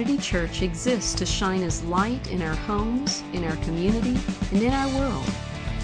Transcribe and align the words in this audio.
Community 0.00 0.26
Church 0.26 0.62
exists 0.62 1.12
to 1.12 1.26
shine 1.26 1.62
as 1.62 1.84
light 1.84 2.30
in 2.30 2.40
our 2.40 2.54
homes, 2.54 3.22
in 3.34 3.44
our 3.44 3.56
community, 3.56 4.18
and 4.50 4.62
in 4.62 4.72
our 4.72 4.88
world. 4.98 5.26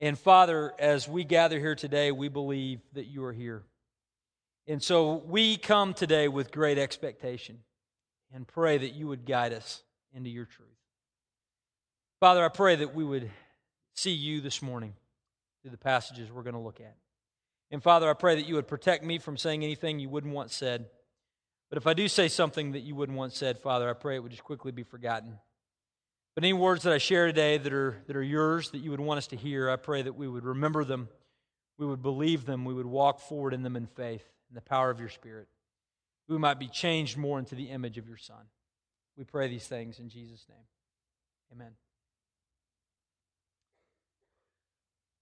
And 0.00 0.18
Father, 0.18 0.74
as 0.78 1.08
we 1.08 1.24
gather 1.24 1.58
here 1.58 1.74
today, 1.74 2.12
we 2.12 2.28
believe 2.28 2.80
that 2.92 3.06
you 3.06 3.24
are 3.24 3.32
here. 3.32 3.62
And 4.66 4.82
so 4.82 5.22
we 5.26 5.56
come 5.56 5.94
today 5.94 6.28
with 6.28 6.52
great 6.52 6.76
expectation 6.76 7.60
and 8.34 8.46
pray 8.46 8.76
that 8.76 8.94
you 8.94 9.08
would 9.08 9.24
guide 9.24 9.54
us 9.54 9.82
into 10.12 10.28
your 10.28 10.44
truth. 10.44 10.68
Father, 12.20 12.44
I 12.44 12.48
pray 12.48 12.76
that 12.76 12.94
we 12.94 13.04
would 13.04 13.30
see 13.94 14.12
you 14.12 14.42
this 14.42 14.60
morning 14.60 14.92
through 15.62 15.70
the 15.70 15.78
passages 15.78 16.30
we're 16.30 16.42
going 16.42 16.54
to 16.54 16.60
look 16.60 16.80
at. 16.80 16.96
And 17.70 17.82
Father, 17.82 18.10
I 18.10 18.14
pray 18.14 18.34
that 18.34 18.46
you 18.46 18.54
would 18.56 18.68
protect 18.68 19.02
me 19.02 19.18
from 19.18 19.36
saying 19.36 19.64
anything 19.64 19.98
you 19.98 20.08
wouldn't 20.08 20.34
want 20.34 20.50
said. 20.50 20.86
But 21.70 21.78
if 21.78 21.86
I 21.86 21.94
do 21.94 22.06
say 22.08 22.28
something 22.28 22.72
that 22.72 22.80
you 22.80 22.94
wouldn't 22.94 23.16
want 23.16 23.32
said, 23.32 23.58
Father, 23.58 23.88
I 23.88 23.94
pray 23.94 24.16
it 24.16 24.22
would 24.22 24.32
just 24.32 24.44
quickly 24.44 24.72
be 24.72 24.82
forgotten. 24.82 25.38
But 26.38 26.44
any 26.44 26.52
words 26.52 26.84
that 26.84 26.92
I 26.92 26.98
share 26.98 27.26
today 27.26 27.58
that 27.58 27.72
are, 27.72 27.96
that 28.06 28.14
are 28.14 28.22
yours, 28.22 28.70
that 28.70 28.78
you 28.78 28.92
would 28.92 29.00
want 29.00 29.18
us 29.18 29.26
to 29.26 29.36
hear, 29.36 29.68
I 29.68 29.74
pray 29.74 30.02
that 30.02 30.12
we 30.12 30.28
would 30.28 30.44
remember 30.44 30.84
them, 30.84 31.08
we 31.78 31.84
would 31.84 32.00
believe 32.00 32.46
them, 32.46 32.64
we 32.64 32.72
would 32.72 32.86
walk 32.86 33.18
forward 33.18 33.52
in 33.54 33.64
them 33.64 33.74
in 33.74 33.88
faith, 33.88 34.22
in 34.48 34.54
the 34.54 34.60
power 34.60 34.88
of 34.88 35.00
your 35.00 35.08
Spirit. 35.08 35.48
We 36.28 36.38
might 36.38 36.60
be 36.60 36.68
changed 36.68 37.16
more 37.16 37.40
into 37.40 37.56
the 37.56 37.70
image 37.70 37.98
of 37.98 38.06
your 38.06 38.18
Son. 38.18 38.36
We 39.16 39.24
pray 39.24 39.48
these 39.48 39.66
things 39.66 39.98
in 39.98 40.10
Jesus' 40.10 40.46
name. 40.48 40.64
Amen. 41.52 41.72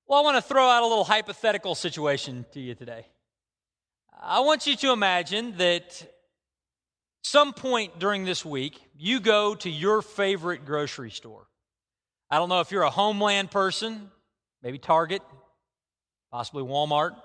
Well, 0.07 0.19
I 0.19 0.23
want 0.23 0.37
to 0.37 0.43
throw 0.43 0.69
out 0.69 0.83
a 0.83 0.87
little 0.87 1.05
hypothetical 1.05 1.75
situation 1.75 2.45
to 2.53 2.61
you 2.61 2.75
today. 2.75 3.07
I 4.21 4.41
want 4.41 4.67
you 4.67 4.77
to 4.77 4.93
imagine 4.93 5.57
that 5.57 6.13
some 7.27 7.53
point 7.53 7.99
during 7.99 8.25
this 8.25 8.45
week, 8.45 8.81
you 8.97 9.21
go 9.21 9.55
to 9.57 9.71
your 9.71 10.01
favorite 10.01 10.65
grocery 10.65 11.11
store. 11.11 11.47
I 12.31 12.39
don't 12.39 12.49
know 12.49 12.61
if 12.61 12.71
you're 12.71 12.83
a 12.83 12.91
homeland 12.91 13.51
person, 13.51 14.11
maybe 14.63 14.79
Target, 14.79 15.23
possibly 16.31 16.63
Walmart. 16.63 17.17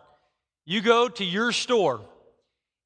You 0.66 0.82
go 0.82 1.08
to 1.08 1.24
your 1.24 1.52
store, 1.52 2.02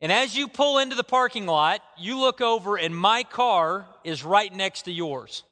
and 0.01 0.11
as 0.11 0.35
you 0.35 0.47
pull 0.47 0.79
into 0.79 0.95
the 0.95 1.03
parking 1.03 1.45
lot, 1.45 1.81
you 1.97 2.19
look 2.19 2.41
over, 2.41 2.77
and 2.77 2.95
my 2.95 3.23
car 3.23 3.87
is 4.03 4.23
right 4.23 4.53
next 4.53 4.83
to 4.83 4.91
yours. 4.91 5.43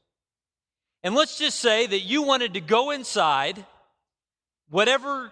And 1.02 1.16
let's 1.16 1.38
just 1.38 1.60
say 1.60 1.88
that 1.88 2.00
you 2.00 2.24
wanted 2.24 2.54
to 2.54 2.62
go 2.62 2.92
inside, 2.92 3.66
whatever 4.70 5.32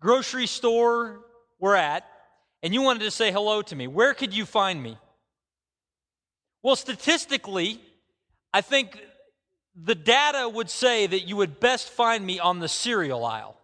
grocery 0.00 0.46
store 0.46 1.20
we're 1.58 1.76
at, 1.76 2.04
and 2.62 2.72
you 2.72 2.82
wanted 2.82 3.04
to 3.04 3.10
say 3.10 3.32
hello 3.32 3.62
to 3.62 3.76
me. 3.76 3.86
Where 3.86 4.14
could 4.14 4.34
you 4.34 4.46
find 4.46 4.82
me? 4.82 4.96
Well, 6.62 6.76
statistically, 6.76 7.80
I 8.54 8.60
think 8.60 9.00
the 9.74 9.94
data 9.94 10.48
would 10.48 10.70
say 10.70 11.06
that 11.06 11.20
you 11.20 11.36
would 11.36 11.58
best 11.58 11.88
find 11.88 12.24
me 12.24 12.38
on 12.38 12.60
the 12.60 12.68
cereal 12.68 13.24
aisle. 13.24 13.56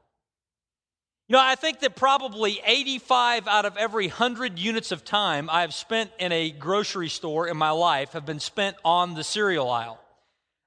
You 1.28 1.34
know, 1.34 1.42
I 1.42 1.56
think 1.56 1.80
that 1.80 1.94
probably 1.94 2.58
85 2.64 3.46
out 3.46 3.66
of 3.66 3.76
every 3.76 4.06
100 4.06 4.58
units 4.58 4.92
of 4.92 5.04
time 5.04 5.50
I've 5.50 5.74
spent 5.74 6.10
in 6.18 6.32
a 6.32 6.50
grocery 6.50 7.10
store 7.10 7.46
in 7.46 7.56
my 7.58 7.70
life 7.70 8.12
have 8.12 8.24
been 8.24 8.40
spent 8.40 8.76
on 8.82 9.14
the 9.14 9.22
cereal 9.22 9.68
aisle. 9.68 10.00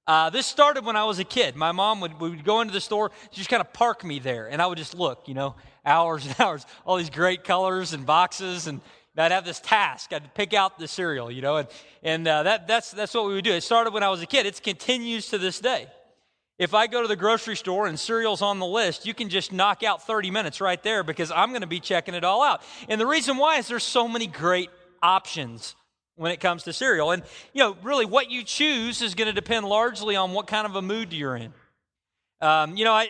Uh, 0.05 0.29
this 0.29 0.45
started 0.45 0.85
when 0.85 0.95
I 0.95 1.05
was 1.05 1.17
a 1.17 1.23
kid. 1.23 1.55
My 1.55 1.71
mom 1.71 1.99
would, 2.01 2.19
would 2.19 2.43
go 2.43 2.61
into 2.61 2.73
the 2.73 2.81
store, 2.81 3.11
she 3.31 3.37
just 3.37 3.49
kind 3.49 3.61
of 3.61 3.73
park 3.73 4.03
me 4.03 4.19
there, 4.19 4.47
and 4.47 4.61
I 4.61 4.67
would 4.67 4.77
just 4.77 4.93
look, 4.93 5.27
you 5.27 5.33
know, 5.33 5.55
hours 5.83 6.25
and 6.27 6.35
hours, 6.39 6.65
all 6.85 6.97
these 6.97 7.09
great 7.09 7.43
colors 7.43 7.93
and 7.93 8.05
boxes, 8.05 8.67
and 8.67 8.81
I'd 9.17 9.31
have 9.31 9.45
this 9.45 9.59
task. 9.59 10.13
I'd 10.13 10.33
pick 10.33 10.53
out 10.53 10.79
the 10.79 10.87
cereal, 10.87 11.29
you 11.29 11.41
know, 11.41 11.57
and, 11.57 11.67
and 12.01 12.27
uh, 12.27 12.43
that, 12.43 12.67
that's, 12.67 12.91
that's 12.91 13.13
what 13.13 13.27
we 13.27 13.33
would 13.33 13.43
do. 13.43 13.51
It 13.51 13.61
started 13.61 13.93
when 13.93 14.03
I 14.03 14.09
was 14.09 14.21
a 14.21 14.25
kid. 14.25 14.45
It 14.45 14.61
continues 14.63 15.29
to 15.29 15.37
this 15.37 15.59
day. 15.59 15.87
If 16.57 16.73
I 16.73 16.87
go 16.87 17.01
to 17.01 17.07
the 17.07 17.15
grocery 17.15 17.55
store 17.55 17.87
and 17.87 17.99
cereal's 17.99 18.41
on 18.41 18.59
the 18.59 18.65
list, 18.65 19.05
you 19.05 19.13
can 19.13 19.29
just 19.29 19.51
knock 19.51 19.83
out 19.83 20.05
30 20.05 20.31
minutes 20.31 20.61
right 20.61 20.81
there 20.83 21.03
because 21.03 21.31
I'm 21.31 21.49
going 21.49 21.61
to 21.61 21.67
be 21.67 21.79
checking 21.79 22.13
it 22.13 22.23
all 22.23 22.43
out. 22.43 22.61
And 22.87 23.01
the 23.01 23.07
reason 23.07 23.37
why 23.37 23.57
is 23.57 23.67
there's 23.67 23.83
so 23.83 24.07
many 24.07 24.27
great 24.27 24.69
options 25.01 25.75
when 26.15 26.31
it 26.31 26.39
comes 26.39 26.63
to 26.63 26.73
cereal. 26.73 27.11
And, 27.11 27.23
you 27.51 27.63
know, 27.63 27.75
really 27.81 28.05
what 28.05 28.29
you 28.29 28.43
choose 28.43 29.01
is 29.01 29.15
going 29.15 29.27
to 29.27 29.33
depend 29.33 29.65
largely 29.65 30.15
on 30.15 30.33
what 30.33 30.47
kind 30.47 30.67
of 30.67 30.75
a 30.75 30.81
mood 30.81 31.13
you're 31.13 31.35
in. 31.35 31.51
Um, 32.41 32.77
you 32.77 32.85
know, 32.85 32.93
I, 32.93 33.09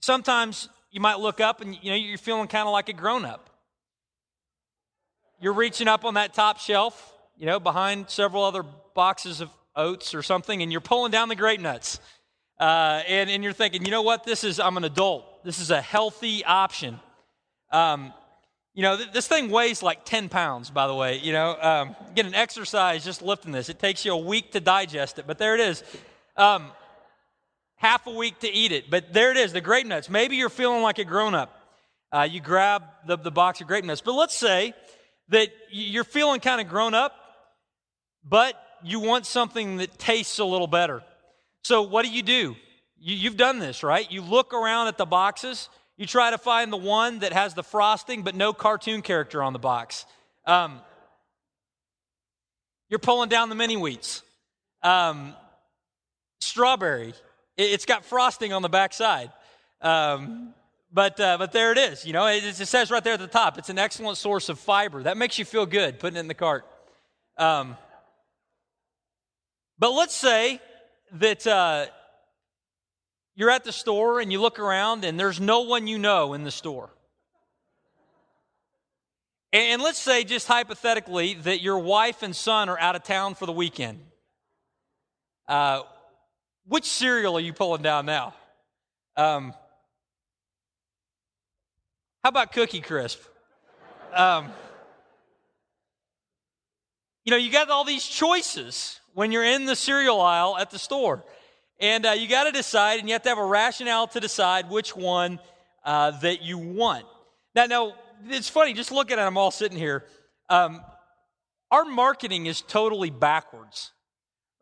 sometimes 0.00 0.68
you 0.90 1.00
might 1.00 1.18
look 1.18 1.40
up 1.40 1.62
and, 1.62 1.76
you 1.82 1.90
know, 1.90 1.96
you're 1.96 2.18
feeling 2.18 2.46
kind 2.46 2.68
of 2.68 2.72
like 2.72 2.88
a 2.90 2.92
grown 2.92 3.24
up 3.24 3.49
you're 5.40 5.54
reaching 5.54 5.88
up 5.88 6.04
on 6.04 6.14
that 6.14 6.34
top 6.34 6.58
shelf, 6.58 7.14
you 7.36 7.46
know, 7.46 7.58
behind 7.58 8.10
several 8.10 8.44
other 8.44 8.62
boxes 8.94 9.40
of 9.40 9.50
oats 9.74 10.14
or 10.14 10.22
something, 10.22 10.62
and 10.62 10.70
you're 10.70 10.80
pulling 10.80 11.10
down 11.10 11.28
the 11.28 11.36
grape 11.36 11.60
nuts. 11.60 11.98
Uh, 12.58 13.02
and, 13.08 13.30
and 13.30 13.42
you're 13.42 13.54
thinking, 13.54 13.84
you 13.84 13.90
know 13.90 14.02
what? 14.02 14.24
This 14.24 14.44
is, 14.44 14.60
I'm 14.60 14.76
an 14.76 14.84
adult. 14.84 15.44
This 15.44 15.58
is 15.58 15.70
a 15.70 15.80
healthy 15.80 16.44
option. 16.44 17.00
Um, 17.72 18.12
you 18.74 18.82
know, 18.82 18.98
th- 18.98 19.12
this 19.12 19.26
thing 19.26 19.50
weighs 19.50 19.82
like 19.82 20.04
10 20.04 20.28
pounds, 20.28 20.68
by 20.68 20.86
the 20.86 20.94
way. 20.94 21.18
You 21.18 21.32
know, 21.32 21.56
um, 21.60 21.96
get 22.14 22.26
an 22.26 22.34
exercise 22.34 23.02
just 23.02 23.22
lifting 23.22 23.52
this. 23.52 23.70
It 23.70 23.78
takes 23.78 24.04
you 24.04 24.12
a 24.12 24.18
week 24.18 24.52
to 24.52 24.60
digest 24.60 25.18
it, 25.18 25.26
but 25.26 25.38
there 25.38 25.54
it 25.54 25.60
is. 25.60 25.82
Um, 26.36 26.70
half 27.76 28.06
a 28.06 28.10
week 28.10 28.38
to 28.40 28.50
eat 28.52 28.72
it, 28.72 28.90
but 28.90 29.14
there 29.14 29.30
it 29.30 29.38
is, 29.38 29.54
the 29.54 29.62
grape 29.62 29.86
nuts. 29.86 30.10
Maybe 30.10 30.36
you're 30.36 30.50
feeling 30.50 30.82
like 30.82 30.98
a 30.98 31.04
grown 31.04 31.34
up. 31.34 31.56
Uh, 32.12 32.28
you 32.30 32.40
grab 32.40 32.82
the, 33.06 33.16
the 33.16 33.30
box 33.30 33.60
of 33.62 33.68
grape 33.68 33.84
nuts. 33.84 34.02
But 34.02 34.12
let's 34.12 34.36
say 34.36 34.74
that 35.30 35.48
you're 35.70 36.04
feeling 36.04 36.40
kind 36.40 36.60
of 36.60 36.68
grown 36.68 36.94
up, 36.94 37.14
but 38.24 38.54
you 38.82 39.00
want 39.00 39.26
something 39.26 39.78
that 39.78 39.98
tastes 39.98 40.38
a 40.38 40.44
little 40.44 40.66
better. 40.66 41.02
So, 41.62 41.82
what 41.82 42.04
do 42.04 42.10
you 42.10 42.22
do? 42.22 42.56
You, 42.98 43.30
have 43.30 43.36
done 43.38 43.58
this, 43.58 43.82
right? 43.82 44.10
You 44.10 44.20
look 44.20 44.52
around 44.52 44.88
at 44.88 44.98
the 44.98 45.06
boxes, 45.06 45.68
you 45.96 46.06
try 46.06 46.30
to 46.30 46.38
find 46.38 46.72
the 46.72 46.76
one 46.76 47.20
that 47.20 47.32
has 47.32 47.54
the 47.54 47.62
frosting, 47.62 48.22
but 48.22 48.34
no 48.34 48.52
cartoon 48.52 49.02
character 49.02 49.42
on 49.42 49.52
the 49.52 49.58
box. 49.58 50.04
Um, 50.46 50.80
you're 52.88 52.98
pulling 52.98 53.28
down 53.28 53.48
the 53.48 53.54
mini 53.54 53.76
wheats. 53.76 54.22
Um, 54.82 55.34
strawberry, 56.40 57.14
it, 57.56 57.70
has 57.70 57.84
got 57.84 58.04
frosting 58.04 58.52
on 58.52 58.62
the 58.62 58.68
backside. 58.68 59.30
Um, 59.80 60.54
but, 60.92 61.20
uh, 61.20 61.38
but 61.38 61.52
there 61.52 61.72
it 61.72 61.78
is. 61.78 62.04
You 62.04 62.12
know, 62.12 62.26
it, 62.26 62.44
it, 62.44 62.66
says 62.66 62.90
right 62.90 63.02
there 63.02 63.14
at 63.14 63.20
the 63.20 63.26
top, 63.26 63.58
it's 63.58 63.68
an 63.68 63.78
excellent 63.78 64.18
source 64.18 64.48
of 64.48 64.58
fiber. 64.58 65.02
That 65.02 65.16
makes 65.16 65.38
you 65.38 65.44
feel 65.44 65.66
good 65.66 65.98
putting 65.98 66.16
it 66.16 66.20
in 66.20 66.28
the 66.28 66.34
cart. 66.34 66.66
Um, 67.36 67.76
but 69.78 69.92
let's 69.92 70.14
say 70.14 70.60
that 71.12 71.46
uh, 71.46 71.86
you're 73.34 73.50
at 73.50 73.64
the 73.64 73.72
store 73.72 74.20
and 74.20 74.32
you 74.32 74.40
look 74.40 74.58
around 74.58 75.04
and 75.04 75.18
there's 75.18 75.40
no 75.40 75.60
one 75.60 75.86
you 75.86 75.98
know 75.98 76.34
in 76.34 76.44
the 76.44 76.50
store. 76.50 76.90
And 79.52 79.82
let's 79.82 79.98
say, 79.98 80.22
just 80.22 80.46
hypothetically, 80.46 81.34
that 81.34 81.60
your 81.60 81.80
wife 81.80 82.22
and 82.22 82.36
son 82.36 82.68
are 82.68 82.78
out 82.78 82.94
of 82.94 83.02
town 83.02 83.34
for 83.34 83.46
the 83.46 83.52
weekend. 83.52 83.98
Uh, 85.48 85.82
which 86.66 86.84
cereal 86.84 87.36
are 87.36 87.40
you 87.40 87.52
pulling 87.52 87.82
down 87.82 88.06
now? 88.06 88.34
Um, 89.16 89.54
how 92.22 92.28
about 92.28 92.52
Cookie 92.52 92.82
Crisp? 92.82 93.20
Um, 94.12 94.50
you 97.24 97.30
know, 97.30 97.36
you 97.36 97.50
got 97.50 97.70
all 97.70 97.84
these 97.84 98.04
choices 98.04 99.00
when 99.14 99.32
you're 99.32 99.44
in 99.44 99.64
the 99.64 99.76
cereal 99.76 100.20
aisle 100.20 100.56
at 100.58 100.70
the 100.70 100.78
store. 100.78 101.24
And 101.80 102.04
uh, 102.04 102.10
you 102.10 102.28
got 102.28 102.44
to 102.44 102.52
decide, 102.52 103.00
and 103.00 103.08
you 103.08 103.14
have 103.14 103.22
to 103.22 103.30
have 103.30 103.38
a 103.38 103.44
rationale 103.44 104.06
to 104.08 104.20
decide 104.20 104.68
which 104.68 104.94
one 104.94 105.38
uh, 105.82 106.10
that 106.20 106.42
you 106.42 106.58
want. 106.58 107.06
Now, 107.54 107.64
now, 107.66 107.94
it's 108.28 108.50
funny, 108.50 108.74
just 108.74 108.92
looking 108.92 109.18
at 109.18 109.24
them 109.24 109.38
all 109.38 109.50
sitting 109.50 109.78
here. 109.78 110.04
Um, 110.50 110.82
our 111.70 111.86
marketing 111.86 112.46
is 112.46 112.60
totally 112.60 113.08
backwards, 113.08 113.92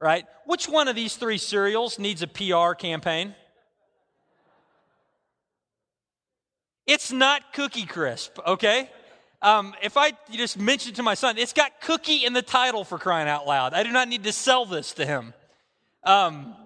right? 0.00 0.24
Which 0.46 0.68
one 0.68 0.86
of 0.86 0.94
these 0.94 1.16
three 1.16 1.38
cereals 1.38 1.98
needs 1.98 2.22
a 2.22 2.28
PR 2.28 2.74
campaign? 2.74 3.34
It's 6.88 7.12
not 7.12 7.52
Cookie 7.52 7.84
Crisp, 7.84 8.38
okay? 8.46 8.88
Um, 9.42 9.74
if 9.82 9.98
I 9.98 10.12
just 10.32 10.58
mention 10.58 10.94
to 10.94 11.02
my 11.02 11.12
son, 11.12 11.36
it's 11.36 11.52
got 11.52 11.82
cookie 11.82 12.24
in 12.24 12.32
the 12.32 12.40
title 12.40 12.82
for 12.82 12.98
crying 12.98 13.28
out 13.28 13.46
loud. 13.46 13.74
I 13.74 13.82
do 13.82 13.92
not 13.92 14.08
need 14.08 14.24
to 14.24 14.32
sell 14.32 14.64
this 14.64 14.94
to 14.94 15.04
him. 15.04 15.34
Um, 16.02 16.56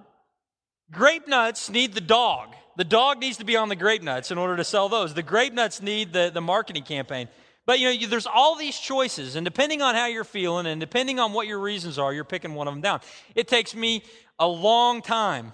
grape 0.93 1.27
nuts 1.27 1.71
need 1.71 1.93
the 1.93 2.01
dog. 2.01 2.55
The 2.77 2.85
dog 2.85 3.19
needs 3.19 3.39
to 3.39 3.45
be 3.45 3.57
on 3.57 3.69
the 3.69 3.75
grape 3.75 4.05
nuts 4.05 4.31
in 4.31 4.39
order 4.39 4.57
to 4.57 4.65
sell 4.65 4.89
those. 4.89 5.13
The 5.13 5.25
grape 5.25 5.55
nuts 5.55 5.83
need 5.83 6.13
the, 6.13 6.31
the 6.33 6.41
marketing 6.41 6.85
campaign. 6.85 7.29
But 7.67 7.81
you 7.81 7.87
know, 7.87 7.93
you, 7.93 8.07
there's 8.07 8.29
all 8.29 8.55
these 8.55 8.79
choices, 8.79 9.35
and 9.35 9.45
depending 9.45 9.83
on 9.83 9.97
how 9.97 10.07
you're 10.07 10.23
feeling 10.23 10.67
and 10.67 10.81
depending 10.81 11.19
on 11.19 11.33
what 11.33 11.49
your 11.49 11.59
reasons 11.59 11.99
are, 11.99 12.15
you're 12.15 12.23
picking 12.23 12.55
one 12.55 12.69
of 12.69 12.75
them 12.75 12.81
down. 12.81 13.01
It 13.35 13.49
takes 13.49 13.75
me 13.75 14.05
a 14.39 14.47
long 14.47 15.03
time 15.03 15.53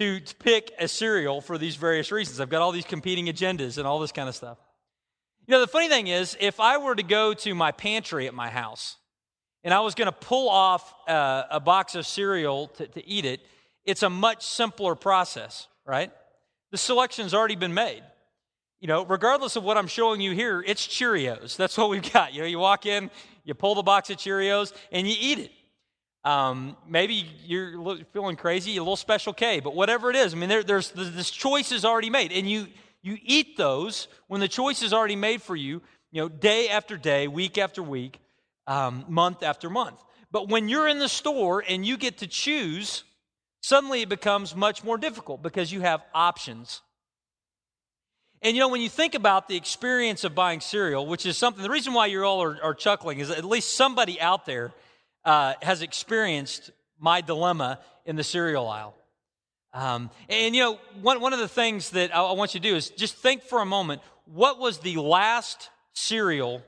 to, 0.00 0.18
to 0.18 0.34
pick 0.36 0.72
a 0.78 0.88
cereal 0.88 1.42
for 1.42 1.58
these 1.58 1.76
various 1.76 2.10
reasons. 2.10 2.40
I've 2.40 2.48
got 2.48 2.62
all 2.62 2.72
these 2.72 2.86
competing 2.86 3.26
agendas 3.26 3.76
and 3.76 3.86
all 3.86 4.00
this 4.00 4.12
kind 4.12 4.30
of 4.30 4.34
stuff. 4.34 4.56
You 5.46 5.52
know, 5.52 5.60
the 5.60 5.66
funny 5.66 5.88
thing 5.88 6.06
is, 6.06 6.38
if 6.40 6.58
I 6.58 6.78
were 6.78 6.94
to 6.94 7.02
go 7.02 7.34
to 7.34 7.54
my 7.54 7.70
pantry 7.70 8.26
at 8.26 8.32
my 8.32 8.48
house 8.48 8.96
and 9.62 9.74
I 9.74 9.80
was 9.80 9.94
going 9.94 10.06
to 10.06 10.12
pull 10.12 10.48
off 10.48 10.94
uh, 11.06 11.42
a 11.50 11.60
box 11.60 11.94
of 11.96 12.06
cereal 12.06 12.68
to, 12.68 12.86
to 12.86 13.06
eat 13.06 13.26
it, 13.26 13.40
it's 13.84 14.02
a 14.02 14.08
much 14.08 14.42
simpler 14.42 14.94
process, 14.94 15.68
right? 15.84 16.10
The 16.70 16.78
selection's 16.78 17.34
already 17.34 17.56
been 17.56 17.74
made. 17.74 18.02
You 18.80 18.88
know, 18.88 19.04
regardless 19.04 19.56
of 19.56 19.64
what 19.64 19.76
I'm 19.76 19.86
showing 19.86 20.22
you 20.22 20.32
here, 20.32 20.64
it's 20.66 20.86
Cheerios. 20.86 21.56
That's 21.58 21.76
what 21.76 21.90
we've 21.90 22.10
got. 22.10 22.32
You 22.32 22.40
know, 22.40 22.46
you 22.46 22.58
walk 22.58 22.86
in, 22.86 23.10
you 23.44 23.52
pull 23.52 23.74
the 23.74 23.82
box 23.82 24.08
of 24.08 24.16
Cheerios, 24.16 24.72
and 24.92 25.06
you 25.06 25.14
eat 25.20 25.38
it. 25.40 25.50
Um, 26.24 26.76
maybe 26.86 27.26
you're 27.46 28.04
feeling 28.12 28.36
crazy, 28.36 28.76
a 28.76 28.82
little 28.82 28.96
special 28.96 29.32
K, 29.32 29.60
but 29.60 29.74
whatever 29.74 30.10
it 30.10 30.16
is, 30.16 30.34
I 30.34 30.36
mean, 30.36 30.50
there, 30.50 30.62
there's 30.62 30.90
this 30.90 31.30
choice 31.30 31.72
is 31.72 31.84
already 31.84 32.10
made, 32.10 32.32
and 32.32 32.48
you 32.48 32.66
you 33.02 33.16
eat 33.22 33.56
those 33.56 34.08
when 34.28 34.40
the 34.40 34.48
choice 34.48 34.82
is 34.82 34.92
already 34.92 35.16
made 35.16 35.40
for 35.40 35.56
you. 35.56 35.80
You 36.12 36.22
know, 36.22 36.28
day 36.28 36.68
after 36.68 36.98
day, 36.98 37.28
week 37.28 37.56
after 37.56 37.82
week, 37.82 38.18
um, 38.66 39.06
month 39.08 39.42
after 39.42 39.70
month. 39.70 40.02
But 40.30 40.48
when 40.48 40.68
you're 40.68 40.88
in 40.88 40.98
the 40.98 41.08
store 41.08 41.64
and 41.66 41.86
you 41.86 41.96
get 41.96 42.18
to 42.18 42.26
choose, 42.26 43.04
suddenly 43.62 44.02
it 44.02 44.08
becomes 44.08 44.54
much 44.54 44.84
more 44.84 44.98
difficult 44.98 45.42
because 45.42 45.72
you 45.72 45.80
have 45.80 46.02
options. 46.14 46.82
And 48.42 48.56
you 48.56 48.60
know, 48.60 48.68
when 48.68 48.80
you 48.80 48.88
think 48.88 49.14
about 49.14 49.48
the 49.48 49.56
experience 49.56 50.24
of 50.24 50.34
buying 50.34 50.60
cereal, 50.60 51.06
which 51.06 51.26
is 51.26 51.38
something, 51.38 51.62
the 51.62 51.70
reason 51.70 51.92
why 51.94 52.06
you 52.06 52.22
all 52.24 52.42
are, 52.42 52.58
are 52.62 52.74
chuckling 52.74 53.18
is 53.20 53.30
at 53.30 53.44
least 53.44 53.74
somebody 53.74 54.20
out 54.20 54.46
there 54.46 54.72
uh, 55.24 55.54
has 55.62 55.82
experienced 55.82 56.70
my 56.98 57.20
dilemma 57.20 57.78
in 58.04 58.16
the 58.16 58.24
cereal 58.24 58.68
aisle. 58.68 58.94
Um, 59.72 60.10
and 60.28 60.54
you 60.54 60.62
know, 60.62 60.78
one, 61.00 61.20
one 61.20 61.32
of 61.32 61.38
the 61.38 61.48
things 61.48 61.90
that 61.90 62.14
I, 62.14 62.22
I 62.22 62.32
want 62.32 62.54
you 62.54 62.60
to 62.60 62.68
do 62.68 62.74
is 62.76 62.90
just 62.90 63.16
think 63.16 63.42
for 63.42 63.60
a 63.60 63.66
moment 63.66 64.02
what 64.24 64.58
was 64.58 64.78
the 64.78 64.96
last 64.96 65.70
cereal 65.92 66.62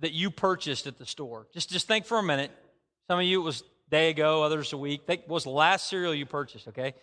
that 0.00 0.12
you 0.12 0.30
purchased 0.30 0.86
at 0.86 0.98
the 0.98 1.06
store? 1.06 1.46
Just, 1.52 1.70
just 1.70 1.86
think 1.86 2.06
for 2.06 2.18
a 2.18 2.22
minute. 2.22 2.50
Some 3.08 3.18
of 3.18 3.24
you, 3.26 3.40
it 3.40 3.44
was 3.44 3.62
day 3.90 4.10
ago, 4.10 4.42
others 4.42 4.72
a 4.72 4.78
week. 4.78 5.06
Think 5.06 5.28
was 5.28 5.44
the 5.44 5.50
last 5.50 5.88
cereal 5.88 6.14
you 6.14 6.24
purchased, 6.24 6.68
okay? 6.68 6.94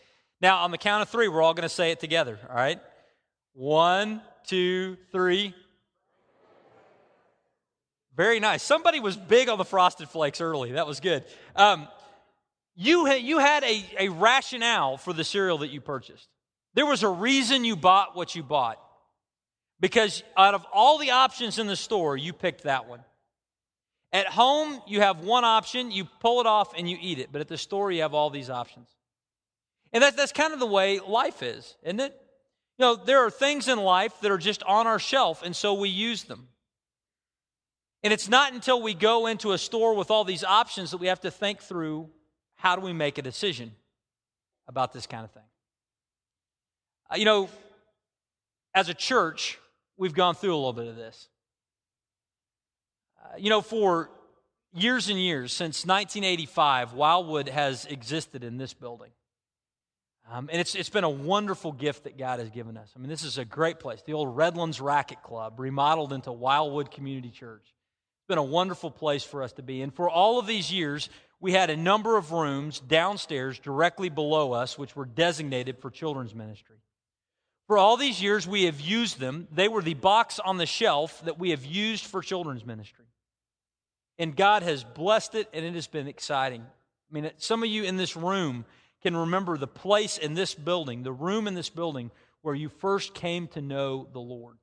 Now, 0.41 0.63
on 0.63 0.71
the 0.71 0.77
count 0.77 1.03
of 1.03 1.09
three, 1.09 1.27
we're 1.27 1.41
all 1.41 1.53
going 1.53 1.67
to 1.67 1.69
say 1.69 1.91
it 1.91 1.99
together, 1.99 2.39
all 2.49 2.55
right? 2.55 2.79
One, 3.53 4.21
two, 4.47 4.97
three. 5.11 5.53
Very 8.21 8.39
nice. 8.39 8.61
Somebody 8.61 8.99
was 8.99 9.17
big 9.17 9.49
on 9.49 9.57
the 9.57 9.65
frosted 9.65 10.07
flakes 10.07 10.41
early. 10.41 10.73
That 10.73 10.85
was 10.85 10.99
good. 10.99 11.23
Um, 11.55 11.87
you, 12.75 13.07
ha- 13.07 13.13
you 13.13 13.39
had 13.39 13.63
a, 13.63 13.83
a 13.97 14.09
rationale 14.09 14.97
for 14.97 15.11
the 15.11 15.23
cereal 15.23 15.57
that 15.57 15.71
you 15.71 15.81
purchased. 15.81 16.29
There 16.75 16.85
was 16.85 17.01
a 17.01 17.09
reason 17.09 17.65
you 17.65 17.75
bought 17.75 18.15
what 18.15 18.35
you 18.35 18.43
bought. 18.43 18.79
Because 19.79 20.21
out 20.37 20.53
of 20.53 20.63
all 20.71 20.99
the 20.99 21.09
options 21.09 21.57
in 21.57 21.65
the 21.65 21.75
store, 21.75 22.15
you 22.15 22.31
picked 22.31 22.65
that 22.65 22.87
one. 22.87 22.99
At 24.13 24.27
home, 24.27 24.79
you 24.85 25.01
have 25.01 25.21
one 25.21 25.43
option, 25.43 25.89
you 25.89 26.05
pull 26.19 26.41
it 26.41 26.45
off 26.45 26.77
and 26.77 26.87
you 26.87 26.99
eat 27.01 27.17
it. 27.17 27.29
But 27.31 27.41
at 27.41 27.47
the 27.47 27.57
store, 27.57 27.91
you 27.91 28.03
have 28.03 28.13
all 28.13 28.29
these 28.29 28.51
options. 28.51 28.87
And 29.93 30.03
that's, 30.03 30.15
that's 30.15 30.31
kind 30.31 30.53
of 30.53 30.59
the 30.59 30.67
way 30.67 30.99
life 30.99 31.41
is, 31.41 31.75
isn't 31.81 31.99
it? 31.99 32.15
You 32.77 32.85
know, 32.85 32.95
there 32.97 33.25
are 33.25 33.31
things 33.31 33.67
in 33.67 33.79
life 33.79 34.13
that 34.21 34.29
are 34.29 34.37
just 34.37 34.61
on 34.61 34.85
our 34.85 34.99
shelf, 34.99 35.41
and 35.41 35.55
so 35.55 35.73
we 35.73 35.89
use 35.89 36.25
them. 36.25 36.49
And 38.03 38.11
it's 38.11 38.27
not 38.27 38.53
until 38.53 38.81
we 38.81 38.93
go 38.93 39.27
into 39.27 39.51
a 39.51 39.57
store 39.57 39.93
with 39.95 40.09
all 40.09 40.23
these 40.23 40.43
options 40.43 40.91
that 40.91 40.97
we 40.97 41.07
have 41.07 41.21
to 41.21 41.31
think 41.31 41.61
through 41.61 42.09
how 42.55 42.75
do 42.75 42.81
we 42.81 42.93
make 42.93 43.17
a 43.17 43.21
decision 43.21 43.71
about 44.67 44.93
this 44.93 45.05
kind 45.05 45.23
of 45.23 45.31
thing. 45.31 45.43
Uh, 47.11 47.15
you 47.17 47.25
know, 47.25 47.49
as 48.73 48.89
a 48.89 48.93
church, 48.93 49.59
we've 49.97 50.13
gone 50.13 50.33
through 50.33 50.53
a 50.53 50.57
little 50.57 50.73
bit 50.73 50.87
of 50.87 50.95
this. 50.95 51.27
Uh, 53.23 53.37
you 53.37 53.49
know, 53.49 53.61
for 53.61 54.09
years 54.73 55.09
and 55.09 55.19
years, 55.19 55.53
since 55.53 55.85
1985, 55.85 56.93
Wildwood 56.93 57.49
has 57.49 57.85
existed 57.85 58.43
in 58.43 58.57
this 58.57 58.73
building. 58.73 59.11
Um, 60.31 60.49
and 60.51 60.61
it's, 60.61 60.75
it's 60.75 60.89
been 60.89 61.03
a 61.03 61.09
wonderful 61.09 61.71
gift 61.71 62.05
that 62.05 62.17
God 62.17 62.39
has 62.39 62.49
given 62.49 62.77
us. 62.77 62.91
I 62.95 62.99
mean, 62.99 63.09
this 63.09 63.23
is 63.23 63.37
a 63.37 63.43
great 63.43 63.79
place. 63.79 64.01
The 64.05 64.13
old 64.13 64.35
Redlands 64.35 64.79
Racket 64.79 65.21
Club, 65.23 65.59
remodeled 65.59 66.13
into 66.13 66.31
Wildwood 66.31 66.89
Community 66.89 67.29
Church. 67.29 67.73
Been 68.31 68.37
a 68.37 68.43
wonderful 68.43 68.91
place 68.91 69.25
for 69.25 69.43
us 69.43 69.51
to 69.53 69.61
be. 69.61 69.81
And 69.81 69.93
for 69.93 70.09
all 70.09 70.39
of 70.39 70.47
these 70.47 70.71
years, 70.71 71.09
we 71.41 71.51
had 71.51 71.69
a 71.69 71.75
number 71.75 72.15
of 72.15 72.31
rooms 72.31 72.79
downstairs 72.79 73.59
directly 73.59 74.07
below 74.07 74.53
us, 74.53 74.77
which 74.77 74.95
were 74.95 75.03
designated 75.03 75.79
for 75.79 75.89
children's 75.89 76.33
ministry. 76.33 76.77
For 77.67 77.77
all 77.77 77.97
these 77.97 78.23
years, 78.23 78.47
we 78.47 78.63
have 78.67 78.79
used 78.79 79.19
them. 79.19 79.49
They 79.51 79.67
were 79.67 79.81
the 79.81 79.95
box 79.95 80.39
on 80.39 80.55
the 80.55 80.65
shelf 80.65 81.21
that 81.25 81.39
we 81.39 81.49
have 81.49 81.65
used 81.65 82.05
for 82.05 82.21
children's 82.21 82.65
ministry. 82.65 83.03
And 84.17 84.33
God 84.33 84.63
has 84.63 84.85
blessed 84.85 85.35
it, 85.35 85.49
and 85.51 85.65
it 85.65 85.73
has 85.73 85.87
been 85.87 86.07
exciting. 86.07 86.61
I 86.61 87.13
mean, 87.13 87.31
some 87.35 87.63
of 87.63 87.69
you 87.69 87.83
in 87.83 87.97
this 87.97 88.15
room 88.15 88.63
can 89.01 89.17
remember 89.17 89.57
the 89.57 89.67
place 89.67 90.17
in 90.17 90.35
this 90.35 90.55
building, 90.55 91.03
the 91.03 91.11
room 91.11 91.49
in 91.49 91.53
this 91.53 91.69
building 91.69 92.11
where 92.43 92.55
you 92.55 92.69
first 92.69 93.13
came 93.13 93.49
to 93.49 93.61
know 93.61 94.07
the 94.13 94.21
Lord. 94.21 94.55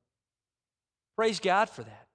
Praise 1.16 1.38
God 1.38 1.68
for 1.68 1.82
that. 1.82 2.07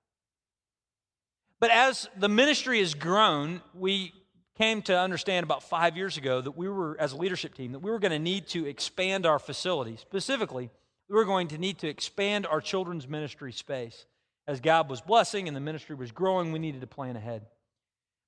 But 1.63 1.71
as 1.71 2.09
the 2.17 2.27
ministry 2.27 2.79
has 2.79 2.93
grown, 2.93 3.61
we 3.73 4.11
came 4.57 4.81
to 4.81 4.99
understand 4.99 5.45
about 5.45 5.63
five 5.63 5.95
years 5.95 6.17
ago 6.17 6.41
that 6.41 6.57
we 6.57 6.67
were, 6.67 6.97
as 6.99 7.13
a 7.13 7.15
leadership 7.15 7.55
team, 7.55 7.71
that 7.71 7.79
we 7.79 7.89
were 7.89 7.99
going 7.99 8.11
to 8.11 8.19
need 8.19 8.47
to 8.47 8.65
expand 8.65 9.25
our 9.25 9.39
facility. 9.39 9.95
Specifically, 9.95 10.69
we 11.07 11.15
were 11.15 11.23
going 11.23 11.47
to 11.47 11.57
need 11.57 11.77
to 11.77 11.87
expand 11.87 12.45
our 12.45 12.59
children's 12.59 13.07
ministry 13.07 13.53
space. 13.53 14.07
As 14.45 14.59
God 14.59 14.89
was 14.89 14.99
blessing 14.99 15.47
and 15.47 15.55
the 15.55 15.61
ministry 15.61 15.95
was 15.95 16.11
growing, 16.11 16.51
we 16.51 16.59
needed 16.59 16.81
to 16.81 16.87
plan 16.87 17.15
ahead. 17.15 17.43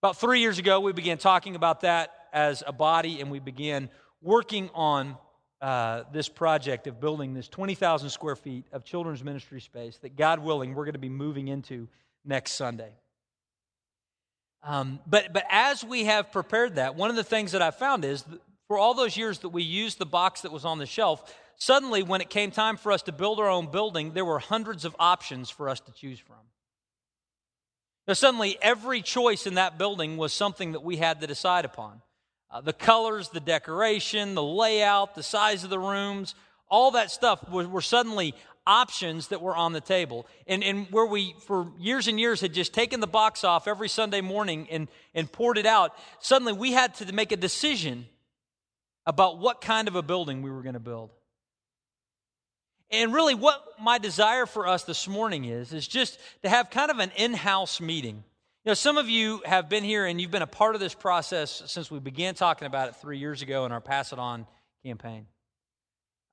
About 0.02 0.16
three 0.16 0.40
years 0.40 0.58
ago, 0.58 0.80
we 0.80 0.94
began 0.94 1.18
talking 1.18 1.58
about 1.58 1.82
that 1.82 2.14
as 2.32 2.64
a 2.66 2.72
body, 2.72 3.20
and 3.20 3.30
we 3.30 3.40
began 3.40 3.90
working 4.22 4.70
on 4.74 5.18
uh, 5.60 6.04
this 6.14 6.30
project 6.30 6.88
of 6.88 7.02
building 7.02 7.34
this 7.34 7.50
20,000 7.50 8.10
square 8.12 8.38
feet 8.38 8.66
of 8.72 8.86
children's 8.86 9.26
ministry 9.26 9.60
space 9.60 9.98
that, 9.98 10.16
God 10.16 10.40
willing, 10.40 10.74
we're 10.74 10.86
going 10.86 10.94
to 10.94 11.00
be 11.00 11.10
moving 11.10 11.50
into 11.50 11.90
next 12.24 12.54
Sunday. 12.54 12.94
Um, 14.66 15.00
but, 15.06 15.32
but 15.32 15.46
as 15.50 15.84
we 15.84 16.06
have 16.06 16.32
prepared 16.32 16.76
that, 16.76 16.96
one 16.96 17.12
of 17.12 17.16
the 17.16 17.24
things 17.24 17.52
that 17.52 17.62
I 17.62 17.70
found 17.70 18.04
is 18.04 18.26
for 18.68 18.80
all 18.80 18.96
those 18.96 19.16
years 19.16 19.40
that 19.40 19.50
we 19.50 19.62
used 19.62 20.00
the 20.00 20.08
box 20.08 20.42
that 20.42 20.52
was 20.52 20.66
on 20.66 20.80
the 20.80 20.88
shelf, 20.88 21.34
suddenly 21.58 22.02
when 22.02 22.20
it 22.20 22.32
came 22.32 22.50
time 22.50 22.76
for 22.76 22.92
us 22.92 23.04
to 23.04 23.12
build 23.12 23.40
our 23.40 23.50
own 23.50 23.70
building, 23.70 24.14
there 24.14 24.26
were 24.26 24.40
hundreds 24.40 24.84
of 24.84 24.96
options 24.98 25.52
for 25.52 25.70
us 25.70 25.80
to 25.82 25.92
choose 25.92 26.18
from. 26.20 26.38
Now, 28.08 28.14
suddenly, 28.14 28.58
every 28.62 29.02
choice 29.02 29.46
in 29.46 29.56
that 29.56 29.78
building 29.78 30.18
was 30.18 30.34
something 30.34 30.72
that 30.72 30.84
we 30.84 30.98
had 30.98 31.22
to 31.22 31.28
decide 31.28 31.66
upon. 31.66 32.02
Uh, 32.50 32.62
the 32.62 32.74
colors, 32.74 33.30
the 33.30 33.40
decoration, 33.40 34.36
the 34.36 34.44
layout, 34.44 35.16
the 35.16 35.24
size 35.24 35.64
of 35.64 35.70
the 35.70 35.80
rooms, 35.80 36.36
All 36.68 36.92
that 36.92 37.12
stuff 37.12 37.48
were, 37.50 37.68
were 37.68 37.82
suddenly 37.82 38.34
options 38.68 39.28
that 39.30 39.42
were 39.42 39.56
on 39.56 39.74
the 39.74 39.82
table. 39.82 40.26
And, 40.48 40.64
and 40.64 40.88
where 40.92 41.06
we, 41.06 41.36
for 41.46 41.72
years 41.80 42.08
and 42.08 42.20
years, 42.20 42.42
had 42.42 42.54
just 42.54 42.74
taken 42.74 43.00
the 43.00 43.08
box 43.08 43.44
off 43.44 43.68
every 43.68 43.90
Sunday 43.90 44.22
morning 44.22 44.68
and, 44.72 44.88
and 45.14 45.32
poured 45.32 45.58
it 45.58 45.66
out, 45.66 45.96
suddenly 46.20 46.54
we 46.54 46.72
had 46.72 46.96
to 46.96 47.12
make 47.14 47.32
a 47.32 47.38
decision 47.38 48.08
about 49.06 49.40
what 49.40 49.62
kind 49.62 49.88
of 49.88 49.96
a 49.96 50.02
building 50.02 50.42
we 50.42 50.50
were 50.50 50.62
going 50.62 50.74
to 50.74 50.80
build. 50.80 51.12
And 52.92 53.14
really, 53.14 53.36
what 53.36 53.64
my 53.82 53.98
desire 53.98 54.46
for 54.46 54.68
us 54.68 54.84
this 54.84 55.08
morning 55.08 55.46
is, 55.46 55.74
is 55.74 55.88
just 55.88 56.20
to 56.44 56.50
have 56.50 56.70
kind 56.70 56.92
of 56.92 57.00
an 57.00 57.12
in 57.16 57.34
house 57.34 57.82
meeting. 57.82 58.24
You 58.64 58.72
know, 58.72 58.74
some 58.74 58.98
of 58.98 59.10
you 59.10 59.42
have 59.46 59.70
been 59.70 59.84
here 59.84 60.06
and 60.06 60.20
you've 60.20 60.32
been 60.32 60.42
a 60.42 60.48
part 60.48 60.76
of 60.76 60.82
this 60.82 60.94
process 60.94 61.64
since 61.68 61.92
we 61.92 62.00
began 62.00 62.36
talking 62.36 62.66
about 62.66 62.90
it 62.90 62.96
three 62.96 63.18
years 63.18 63.42
ago 63.42 63.66
in 63.66 63.72
our 63.72 63.82
Pass 63.82 64.12
It 64.12 64.20
On 64.20 64.48
campaign. 64.84 65.28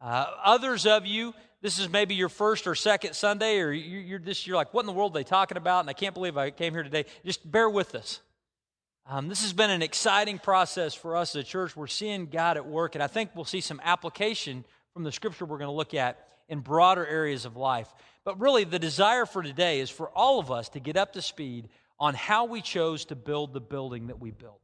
Uh, 0.02 0.26
others 0.44 0.84
of 0.84 1.06
you, 1.06 1.32
this 1.60 1.78
is 1.78 1.88
maybe 1.88 2.16
your 2.16 2.28
first 2.28 2.66
or 2.66 2.74
second 2.74 3.14
Sunday, 3.14 3.60
or 3.60 3.70
you're, 3.70 4.18
just, 4.18 4.48
you're 4.48 4.56
like, 4.56 4.74
what 4.74 4.80
in 4.80 4.86
the 4.86 4.92
world 4.92 5.14
are 5.14 5.20
they 5.20 5.24
talking 5.24 5.56
about? 5.56 5.80
And 5.80 5.88
I 5.88 5.92
can't 5.92 6.12
believe 6.12 6.36
I 6.36 6.50
came 6.50 6.72
here 6.74 6.82
today. 6.82 7.04
Just 7.24 7.48
bear 7.48 7.70
with 7.70 7.94
us. 7.94 8.20
Um, 9.06 9.28
this 9.28 9.42
has 9.42 9.52
been 9.52 9.70
an 9.70 9.80
exciting 9.80 10.40
process 10.40 10.92
for 10.94 11.16
us 11.16 11.36
as 11.36 11.42
a 11.42 11.44
church. 11.44 11.76
We're 11.76 11.86
seeing 11.86 12.26
God 12.26 12.56
at 12.56 12.66
work, 12.66 12.96
and 12.96 13.02
I 13.02 13.06
think 13.06 13.30
we'll 13.34 13.44
see 13.44 13.60
some 13.60 13.80
application 13.84 14.64
from 14.92 15.04
the 15.04 15.12
scripture 15.12 15.44
we're 15.44 15.58
going 15.58 15.70
to 15.70 15.76
look 15.76 15.94
at 15.94 16.26
in 16.48 16.60
broader 16.60 17.06
areas 17.06 17.44
of 17.44 17.56
life. 17.56 17.88
But 18.24 18.40
really, 18.40 18.64
the 18.64 18.78
desire 18.78 19.24
for 19.24 19.42
today 19.42 19.80
is 19.80 19.88
for 19.90 20.08
all 20.10 20.40
of 20.40 20.50
us 20.50 20.68
to 20.70 20.80
get 20.80 20.96
up 20.96 21.12
to 21.12 21.22
speed 21.22 21.68
on 21.98 22.14
how 22.14 22.44
we 22.44 22.60
chose 22.60 23.04
to 23.06 23.16
build 23.16 23.54
the 23.54 23.60
building 23.60 24.08
that 24.08 24.20
we 24.20 24.32
built. 24.32 24.60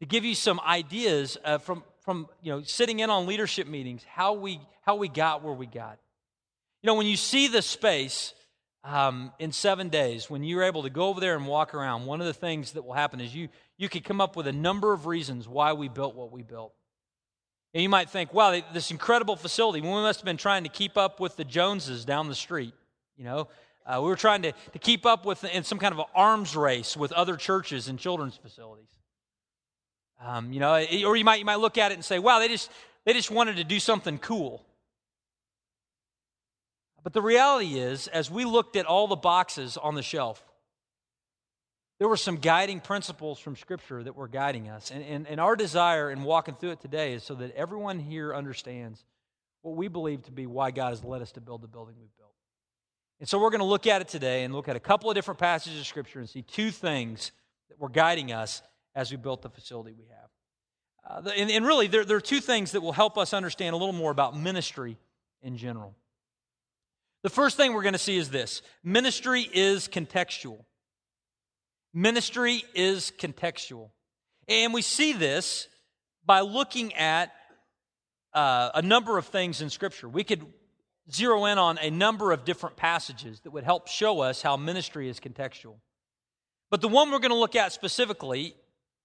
To 0.00 0.06
give 0.06 0.24
you 0.24 0.34
some 0.34 0.60
ideas 0.60 1.36
uh, 1.44 1.58
from, 1.58 1.82
from 2.10 2.26
you 2.42 2.50
know, 2.50 2.60
sitting 2.64 2.98
in 2.98 3.08
on 3.08 3.24
leadership 3.26 3.68
meetings, 3.68 4.02
how 4.02 4.32
we, 4.32 4.60
how 4.82 4.96
we 4.96 5.06
got 5.06 5.44
where 5.44 5.54
we 5.54 5.64
got. 5.64 5.96
You 6.82 6.88
know, 6.88 6.96
when 6.96 7.06
you 7.06 7.16
see 7.16 7.46
the 7.46 7.62
space 7.62 8.34
um, 8.82 9.30
in 9.38 9.52
seven 9.52 9.90
days, 9.90 10.28
when 10.28 10.42
you're 10.42 10.64
able 10.64 10.82
to 10.82 10.90
go 10.90 11.06
over 11.06 11.20
there 11.20 11.36
and 11.36 11.46
walk 11.46 11.72
around, 11.72 12.06
one 12.06 12.20
of 12.20 12.26
the 12.26 12.34
things 12.34 12.72
that 12.72 12.82
will 12.82 12.94
happen 12.94 13.20
is 13.20 13.32
you, 13.32 13.48
you 13.78 13.88
could 13.88 14.02
come 14.02 14.20
up 14.20 14.34
with 14.34 14.48
a 14.48 14.52
number 14.52 14.92
of 14.92 15.06
reasons 15.06 15.46
why 15.46 15.72
we 15.72 15.88
built 15.88 16.16
what 16.16 16.32
we 16.32 16.42
built. 16.42 16.72
And 17.74 17.82
you 17.84 17.88
might 17.88 18.10
think, 18.10 18.34
wow, 18.34 18.60
this 18.74 18.90
incredible 18.90 19.36
facility, 19.36 19.80
we 19.80 19.86
must 19.86 20.18
have 20.18 20.24
been 20.24 20.36
trying 20.36 20.64
to 20.64 20.68
keep 20.68 20.96
up 20.96 21.20
with 21.20 21.36
the 21.36 21.44
Joneses 21.44 22.04
down 22.04 22.26
the 22.26 22.34
street. 22.34 22.74
You 23.16 23.22
know, 23.22 23.48
uh, 23.86 24.00
we 24.02 24.08
were 24.08 24.16
trying 24.16 24.42
to, 24.42 24.52
to 24.72 24.78
keep 24.80 25.06
up 25.06 25.24
with 25.24 25.44
in 25.44 25.62
some 25.62 25.78
kind 25.78 25.92
of 25.92 26.00
an 26.00 26.06
arms 26.12 26.56
race 26.56 26.96
with 26.96 27.12
other 27.12 27.36
churches 27.36 27.86
and 27.86 28.00
children's 28.00 28.36
facilities. 28.36 28.88
Um, 30.22 30.52
you 30.52 30.60
know, 30.60 30.74
or 30.74 31.16
you 31.16 31.24
might 31.24 31.38
you 31.38 31.44
might 31.44 31.60
look 31.60 31.78
at 31.78 31.92
it 31.92 31.94
and 31.94 32.04
say, 32.04 32.18
"Wow, 32.18 32.38
they 32.38 32.48
just 32.48 32.70
they 33.04 33.12
just 33.12 33.30
wanted 33.30 33.56
to 33.56 33.64
do 33.64 33.80
something 33.80 34.18
cool." 34.18 34.62
But 37.02 37.14
the 37.14 37.22
reality 37.22 37.78
is, 37.78 38.08
as 38.08 38.30
we 38.30 38.44
looked 38.44 38.76
at 38.76 38.84
all 38.84 39.06
the 39.08 39.16
boxes 39.16 39.76
on 39.76 39.94
the 39.94 40.02
shelf, 40.02 40.44
there 41.98 42.08
were 42.08 42.16
some 42.16 42.36
guiding 42.36 42.80
principles 42.80 43.38
from 43.38 43.56
Scripture 43.56 44.02
that 44.02 44.16
were 44.16 44.28
guiding 44.28 44.68
us. 44.68 44.90
And, 44.90 45.04
and, 45.04 45.26
and 45.26 45.40
our 45.40 45.56
desire 45.56 46.10
in 46.10 46.22
walking 46.22 46.54
through 46.54 46.72
it 46.72 46.80
today 46.80 47.14
is 47.14 47.22
so 47.22 47.34
that 47.36 47.54
everyone 47.54 47.98
here 47.98 48.34
understands 48.34 49.04
what 49.62 49.76
we 49.76 49.88
believe 49.88 50.22
to 50.24 50.32
be 50.32 50.46
why 50.46 50.70
God 50.70 50.90
has 50.90 51.04
led 51.04 51.22
us 51.22 51.32
to 51.32 51.40
build 51.40 51.62
the 51.62 51.68
building 51.68 51.94
we've 52.00 52.16
built. 52.16 52.32
And 53.18 53.28
so 53.28 53.38
we're 53.38 53.50
going 53.50 53.60
to 53.60 53.66
look 53.66 53.86
at 53.86 54.00
it 54.00 54.08
today 54.08 54.44
and 54.44 54.54
look 54.54 54.68
at 54.68 54.76
a 54.76 54.80
couple 54.80 55.10
of 55.10 55.14
different 55.14 55.38
passages 55.38 55.78
of 55.78 55.86
Scripture 55.86 56.20
and 56.20 56.28
see 56.28 56.40
two 56.42 56.70
things 56.70 57.32
that 57.68 57.78
were 57.78 57.90
guiding 57.90 58.32
us 58.32 58.62
as 58.94 59.10
we 59.10 59.16
built 59.16 59.42
the 59.42 59.50
facility 59.50 59.94
we 59.96 60.06
have. 60.08 61.26
Uh, 61.26 61.30
and, 61.36 61.50
and, 61.50 61.66
really, 61.66 61.86
there, 61.86 62.04
there 62.04 62.16
are 62.16 62.22
two 62.22 62.40
things 62.40 62.72
that 62.72 62.80
will 62.80 62.92
help 62.92 63.16
us 63.16 63.32
understand 63.32 63.74
a 63.74 63.76
little 63.76 63.94
more 63.94 64.10
about 64.10 64.36
ministry 64.36 64.98
in 65.42 65.56
general. 65.56 65.94
The 67.22 67.30
first 67.30 67.56
thing 67.56 67.72
we're 67.74 67.82
going 67.82 67.92
to 67.92 67.98
see 67.98 68.16
is 68.16 68.30
this 68.30 68.62
ministry 68.82 69.48
is 69.52 69.88
contextual. 69.88 70.64
Ministry 71.92 72.62
is 72.74 73.12
contextual. 73.18 73.90
And 74.48 74.72
we 74.72 74.82
see 74.82 75.12
this 75.12 75.68
by 76.24 76.40
looking 76.40 76.94
at 76.94 77.32
uh, 78.32 78.70
a 78.74 78.82
number 78.82 79.18
of 79.18 79.26
things 79.26 79.60
in 79.60 79.70
Scripture. 79.70 80.08
We 80.08 80.24
could 80.24 80.44
zero 81.12 81.46
in 81.46 81.58
on 81.58 81.78
a 81.78 81.90
number 81.90 82.32
of 82.32 82.44
different 82.44 82.76
passages 82.76 83.40
that 83.40 83.50
would 83.50 83.64
help 83.64 83.88
show 83.88 84.20
us 84.20 84.42
how 84.42 84.56
ministry 84.56 85.08
is 85.08 85.18
contextual. 85.18 85.74
But 86.70 86.80
the 86.80 86.88
one 86.88 87.10
we're 87.10 87.18
going 87.18 87.30
to 87.32 87.36
look 87.36 87.56
at 87.56 87.72
specifically 87.72 88.54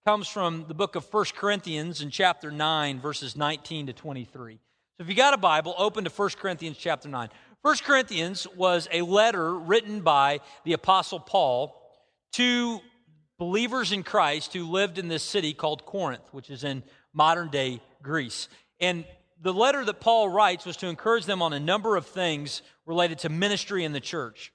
comes 0.06 0.28
from 0.28 0.66
the 0.68 0.76
book 0.76 0.96
of 0.96 1.12
1 1.12 1.26
Corinthians 1.36 2.00
in 2.00 2.12
chapter 2.12 2.52
9, 2.52 3.00
verses 3.00 3.36
19 3.36 3.88
to 3.88 3.94
23. 3.94 4.54
So 4.54 5.04
if 5.04 5.10
you 5.10 5.16
got 5.16 5.34
a 5.34 5.38
Bible, 5.38 5.74
open 5.80 6.04
to 6.04 6.12
1 6.12 6.30
Corinthians 6.38 6.78
chapter 6.78 7.10
9. 7.10 7.28
1 7.64 7.76
Corinthians 7.84 8.46
was 8.56 8.88
a 8.92 9.02
letter 9.02 9.56
written 9.56 10.02
by 10.02 10.42
the 10.64 10.74
Apostle 10.74 11.20
Paul 11.20 11.82
to 12.34 12.82
believers 13.40 13.92
in 13.92 14.04
Christ 14.04 14.54
who 14.54 14.70
lived 14.70 15.00
in 15.00 15.08
this 15.08 15.24
city 15.24 15.56
called 15.56 15.88
Corinth, 15.88 16.32
which 16.32 16.52
is 16.52 16.64
in 16.64 16.84
modern 17.12 17.50
day 17.50 17.82
Greece. 18.04 18.48
And 18.80 19.06
the 19.42 19.56
letter 19.56 19.84
that 19.84 20.02
Paul 20.02 20.30
writes 20.30 20.68
was 20.68 20.78
to 20.78 20.88
encourage 20.88 21.26
them 21.26 21.42
on 21.42 21.52
a 21.52 21.60
number 21.60 21.96
of 21.96 22.06
things 22.06 22.62
related 22.86 23.18
to 23.20 23.30
ministry 23.30 23.84
in 23.84 23.92
the 23.92 24.00
church. 24.00 24.54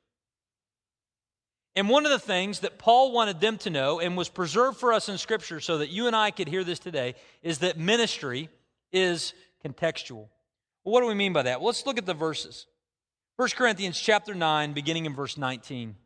And 1.77 1.89
one 1.89 2.05
of 2.05 2.11
the 2.11 2.19
things 2.19 2.61
that 2.61 2.79
Paul 2.79 3.12
wanted 3.12 3.41
them 3.41 3.57
to 3.59 3.71
know 3.71 4.00
and 4.00 4.17
was 4.17 4.29
preserved 4.29 4.79
for 4.79 4.93
us 4.93 5.09
in 5.09 5.19
Scripture 5.19 5.61
so 5.61 5.79
that 5.79 5.91
you 5.91 6.07
and 6.07 6.17
I 6.17 6.31
could 6.31 6.49
hear 6.49 6.65
this 6.65 6.81
today 6.81 7.15
is 7.43 7.59
that 7.59 7.79
ministry 7.79 8.49
is 8.93 9.35
contextual. 9.65 10.29
Well, 10.85 10.95
what 10.95 11.00
do 11.00 11.07
we 11.07 11.15
mean 11.15 11.33
by 11.33 11.43
that? 11.43 11.61
Well, 11.61 11.67
let's 11.67 11.87
look 11.87 11.99
at 11.99 12.07
the 12.07 12.15
verses. 12.15 12.67
1 13.37 13.50
Corinthians 13.57 13.99
chapter 13.99 14.35
9, 14.35 14.73
beginning 14.73 15.07
in 15.07 15.15
verse 15.15 15.39
19. 15.39 15.91
It 15.91 15.97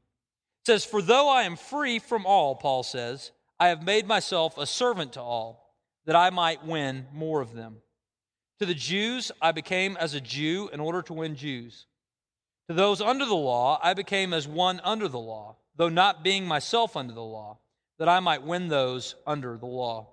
says, 0.67 0.85
For 0.85 1.01
though 1.01 1.29
I 1.29 1.43
am 1.43 1.57
free 1.57 1.99
from 1.99 2.27
all, 2.27 2.55
Paul 2.55 2.83
says, 2.83 3.33
I 3.59 3.69
have 3.69 3.83
made 3.83 4.07
myself 4.07 4.59
a 4.59 4.67
servant 4.67 5.15
to 5.15 5.21
all, 5.21 5.75
that 6.07 6.17
I 6.17 6.31
might 6.31 6.67
win 6.67 7.07
more 7.13 7.41
of 7.41 7.55
them. 7.55 7.77
To 8.59 8.67
the 8.67 8.75
Jews, 8.75 9.33
I 9.41 9.53
became 9.53 9.97
as 9.97 10.15
a 10.15 10.21
Jew 10.21 10.69
in 10.73 10.81
order 10.81 11.03
to 11.03 11.13
win 11.13 11.35
Jews. 11.35 11.87
To 12.69 12.75
those 12.75 13.01
under 13.01 13.27
the 13.27 13.35
law, 13.35 13.79
I 13.83 13.95
became 13.95 14.33
as 14.33 14.49
one 14.49 14.81
under 14.85 15.09
the 15.09 15.19
law, 15.19 15.57
though 15.77 15.89
not 15.89 16.25
being 16.25 16.47
myself 16.47 16.97
under 16.97 17.13
the 17.13 17.23
law, 17.23 17.59
that 17.99 18.09
I 18.09 18.21
might 18.21 18.43
win 18.43 18.69
those 18.69 19.15
under 19.27 19.57
the 19.59 19.67
law. 19.67 20.09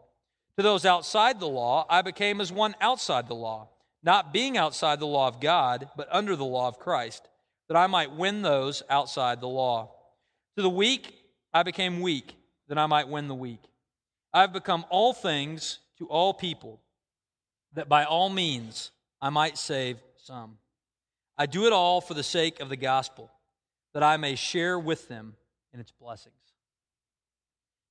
To 0.58 0.64
those 0.64 0.86
outside 0.86 1.40
the 1.40 1.48
law, 1.48 1.86
I 1.90 2.02
became 2.02 2.42
as 2.42 2.52
one 2.52 2.76
outside 2.82 3.28
the 3.28 3.36
law, 3.36 3.70
not 4.04 4.34
being 4.34 4.58
outside 4.58 5.00
the 5.00 5.08
law 5.08 5.28
of 5.28 5.40
God, 5.40 5.90
but 5.96 6.10
under 6.12 6.36
the 6.36 6.46
law 6.46 6.68
of 6.68 6.80
Christ, 6.80 7.28
that 7.68 7.78
I 7.78 7.88
might 7.88 8.12
win 8.12 8.42
those 8.42 8.84
outside 8.90 9.40
the 9.40 9.48
law. 9.48 9.92
To 10.58 10.62
the 10.62 10.70
weak, 10.70 11.16
I 11.54 11.64
became 11.64 12.02
weak, 12.02 12.36
that 12.68 12.78
I 12.78 12.86
might 12.86 13.08
win 13.08 13.28
the 13.28 13.36
weak. 13.36 13.62
I 14.34 14.42
have 14.42 14.54
become 14.54 14.86
all 14.90 15.14
things 15.14 15.80
to 16.00 16.08
all 16.08 16.34
people 16.34 16.82
that 17.74 17.88
by 17.88 18.04
all 18.04 18.30
means 18.30 18.92
I 19.22 19.30
might 19.30 19.58
save 19.58 19.98
some. 20.18 20.58
I 21.42 21.48
do 21.48 21.66
it 21.66 21.74
all 21.74 22.02
for 22.02 22.14
the 22.14 22.22
sake 22.22 22.60
of 22.60 22.70
the 22.70 22.76
gospel, 22.76 23.32
that 23.96 24.04
I 24.04 24.18
may 24.18 24.36
share 24.36 24.78
with 24.78 25.08
them 25.08 25.34
in 25.74 25.80
its 25.80 25.92
blessings. 25.92 26.36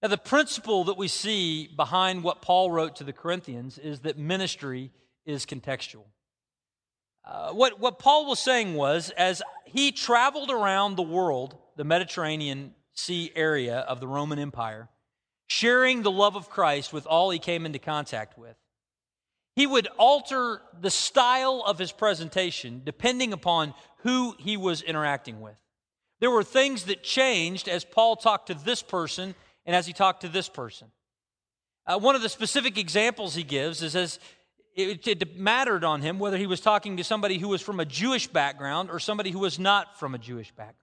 Now, 0.00 0.06
the 0.06 0.18
principle 0.18 0.84
that 0.84 0.96
we 0.96 1.08
see 1.08 1.66
behind 1.66 2.22
what 2.22 2.42
Paul 2.42 2.70
wrote 2.70 2.94
to 2.96 3.04
the 3.04 3.12
Corinthians 3.12 3.76
is 3.76 4.00
that 4.00 4.16
ministry 4.16 4.92
is 5.26 5.46
contextual. 5.46 6.04
Uh, 7.24 7.50
what, 7.50 7.80
what 7.80 7.98
Paul 7.98 8.28
was 8.28 8.38
saying 8.38 8.74
was, 8.74 9.10
as 9.10 9.42
he 9.64 9.90
traveled 9.90 10.52
around 10.52 10.94
the 10.94 11.02
world, 11.02 11.58
the 11.76 11.82
Mediterranean 11.82 12.76
Sea 12.92 13.32
area 13.34 13.78
of 13.78 13.98
the 13.98 14.06
Roman 14.06 14.38
Empire, 14.38 14.88
sharing 15.48 16.02
the 16.02 16.12
love 16.12 16.36
of 16.36 16.50
Christ 16.50 16.92
with 16.92 17.04
all 17.04 17.30
he 17.30 17.40
came 17.40 17.66
into 17.66 17.80
contact 17.80 18.38
with, 18.38 18.54
he 19.56 19.66
would 19.66 19.88
alter 19.98 20.62
the 20.80 20.90
style 20.90 21.62
of 21.66 21.78
his 21.78 21.92
presentation 21.92 22.82
depending 22.84 23.32
upon 23.32 23.74
who 23.98 24.34
he 24.38 24.56
was 24.56 24.82
interacting 24.82 25.40
with. 25.40 25.56
There 26.20 26.30
were 26.30 26.44
things 26.44 26.84
that 26.84 27.02
changed 27.02 27.68
as 27.68 27.84
Paul 27.84 28.16
talked 28.16 28.48
to 28.48 28.54
this 28.54 28.82
person 28.82 29.34
and 29.66 29.74
as 29.74 29.86
he 29.86 29.92
talked 29.92 30.22
to 30.22 30.28
this 30.28 30.48
person. 30.48 30.88
Uh, 31.86 31.98
one 31.98 32.14
of 32.14 32.22
the 32.22 32.28
specific 32.28 32.78
examples 32.78 33.34
he 33.34 33.42
gives 33.42 33.82
is 33.82 33.96
as 33.96 34.18
it, 34.76 35.06
it 35.06 35.38
mattered 35.38 35.82
on 35.82 36.02
him 36.02 36.18
whether 36.18 36.36
he 36.36 36.46
was 36.46 36.60
talking 36.60 36.96
to 36.98 37.04
somebody 37.04 37.38
who 37.38 37.48
was 37.48 37.60
from 37.60 37.80
a 37.80 37.84
Jewish 37.84 38.26
background 38.28 38.90
or 38.90 38.98
somebody 38.98 39.30
who 39.30 39.40
was 39.40 39.58
not 39.58 39.98
from 39.98 40.14
a 40.14 40.18
Jewish 40.18 40.50
background. 40.52 40.76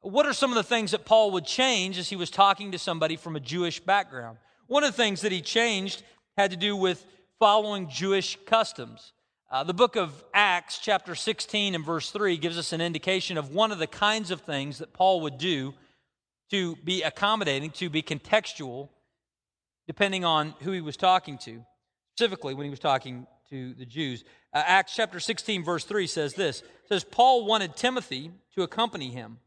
What 0.00 0.24
are 0.24 0.32
some 0.32 0.50
of 0.50 0.56
the 0.56 0.62
things 0.62 0.92
that 0.92 1.04
Paul 1.04 1.32
would 1.32 1.44
change 1.44 1.98
as 1.98 2.08
he 2.08 2.16
was 2.16 2.30
talking 2.30 2.72
to 2.72 2.78
somebody 2.78 3.16
from 3.16 3.36
a 3.36 3.40
Jewish 3.40 3.80
background? 3.80 4.38
One 4.66 4.82
of 4.82 4.92
the 4.92 4.96
things 4.96 5.20
that 5.20 5.32
he 5.32 5.42
changed 5.42 6.02
had 6.40 6.52
to 6.52 6.56
do 6.56 6.74
with 6.74 7.04
following 7.38 7.90
Jewish 7.90 8.38
customs. 8.46 9.12
Uh, 9.50 9.62
the 9.62 9.74
book 9.74 9.96
of 9.96 10.24
Acts, 10.32 10.78
chapter 10.78 11.14
16 11.14 11.74
and 11.74 11.84
verse 11.84 12.10
3, 12.10 12.38
gives 12.38 12.56
us 12.56 12.72
an 12.72 12.80
indication 12.80 13.36
of 13.36 13.54
one 13.54 13.72
of 13.72 13.78
the 13.78 13.86
kinds 13.86 14.30
of 14.30 14.40
things 14.40 14.78
that 14.78 14.94
Paul 14.94 15.20
would 15.22 15.36
do 15.36 15.74
to 16.50 16.76
be 16.76 17.02
accommodating, 17.02 17.70
to 17.72 17.90
be 17.90 18.02
contextual, 18.02 18.88
depending 19.86 20.24
on 20.24 20.54
who 20.60 20.72
he 20.72 20.80
was 20.80 20.96
talking 20.96 21.36
to, 21.38 21.62
specifically 22.14 22.54
when 22.54 22.64
he 22.64 22.70
was 22.70 22.78
talking 22.78 23.26
to 23.50 23.74
the 23.74 23.86
Jews. 23.86 24.24
Uh, 24.54 24.62
Acts 24.64 24.94
chapter 24.96 25.20
16, 25.20 25.62
verse 25.62 25.84
3 25.84 26.06
says 26.06 26.34
this 26.34 26.62
says, 26.88 27.04
Paul 27.04 27.44
wanted 27.44 27.76
Timothy 27.76 28.30
to 28.54 28.62
accompany 28.62 29.10
him, 29.10 29.40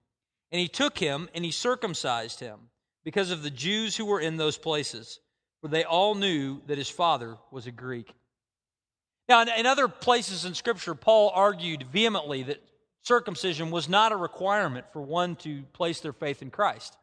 and 0.51 0.61
he 0.61 0.67
took 0.67 0.97
him 0.97 1.27
and 1.33 1.43
he 1.43 1.51
circumcised 1.51 2.39
him 2.39 2.69
because 3.03 3.31
of 3.31 3.41
the 3.41 3.49
Jews 3.49 3.97
who 3.97 4.05
were 4.05 4.19
in 4.19 4.37
those 4.37 4.57
places, 4.57 5.19
for 5.63 5.69
they 5.69 5.85
all 5.85 6.13
knew 6.13 6.61
that 6.67 6.77
his 6.77 6.89
father 6.89 7.37
was 7.49 7.67
a 7.67 7.71
Greek. 7.71 8.13
Now, 9.29 9.43
in, 9.43 9.65
other 9.65 9.87
places 9.87 10.43
in 10.43 10.55
Scripture, 10.55 10.93
Paul 10.93 11.31
argued 11.33 11.85
vehemently 11.89 12.43
that 12.43 12.61
circumcision 13.03 13.71
was 13.71 13.87
not 13.87 14.11
a 14.11 14.17
requirement 14.17 14.87
for 14.91 15.01
one 15.01 15.37
to 15.37 15.63
place 15.71 16.01
their 16.01 16.11
faith 16.11 16.41
in 16.41 16.51
Christ. 16.51 16.97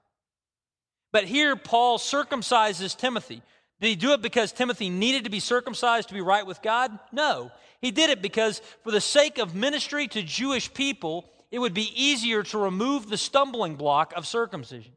But 1.11 1.25
here, 1.25 1.57
Paul 1.57 1.97
circumcises 1.97 2.95
Timothy. 2.95 3.41
Did 3.81 3.89
he 3.89 3.97
do 3.97 4.13
it 4.13 4.21
because 4.21 4.53
Timothy 4.53 4.91
needed 4.91 5.25
to 5.25 5.31
be 5.31 5.41
circumcised 5.41 6.09
to 6.09 6.15
be 6.15 6.21
right 6.21 6.45
with 6.45 6.61
God? 6.61 6.99
No. 7.13 7.53
He 7.81 7.91
did 7.91 8.11
it 8.11 8.21
because, 8.21 8.61
for 8.85 8.91
the 8.91 9.01
sake 9.01 9.39
of 9.39 9.55
ministry 9.55 10.07
to 10.09 10.23
Jewish 10.23 10.75
people, 10.75 11.31
it 11.51 11.61
would 11.61 11.73
be 11.73 11.91
easier 11.97 12.43
to 12.43 12.59
remove 12.59 13.09
the 13.09 13.17
stumbling 13.17 13.77
block 13.77 14.13
of 14.15 14.27
circumcision. 14.27 14.93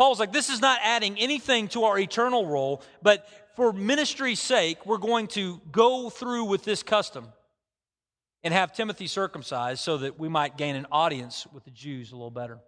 Paul's 0.00 0.18
like, 0.18 0.32
this 0.32 0.48
is 0.48 0.62
not 0.62 0.80
adding 0.82 1.18
anything 1.18 1.68
to 1.68 1.84
our 1.84 1.98
eternal 1.98 2.46
role, 2.46 2.80
but 3.02 3.28
for 3.54 3.70
ministry's 3.70 4.40
sake, 4.40 4.86
we're 4.86 4.96
going 4.96 5.26
to 5.26 5.60
go 5.70 6.08
through 6.08 6.44
with 6.44 6.64
this 6.64 6.82
custom 6.82 7.28
and 8.42 8.54
have 8.54 8.72
Timothy 8.72 9.06
circumcised 9.06 9.82
so 9.82 9.98
that 9.98 10.18
we 10.18 10.26
might 10.26 10.56
gain 10.56 10.74
an 10.74 10.86
audience 10.90 11.46
with 11.52 11.66
the 11.66 11.70
Jews 11.70 12.12
a 12.12 12.14
little 12.14 12.30
better. 12.30 12.60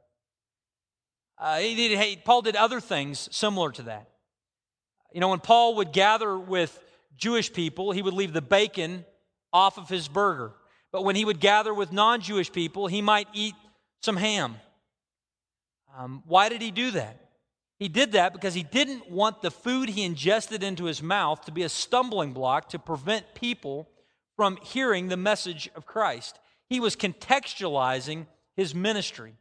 Uh, 1.38 1.56
he 1.56 1.74
did, 1.74 1.96
hey, 1.96 2.20
Paul 2.22 2.42
did 2.42 2.54
other 2.54 2.80
things 2.80 3.30
similar 3.32 3.72
to 3.72 3.82
that. 3.84 4.10
You 5.14 5.20
know, 5.22 5.30
when 5.30 5.40
Paul 5.40 5.76
would 5.76 5.90
gather 5.94 6.38
with 6.38 6.78
Jewish 7.16 7.50
people, 7.50 7.92
he 7.92 8.02
would 8.02 8.12
leave 8.12 8.34
the 8.34 8.42
bacon 8.42 9.06
off 9.54 9.78
of 9.78 9.88
his 9.88 10.06
burger. 10.06 10.52
But 10.92 11.02
when 11.02 11.16
he 11.16 11.24
would 11.24 11.40
gather 11.40 11.72
with 11.72 11.92
non 11.92 12.20
Jewish 12.20 12.52
people, 12.52 12.88
he 12.88 13.00
might 13.00 13.28
eat 13.32 13.54
some 14.02 14.18
ham. 14.18 14.56
Um, 15.96 16.22
why 16.26 16.50
did 16.50 16.60
he 16.60 16.70
do 16.70 16.90
that? 16.90 17.21
He 17.82 17.88
did 17.88 18.12
that 18.12 18.32
because 18.32 18.54
he 18.54 18.62
didn't 18.62 19.10
want 19.10 19.42
the 19.42 19.50
food 19.50 19.88
he 19.88 20.04
ingested 20.04 20.62
into 20.62 20.84
his 20.84 21.02
mouth 21.02 21.44
to 21.46 21.50
be 21.50 21.64
a 21.64 21.68
stumbling 21.68 22.32
block 22.32 22.68
to 22.68 22.78
prevent 22.78 23.34
people 23.34 23.88
from 24.36 24.56
hearing 24.62 25.08
the 25.08 25.16
message 25.16 25.68
of 25.74 25.84
Christ. 25.84 26.38
He 26.68 26.78
was 26.78 26.94
contextualizing 26.94 28.28
his 28.54 28.72
ministry. 28.72 29.34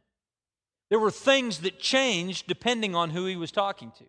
There 0.90 0.98
were 0.98 1.12
things 1.12 1.60
that 1.60 1.78
changed 1.78 2.48
depending 2.48 2.96
on 2.96 3.10
who 3.10 3.26
he 3.26 3.36
was 3.36 3.52
talking 3.52 3.92
to. 3.92 4.04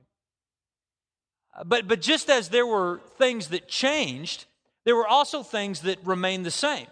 Uh, 1.56 1.64
but, 1.66 1.88
but 1.88 2.02
just 2.02 2.28
as 2.28 2.50
there 2.50 2.66
were 2.66 3.02
things 3.20 3.50
that 3.50 3.68
changed, 3.68 4.46
there 4.84 4.96
were 4.96 5.08
also 5.08 5.44
things 5.44 5.82
that 5.82 6.04
remained 6.04 6.44
the 6.44 6.50
same. 6.50 6.88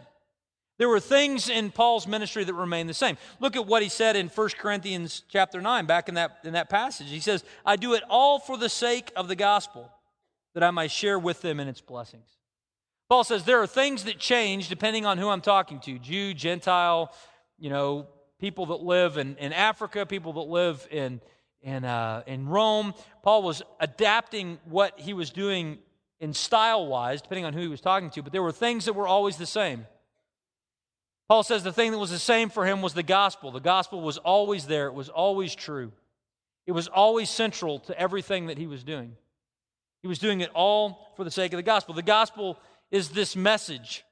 There 0.81 0.89
were 0.89 0.99
things 0.99 1.47
in 1.47 1.69
Paul's 1.69 2.07
ministry 2.07 2.43
that 2.43 2.55
remained 2.55 2.89
the 2.89 2.95
same. 2.95 3.15
Look 3.39 3.55
at 3.55 3.67
what 3.67 3.83
he 3.83 3.87
said 3.87 4.15
in 4.15 4.29
1 4.29 4.49
Corinthians 4.57 5.21
chapter 5.29 5.61
9, 5.61 5.85
back 5.85 6.09
in 6.09 6.15
that, 6.15 6.39
in 6.43 6.53
that 6.53 6.71
passage. 6.71 7.07
He 7.07 7.19
says, 7.19 7.43
I 7.63 7.75
do 7.75 7.93
it 7.93 8.01
all 8.09 8.39
for 8.39 8.57
the 8.57 8.67
sake 8.67 9.11
of 9.15 9.27
the 9.27 9.35
gospel, 9.35 9.91
that 10.55 10.63
I 10.63 10.71
might 10.71 10.89
share 10.89 11.19
with 11.19 11.43
them 11.43 11.59
in 11.59 11.67
its 11.67 11.81
blessings. 11.81 12.25
Paul 13.09 13.23
says 13.23 13.43
there 13.43 13.61
are 13.61 13.67
things 13.67 14.05
that 14.05 14.17
change 14.17 14.69
depending 14.69 15.05
on 15.05 15.19
who 15.19 15.29
I'm 15.29 15.41
talking 15.41 15.79
to 15.81 15.99
Jew, 15.99 16.33
Gentile, 16.33 17.13
you 17.59 17.69
know, 17.69 18.07
people 18.39 18.65
that 18.65 18.81
live 18.81 19.17
in, 19.17 19.37
in 19.37 19.53
Africa, 19.53 20.07
people 20.07 20.33
that 20.33 20.49
live 20.49 20.87
in, 20.89 21.21
in, 21.61 21.85
uh, 21.85 22.23
in 22.25 22.49
Rome. 22.49 22.95
Paul 23.21 23.43
was 23.43 23.61
adapting 23.79 24.57
what 24.65 24.99
he 24.99 25.13
was 25.13 25.29
doing 25.29 25.77
in 26.19 26.33
style 26.33 26.87
wise, 26.87 27.21
depending 27.21 27.45
on 27.45 27.53
who 27.53 27.61
he 27.61 27.67
was 27.67 27.81
talking 27.81 28.09
to, 28.09 28.23
but 28.23 28.31
there 28.31 28.41
were 28.41 28.51
things 28.51 28.85
that 28.85 28.93
were 28.93 29.07
always 29.07 29.37
the 29.37 29.45
same. 29.45 29.85
Paul 31.31 31.43
says 31.43 31.63
the 31.63 31.71
thing 31.71 31.91
that 31.93 31.97
was 31.97 32.11
the 32.11 32.19
same 32.19 32.49
for 32.49 32.65
him 32.65 32.81
was 32.81 32.93
the 32.93 33.03
gospel. 33.03 33.53
The 33.53 33.61
gospel 33.61 34.01
was 34.01 34.17
always 34.17 34.67
there, 34.67 34.87
it 34.87 34.93
was 34.93 35.07
always 35.07 35.55
true, 35.55 35.93
it 36.67 36.73
was 36.73 36.89
always 36.89 37.29
central 37.29 37.79
to 37.79 37.97
everything 37.97 38.47
that 38.47 38.57
he 38.57 38.67
was 38.67 38.83
doing. 38.83 39.15
He 40.01 40.09
was 40.09 40.19
doing 40.19 40.41
it 40.41 40.49
all 40.53 41.13
for 41.15 41.23
the 41.23 41.31
sake 41.31 41.53
of 41.53 41.57
the 41.57 41.63
gospel. 41.63 41.95
The 41.95 42.01
gospel 42.01 42.59
is 42.91 43.11
this 43.11 43.37
message 43.37 44.03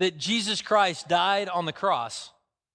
that 0.00 0.18
Jesus 0.18 0.60
Christ 0.60 1.08
died 1.08 1.48
on 1.48 1.64
the 1.64 1.72
cross, 1.72 2.30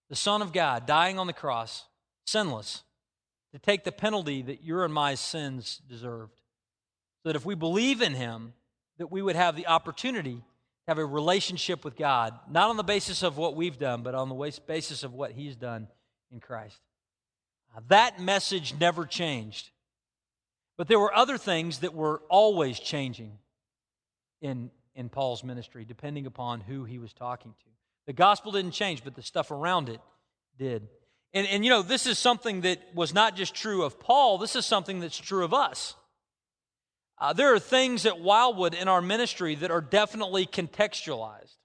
the 0.09 0.15
Son 0.15 0.41
of 0.41 0.51
God 0.51 0.87
dying 0.87 1.19
on 1.19 1.27
the 1.27 1.31
cross, 1.31 1.85
sinless, 2.25 2.81
to 3.53 3.59
take 3.59 3.83
the 3.83 3.91
penalty 3.91 4.41
that 4.41 4.63
your 4.63 4.83
and 4.83 4.91
my 4.91 5.13
sins 5.13 5.79
deserved. 5.87 6.41
So 7.21 7.29
that 7.29 7.35
if 7.35 7.45
we 7.45 7.53
believe 7.53 8.01
in 8.01 8.15
him, 8.15 8.53
that 8.97 9.11
we 9.11 9.21
would 9.21 9.35
have 9.35 9.55
the 9.55 9.67
opportunity 9.67 10.41
have 10.87 10.97
a 10.97 11.05
relationship 11.05 11.83
with 11.83 11.95
God, 11.95 12.33
not 12.49 12.69
on 12.69 12.77
the 12.77 12.83
basis 12.83 13.23
of 13.23 13.37
what 13.37 13.55
we've 13.55 13.79
done, 13.79 14.03
but 14.03 14.15
on 14.15 14.29
the 14.29 14.59
basis 14.67 15.03
of 15.03 15.13
what 15.13 15.31
he's 15.31 15.55
done 15.55 15.87
in 16.31 16.39
Christ. 16.39 16.79
That 17.87 18.21
message 18.21 18.75
never 18.79 19.05
changed. 19.05 19.69
But 20.77 20.87
there 20.87 20.99
were 20.99 21.13
other 21.13 21.37
things 21.37 21.79
that 21.79 21.93
were 21.93 22.21
always 22.29 22.79
changing 22.79 23.37
in 24.41 24.69
in 24.95 25.09
Paul's 25.09 25.43
ministry, 25.43 25.85
depending 25.85 26.25
upon 26.25 26.61
who 26.61 26.85
he 26.85 26.97
was 26.97 27.13
talking 27.13 27.51
to. 27.51 27.69
The 28.07 28.13
gospel 28.13 28.51
didn't 28.51 28.71
change, 28.71 29.03
but 29.03 29.15
the 29.15 29.21
stuff 29.21 29.51
around 29.51 29.89
it 29.89 29.99
did. 30.57 30.87
And, 31.33 31.45
and 31.47 31.65
you 31.65 31.69
know, 31.69 31.81
this 31.81 32.05
is 32.05 32.17
something 32.17 32.61
that 32.61 32.79
was 32.93 33.13
not 33.13 33.35
just 33.35 33.53
true 33.53 33.83
of 33.83 33.99
Paul, 33.99 34.37
this 34.37 34.55
is 34.55 34.65
something 34.65 34.99
that's 34.99 35.17
true 35.17 35.43
of 35.43 35.53
us. 35.53 35.95
Uh, 37.17 37.33
there 37.33 37.53
are 37.53 37.59
things 37.59 38.05
at 38.05 38.19
Wildwood 38.19 38.73
in 38.73 38.87
our 38.87 39.01
ministry 39.01 39.55
that 39.55 39.71
are 39.71 39.81
definitely 39.81 40.45
contextualized. 40.45 41.55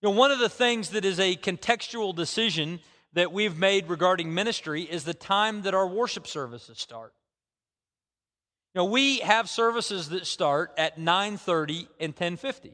You 0.00 0.10
know, 0.10 0.16
one 0.16 0.30
of 0.30 0.38
the 0.38 0.48
things 0.48 0.90
that 0.90 1.04
is 1.04 1.18
a 1.18 1.34
contextual 1.36 2.14
decision 2.14 2.80
that 3.14 3.32
we've 3.32 3.56
made 3.56 3.88
regarding 3.88 4.34
ministry 4.34 4.82
is 4.82 5.04
the 5.04 5.14
time 5.14 5.62
that 5.62 5.74
our 5.74 5.86
worship 5.86 6.26
services 6.26 6.78
start. 6.78 7.14
You 8.74 8.80
know, 8.80 8.84
we 8.86 9.18
have 9.18 9.48
services 9.48 10.08
that 10.10 10.26
start 10.26 10.72
at 10.76 10.98
9:30 10.98 11.88
and 12.00 12.14
10:50. 12.14 12.72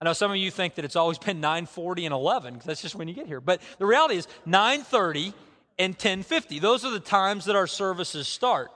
I 0.00 0.04
know 0.04 0.12
some 0.12 0.30
of 0.30 0.36
you 0.36 0.50
think 0.50 0.76
that 0.76 0.84
it's 0.84 0.96
always 0.96 1.18
been 1.18 1.40
9:40 1.40 2.06
and 2.06 2.14
11 2.14 2.54
because 2.54 2.66
that's 2.66 2.82
just 2.82 2.94
when 2.94 3.06
you 3.06 3.14
get 3.14 3.26
here. 3.26 3.40
But 3.40 3.60
the 3.78 3.86
reality 3.86 4.16
is 4.16 4.26
9:30 4.44 5.32
and 5.78 5.96
10:50. 5.98 6.58
Those 6.58 6.84
are 6.84 6.90
the 6.90 7.00
times 7.00 7.44
that 7.44 7.56
our 7.56 7.66
services 7.66 8.26
start. 8.26 8.70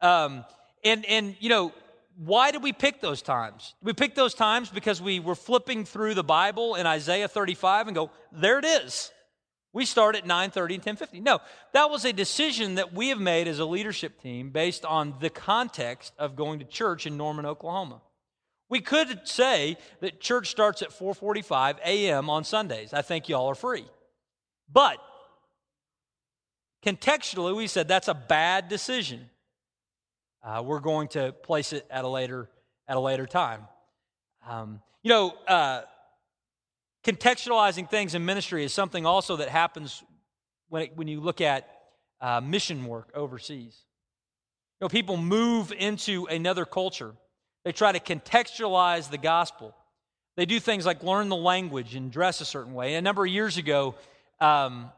Um, 0.00 0.44
and 0.86 1.04
and 1.06 1.36
you 1.40 1.48
know, 1.48 1.72
why 2.16 2.50
did 2.50 2.62
we 2.62 2.72
pick 2.72 3.00
those 3.00 3.22
times? 3.22 3.74
We 3.82 3.92
picked 3.92 4.16
those 4.16 4.34
times 4.34 4.70
because 4.70 5.02
we 5.02 5.20
were 5.20 5.34
flipping 5.34 5.84
through 5.84 6.14
the 6.14 6.24
Bible 6.24 6.74
in 6.76 6.86
Isaiah 6.86 7.28
35 7.28 7.88
and 7.88 7.94
go, 7.94 8.10
there 8.32 8.58
it 8.58 8.64
is. 8.64 9.12
We 9.72 9.84
start 9.84 10.16
at 10.16 10.24
9:30 10.24 10.76
and 10.76 10.98
10:50. 10.98 11.20
No, 11.20 11.40
that 11.74 11.90
was 11.90 12.06
a 12.06 12.12
decision 12.12 12.76
that 12.76 12.94
we 12.94 13.10
have 13.10 13.20
made 13.20 13.46
as 13.46 13.58
a 13.58 13.66
leadership 13.66 14.22
team 14.22 14.50
based 14.50 14.86
on 14.86 15.16
the 15.20 15.28
context 15.28 16.14
of 16.18 16.34
going 16.34 16.60
to 16.60 16.64
church 16.64 17.06
in 17.06 17.18
Norman, 17.18 17.44
Oklahoma. 17.44 18.00
We 18.70 18.80
could 18.80 19.28
say 19.28 19.76
that 20.00 20.20
church 20.20 20.48
starts 20.48 20.80
at 20.80 20.90
4:45 20.90 21.78
a.m. 21.84 22.30
on 22.30 22.44
Sundays. 22.44 22.94
I 22.94 23.02
think 23.02 23.28
y'all 23.28 23.50
are 23.50 23.54
free. 23.54 23.84
But 24.72 24.98
contextually, 26.82 27.54
we 27.54 27.66
said 27.66 27.86
that's 27.86 28.08
a 28.08 28.14
bad 28.14 28.68
decision. 28.68 29.28
Uh, 30.46 30.62
we're 30.62 30.78
going 30.78 31.08
to 31.08 31.32
place 31.32 31.72
it 31.72 31.84
at 31.90 32.04
a 32.04 32.08
later 32.08 32.48
at 32.86 32.96
a 32.96 33.00
later 33.00 33.26
time. 33.26 33.66
Um, 34.48 34.80
you 35.02 35.08
know, 35.08 35.34
uh, 35.48 35.82
contextualizing 37.04 37.90
things 37.90 38.14
in 38.14 38.24
ministry 38.24 38.64
is 38.64 38.72
something 38.72 39.04
also 39.04 39.36
that 39.36 39.48
happens 39.48 40.04
when, 40.68 40.82
it, 40.82 40.96
when 40.96 41.08
you 41.08 41.20
look 41.20 41.40
at 41.40 41.68
uh, 42.20 42.40
mission 42.40 42.84
work 42.84 43.10
overseas. 43.12 43.76
You 44.80 44.84
know, 44.84 44.88
people 44.88 45.16
move 45.16 45.72
into 45.72 46.26
another 46.26 46.64
culture. 46.64 47.14
They 47.64 47.72
try 47.72 47.90
to 47.90 47.98
contextualize 47.98 49.10
the 49.10 49.18
gospel. 49.18 49.74
They 50.36 50.46
do 50.46 50.60
things 50.60 50.86
like 50.86 51.02
learn 51.02 51.28
the 51.28 51.34
language 51.34 51.96
and 51.96 52.12
dress 52.12 52.40
a 52.40 52.44
certain 52.44 52.72
way. 52.72 52.94
a 52.94 53.02
number 53.02 53.24
of 53.24 53.32
years 53.32 53.56
ago, 53.56 53.96
um, 54.40 54.92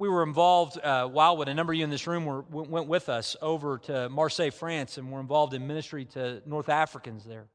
we 0.00 0.08
were 0.08 0.22
involved, 0.22 0.78
uh, 0.82 1.06
Wildwood, 1.12 1.48
a 1.48 1.54
number 1.54 1.74
of 1.74 1.78
you 1.78 1.84
in 1.84 1.90
this 1.90 2.06
room 2.06 2.24
were, 2.24 2.40
went 2.40 2.86
with 2.86 3.10
us 3.10 3.36
over 3.42 3.76
to 3.80 4.08
Marseille, 4.08 4.50
France, 4.50 4.96
and 4.96 5.12
were 5.12 5.20
involved 5.20 5.52
in 5.52 5.66
ministry 5.66 6.06
to 6.06 6.42
North 6.46 6.70
Africans 6.70 7.22
there. 7.22 7.48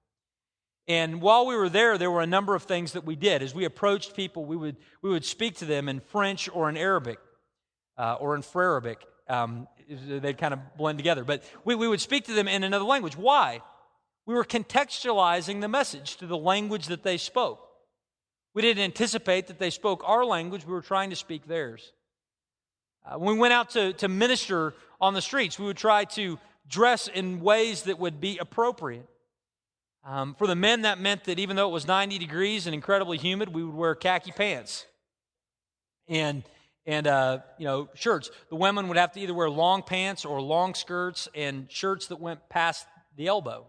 And 0.88 1.24
while 1.24 1.48
we 1.48 1.56
were 1.56 1.70
there, 1.70 1.98
there 1.98 2.12
were 2.12 2.22
a 2.22 2.28
number 2.28 2.54
of 2.54 2.62
things 2.62 2.92
that 2.92 3.04
we 3.04 3.16
did. 3.16 3.42
As 3.42 3.56
we 3.56 3.66
approached 3.66 4.16
people, 4.16 4.46
we 4.46 4.56
would, 4.56 4.78
we 5.02 5.10
would 5.10 5.26
speak 5.26 5.56
to 5.58 5.66
them 5.66 5.90
in 5.90 6.00
French 6.00 6.48
or 6.54 6.70
in 6.70 6.78
Arabic 6.78 7.18
uh, 7.98 8.18
or 8.20 8.36
in 8.36 8.44
Frarabic. 8.44 8.98
Um, 9.28 9.68
they'd 9.90 10.38
kind 10.38 10.54
of 10.54 10.60
blend 10.78 11.00
together. 11.00 11.24
But 11.24 11.44
we, 11.64 11.74
we 11.74 11.88
would 11.88 12.00
speak 12.00 12.26
to 12.26 12.34
them 12.34 12.48
in 12.48 12.64
another 12.64 12.86
language. 12.86 13.18
Why? 13.18 13.62
We 14.28 14.36
were 14.36 14.46
contextualizing 14.46 15.62
the 15.62 15.68
message 15.68 16.18
to 16.18 16.28
the 16.28 16.38
language 16.38 16.86
that 16.88 17.02
they 17.02 17.18
spoke. 17.18 17.68
We 18.54 18.62
didn't 18.62 18.84
anticipate 18.84 19.48
that 19.48 19.58
they 19.58 19.72
spoke 19.72 20.04
our 20.06 20.24
language, 20.24 20.64
we 20.64 20.74
were 20.74 20.84
trying 20.84 21.10
to 21.10 21.16
speak 21.16 21.48
theirs. 21.48 21.92
Uh, 23.06 23.18
when 23.20 23.36
we 23.36 23.42
went 23.42 23.54
out 23.54 23.70
to, 23.72 23.94
to 23.94 24.08
minister 24.08 24.74
on 25.00 25.14
the 25.14 25.22
streets, 25.22 25.60
we 25.60 25.66
would 25.66 25.78
try 25.78 26.06
to 26.06 26.40
dress 26.68 27.08
in 27.08 27.40
ways 27.42 27.84
that 27.84 28.00
would 28.00 28.20
be 28.20 28.38
appropriate. 28.38 29.08
Um, 30.04 30.36
for 30.36 30.48
the 30.48 30.56
men, 30.56 30.84
that 30.84 31.00
meant 31.00 31.24
that 31.26 31.40
even 31.40 31.56
though 31.56 31.68
it 31.70 31.74
was 31.74 31.88
90 31.88 32.18
degrees 32.20 32.68
and 32.68 32.74
incredibly 32.74 33.18
humid, 33.18 33.54
we 33.54 33.64
would 33.64 33.76
wear 33.76 33.96
khaki 33.96 34.32
pants 34.32 34.86
and 36.08 36.44
and 36.88 37.08
uh, 37.08 37.40
you 37.58 37.66
know 37.66 37.90
shirts. 37.96 38.30
The 38.50 38.56
women 38.56 38.88
would 38.88 38.98
have 38.98 39.12
to 39.14 39.20
either 39.20 39.34
wear 39.34 39.50
long 39.50 39.82
pants 39.82 40.24
or 40.24 40.40
long 40.40 40.76
skirts 40.76 41.28
and 41.34 41.70
shirts 41.72 42.08
that 42.08 42.20
went 42.20 42.48
past 42.50 42.86
the 43.18 43.28
elbow. 43.28 43.66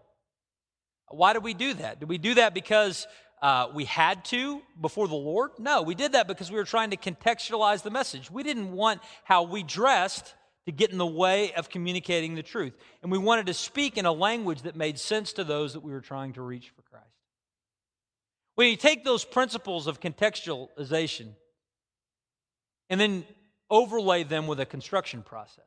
Why 1.09 1.33
did 1.33 1.43
we 1.43 1.53
do 1.53 1.73
that? 1.75 1.99
Did 1.99 2.09
we 2.09 2.17
do 2.17 2.35
that 2.35 2.53
because 2.53 3.07
uh, 3.41 3.67
we 3.73 3.85
had 3.85 4.25
to 4.25 4.61
before 4.81 5.07
the 5.07 5.15
Lord? 5.15 5.51
No, 5.59 5.81
we 5.81 5.95
did 5.95 6.13
that 6.13 6.27
because 6.27 6.51
we 6.51 6.57
were 6.57 6.63
trying 6.63 6.89
to 6.91 6.97
contextualize 6.97 7.83
the 7.83 7.91
message. 7.91 8.31
We 8.31 8.43
didn't 8.43 8.71
want 8.71 9.01
how 9.23 9.43
we 9.43 9.63
dressed 9.63 10.33
to 10.65 10.71
get 10.71 10.91
in 10.91 10.97
the 10.97 11.05
way 11.05 11.53
of 11.53 11.69
communicating 11.69 12.35
the 12.35 12.43
truth. 12.43 12.73
And 13.01 13.11
we 13.11 13.17
wanted 13.17 13.45
to 13.45 13.53
speak 13.53 13.97
in 13.97 14.05
a 14.05 14.11
language 14.11 14.63
that 14.63 14.75
made 14.75 14.99
sense 14.99 15.33
to 15.33 15.43
those 15.43 15.73
that 15.73 15.79
we 15.81 15.91
were 15.91 16.01
trying 16.01 16.33
to 16.33 16.41
reach 16.41 16.71
for 16.75 16.81
Christ. 16.81 17.05
When 18.55 18.69
you 18.69 18.75
take 18.75 19.05
those 19.05 19.23
principles 19.23 19.87
of 19.87 20.01
contextualization 20.01 21.29
and 22.89 22.99
then 22.99 23.25
overlay 23.69 24.23
them 24.23 24.47
with 24.47 24.59
a 24.59 24.65
construction 24.65 25.21
process. 25.21 25.63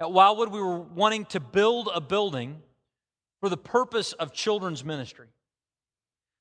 At 0.00 0.10
Wildwood, 0.10 0.50
we 0.50 0.60
were 0.60 0.80
wanting 0.80 1.24
to 1.26 1.40
build 1.40 1.88
a 1.94 2.00
building 2.00 2.60
for 3.40 3.48
the 3.48 3.56
purpose 3.56 4.12
of 4.12 4.32
children's 4.32 4.84
ministry. 4.84 5.28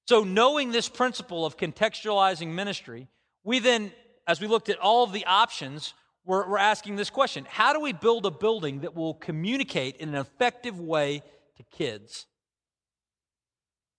So, 0.05 0.23
knowing 0.23 0.71
this 0.71 0.89
principle 0.89 1.45
of 1.45 1.57
contextualizing 1.57 2.47
ministry, 2.47 3.07
we 3.43 3.59
then, 3.59 3.91
as 4.27 4.41
we 4.41 4.47
looked 4.47 4.69
at 4.69 4.79
all 4.79 5.03
of 5.03 5.13
the 5.13 5.25
options, 5.25 5.93
we're, 6.25 6.47
we're 6.49 6.57
asking 6.57 6.95
this 6.95 7.09
question 7.09 7.45
How 7.49 7.73
do 7.73 7.79
we 7.79 7.93
build 7.93 8.25
a 8.25 8.31
building 8.31 8.81
that 8.81 8.95
will 8.95 9.13
communicate 9.13 9.97
in 9.97 10.09
an 10.09 10.15
effective 10.15 10.79
way 10.79 11.23
to 11.57 11.63
kids? 11.71 12.25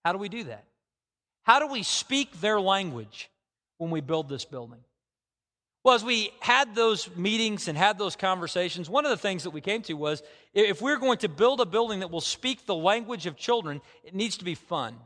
How 0.05 0.13
do 0.13 0.19
we 0.19 0.29
do 0.29 0.45
that? 0.45 0.65
How 1.45 1.59
do 1.59 1.67
we 1.67 1.83
speak 1.83 2.41
their 2.41 2.61
language 2.61 3.31
when 3.79 3.91
we 3.91 4.01
build 4.01 4.29
this 4.29 4.45
building? 4.45 4.81
Well, 5.83 5.95
as 5.95 6.03
we 6.03 6.31
had 6.41 6.75
those 6.75 7.15
meetings 7.15 7.69
and 7.69 7.77
had 7.77 7.99
those 7.99 8.17
conversations, 8.17 8.89
one 8.89 9.05
of 9.05 9.11
the 9.11 9.19
things 9.19 9.43
that 9.43 9.51
we 9.51 9.61
came 9.61 9.83
to 9.83 9.93
was 9.95 10.23
if 10.55 10.81
we're 10.81 10.99
going 10.99 11.19
to 11.19 11.29
build 11.29 11.61
a 11.61 11.67
building 11.67 12.01
that 12.01 12.11
will 12.11 12.23
speak 12.23 12.65
the 12.65 12.75
language 12.75 13.27
of 13.27 13.37
children, 13.37 13.83
it 14.03 14.15
needs 14.15 14.39
to 14.39 14.45
be 14.45 14.55
fun. 14.55 14.97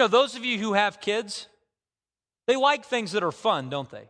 Know, 0.00 0.08
those 0.08 0.34
of 0.34 0.46
you 0.46 0.58
who 0.58 0.72
have 0.72 0.98
kids, 1.02 1.46
they 2.46 2.56
like 2.56 2.86
things 2.86 3.12
that 3.12 3.22
are 3.22 3.30
fun, 3.30 3.68
don't 3.68 3.90
they? 3.90 4.08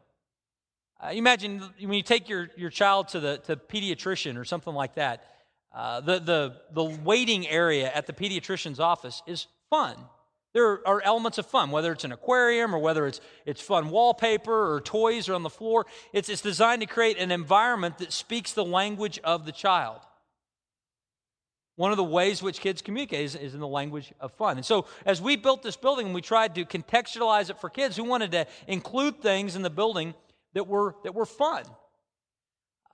Uh, 1.02 1.08
imagine 1.08 1.64
when 1.80 1.94
you 1.94 2.02
take 2.04 2.28
your, 2.28 2.48
your 2.56 2.70
child 2.70 3.08
to 3.08 3.18
the 3.18 3.38
to 3.38 3.56
pediatrician 3.56 4.38
or 4.38 4.44
something 4.44 4.72
like 4.72 4.94
that. 4.94 5.24
Uh, 5.74 6.00
the, 6.00 6.20
the, 6.20 6.54
the 6.70 6.84
waiting 6.84 7.44
area 7.48 7.90
at 7.92 8.06
the 8.06 8.12
pediatrician's 8.12 8.78
office 8.78 9.20
is 9.26 9.48
fun. 9.68 9.96
There 10.52 10.86
are 10.86 11.02
elements 11.02 11.38
of 11.38 11.46
fun, 11.46 11.72
whether 11.72 11.90
it's 11.90 12.04
an 12.04 12.12
aquarium 12.12 12.72
or 12.72 12.78
whether 12.78 13.08
it's, 13.08 13.20
it's 13.44 13.60
fun 13.60 13.90
wallpaper 13.90 14.72
or 14.72 14.80
toys 14.80 15.28
are 15.28 15.34
on 15.34 15.42
the 15.42 15.50
floor. 15.50 15.86
It's, 16.12 16.28
it's 16.28 16.40
designed 16.40 16.82
to 16.82 16.86
create 16.86 17.18
an 17.18 17.32
environment 17.32 17.98
that 17.98 18.12
speaks 18.12 18.52
the 18.52 18.64
language 18.64 19.18
of 19.24 19.44
the 19.44 19.50
child. 19.50 19.98
One 21.80 21.92
of 21.92 21.96
the 21.96 22.04
ways 22.04 22.42
which 22.42 22.60
kids 22.60 22.82
communicate 22.82 23.24
is, 23.24 23.34
is 23.34 23.54
in 23.54 23.60
the 23.60 23.66
language 23.66 24.12
of 24.20 24.34
fun. 24.34 24.58
And 24.58 24.66
so, 24.66 24.84
as 25.06 25.22
we 25.22 25.36
built 25.36 25.62
this 25.62 25.78
building 25.78 26.04
and 26.04 26.14
we 26.14 26.20
tried 26.20 26.54
to 26.56 26.66
contextualize 26.66 27.48
it 27.48 27.58
for 27.58 27.70
kids, 27.70 27.98
we 27.98 28.06
wanted 28.06 28.32
to 28.32 28.46
include 28.66 29.22
things 29.22 29.56
in 29.56 29.62
the 29.62 29.70
building 29.70 30.12
that 30.52 30.66
were, 30.66 30.94
that 31.04 31.14
were 31.14 31.24
fun. 31.24 31.64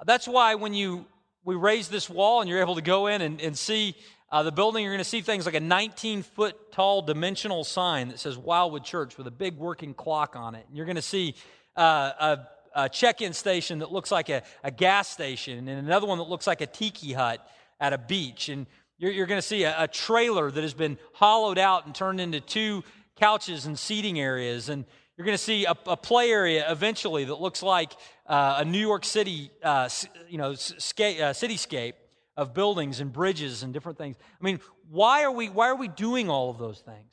That's 0.04 0.28
why 0.28 0.54
when 0.54 0.72
you 0.72 1.04
we 1.44 1.56
raise 1.56 1.88
this 1.88 2.08
wall 2.08 2.40
and 2.40 2.48
you're 2.48 2.60
able 2.60 2.76
to 2.76 2.80
go 2.80 3.08
in 3.08 3.22
and, 3.22 3.40
and 3.40 3.58
see 3.58 3.96
uh, 4.30 4.44
the 4.44 4.52
building, 4.52 4.84
you're 4.84 4.92
going 4.92 4.98
to 4.98 5.10
see 5.10 5.20
things 5.20 5.46
like 5.46 5.56
a 5.56 5.60
19 5.60 6.22
foot 6.22 6.70
tall 6.70 7.02
dimensional 7.02 7.64
sign 7.64 8.06
that 8.10 8.20
says 8.20 8.38
Wildwood 8.38 8.84
Church 8.84 9.18
with 9.18 9.26
a 9.26 9.32
big 9.32 9.56
working 9.56 9.94
clock 9.94 10.36
on 10.36 10.54
it. 10.54 10.64
And 10.68 10.76
you're 10.76 10.86
going 10.86 10.94
to 10.94 11.02
see 11.02 11.34
uh, 11.76 12.36
a, 12.76 12.82
a 12.84 12.88
check 12.88 13.20
in 13.20 13.32
station 13.32 13.80
that 13.80 13.90
looks 13.90 14.12
like 14.12 14.28
a, 14.28 14.44
a, 14.62 14.70
gas 14.70 15.08
station 15.08 15.66
and 15.66 15.86
another 15.86 16.06
one 16.06 16.18
that 16.18 16.28
looks 16.28 16.46
like 16.46 16.60
a 16.60 16.66
tiki 16.66 17.12
hut 17.12 17.44
at 17.80 17.92
a 17.92 17.98
beach. 17.98 18.48
And 18.48 18.66
you're, 18.98 19.12
you're 19.12 19.26
going 19.26 19.40
to 19.40 19.46
see 19.46 19.64
a, 19.64 19.74
a 19.82 19.88
trailer 19.88 20.50
that 20.50 20.62
has 20.62 20.74
been 20.74 20.98
hollowed 21.12 21.58
out 21.58 21.86
and 21.86 21.94
turned 21.94 22.20
into 22.20 22.40
two 22.40 22.84
couches 23.16 23.66
and 23.66 23.78
seating 23.78 24.18
areas. 24.18 24.68
And 24.68 24.84
you're 25.16 25.24
going 25.24 25.36
to 25.36 25.42
see 25.42 25.64
a, 25.64 25.74
a, 25.86 25.96
play 25.96 26.30
area 26.30 26.70
eventually 26.70 27.24
that 27.24 27.40
looks 27.40 27.62
like 27.62 27.92
uh, 28.26 28.56
a 28.58 28.64
New 28.64 28.78
York 28.78 29.04
City, 29.04 29.50
uh, 29.62 29.88
you 30.28 30.38
know, 30.38 30.54
sca- 30.54 31.28
uh, 31.28 31.32
cityscape 31.32 31.94
of 32.36 32.52
buildings 32.52 33.00
and 33.00 33.12
bridges 33.12 33.62
and 33.62 33.72
different 33.72 33.96
things. 33.96 34.16
I 34.20 34.44
mean, 34.44 34.60
why 34.90 35.22
are 35.24 35.32
we 35.32 35.48
why 35.48 35.68
are 35.68 35.76
we 35.76 35.88
doing 35.88 36.28
all 36.28 36.50
of 36.50 36.58
those 36.58 36.80
things? 36.80 37.12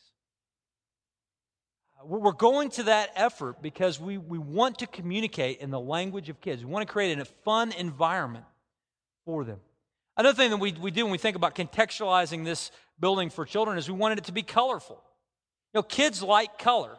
We're 2.05 2.33
going 2.33 2.69
to 2.71 2.83
that 2.83 3.11
effort 3.15 3.61
because 3.61 3.97
we, 3.97 4.17
we 4.17 4.37
want 4.37 4.79
to 4.79 4.87
communicate 4.87 5.59
in 5.59 5.71
the 5.71 5.79
language 5.79 6.27
of 6.27 6.41
kids. 6.41 6.65
We 6.65 6.69
want 6.69 6.85
to 6.85 6.91
create 6.91 7.17
a 7.17 7.23
fun 7.23 7.71
environment 7.71 8.43
for 9.23 9.45
them. 9.45 9.61
Another 10.15 10.35
thing 10.35 10.51
that 10.51 10.57
we, 10.57 10.73
we 10.73 10.91
do 10.91 11.05
when 11.05 11.11
we 11.11 11.17
think 11.17 11.35
about 11.35 11.55
contextualizing 11.55 12.45
this 12.45 12.71
building 12.99 13.29
for 13.29 13.45
children 13.45 13.77
is 13.77 13.89
we 13.89 13.97
wanted 13.97 14.19
it 14.19 14.25
to 14.25 14.31
be 14.31 14.43
colorful. 14.43 15.01
You 15.73 15.79
know, 15.79 15.83
kids 15.83 16.21
like 16.21 16.59
color. 16.59 16.95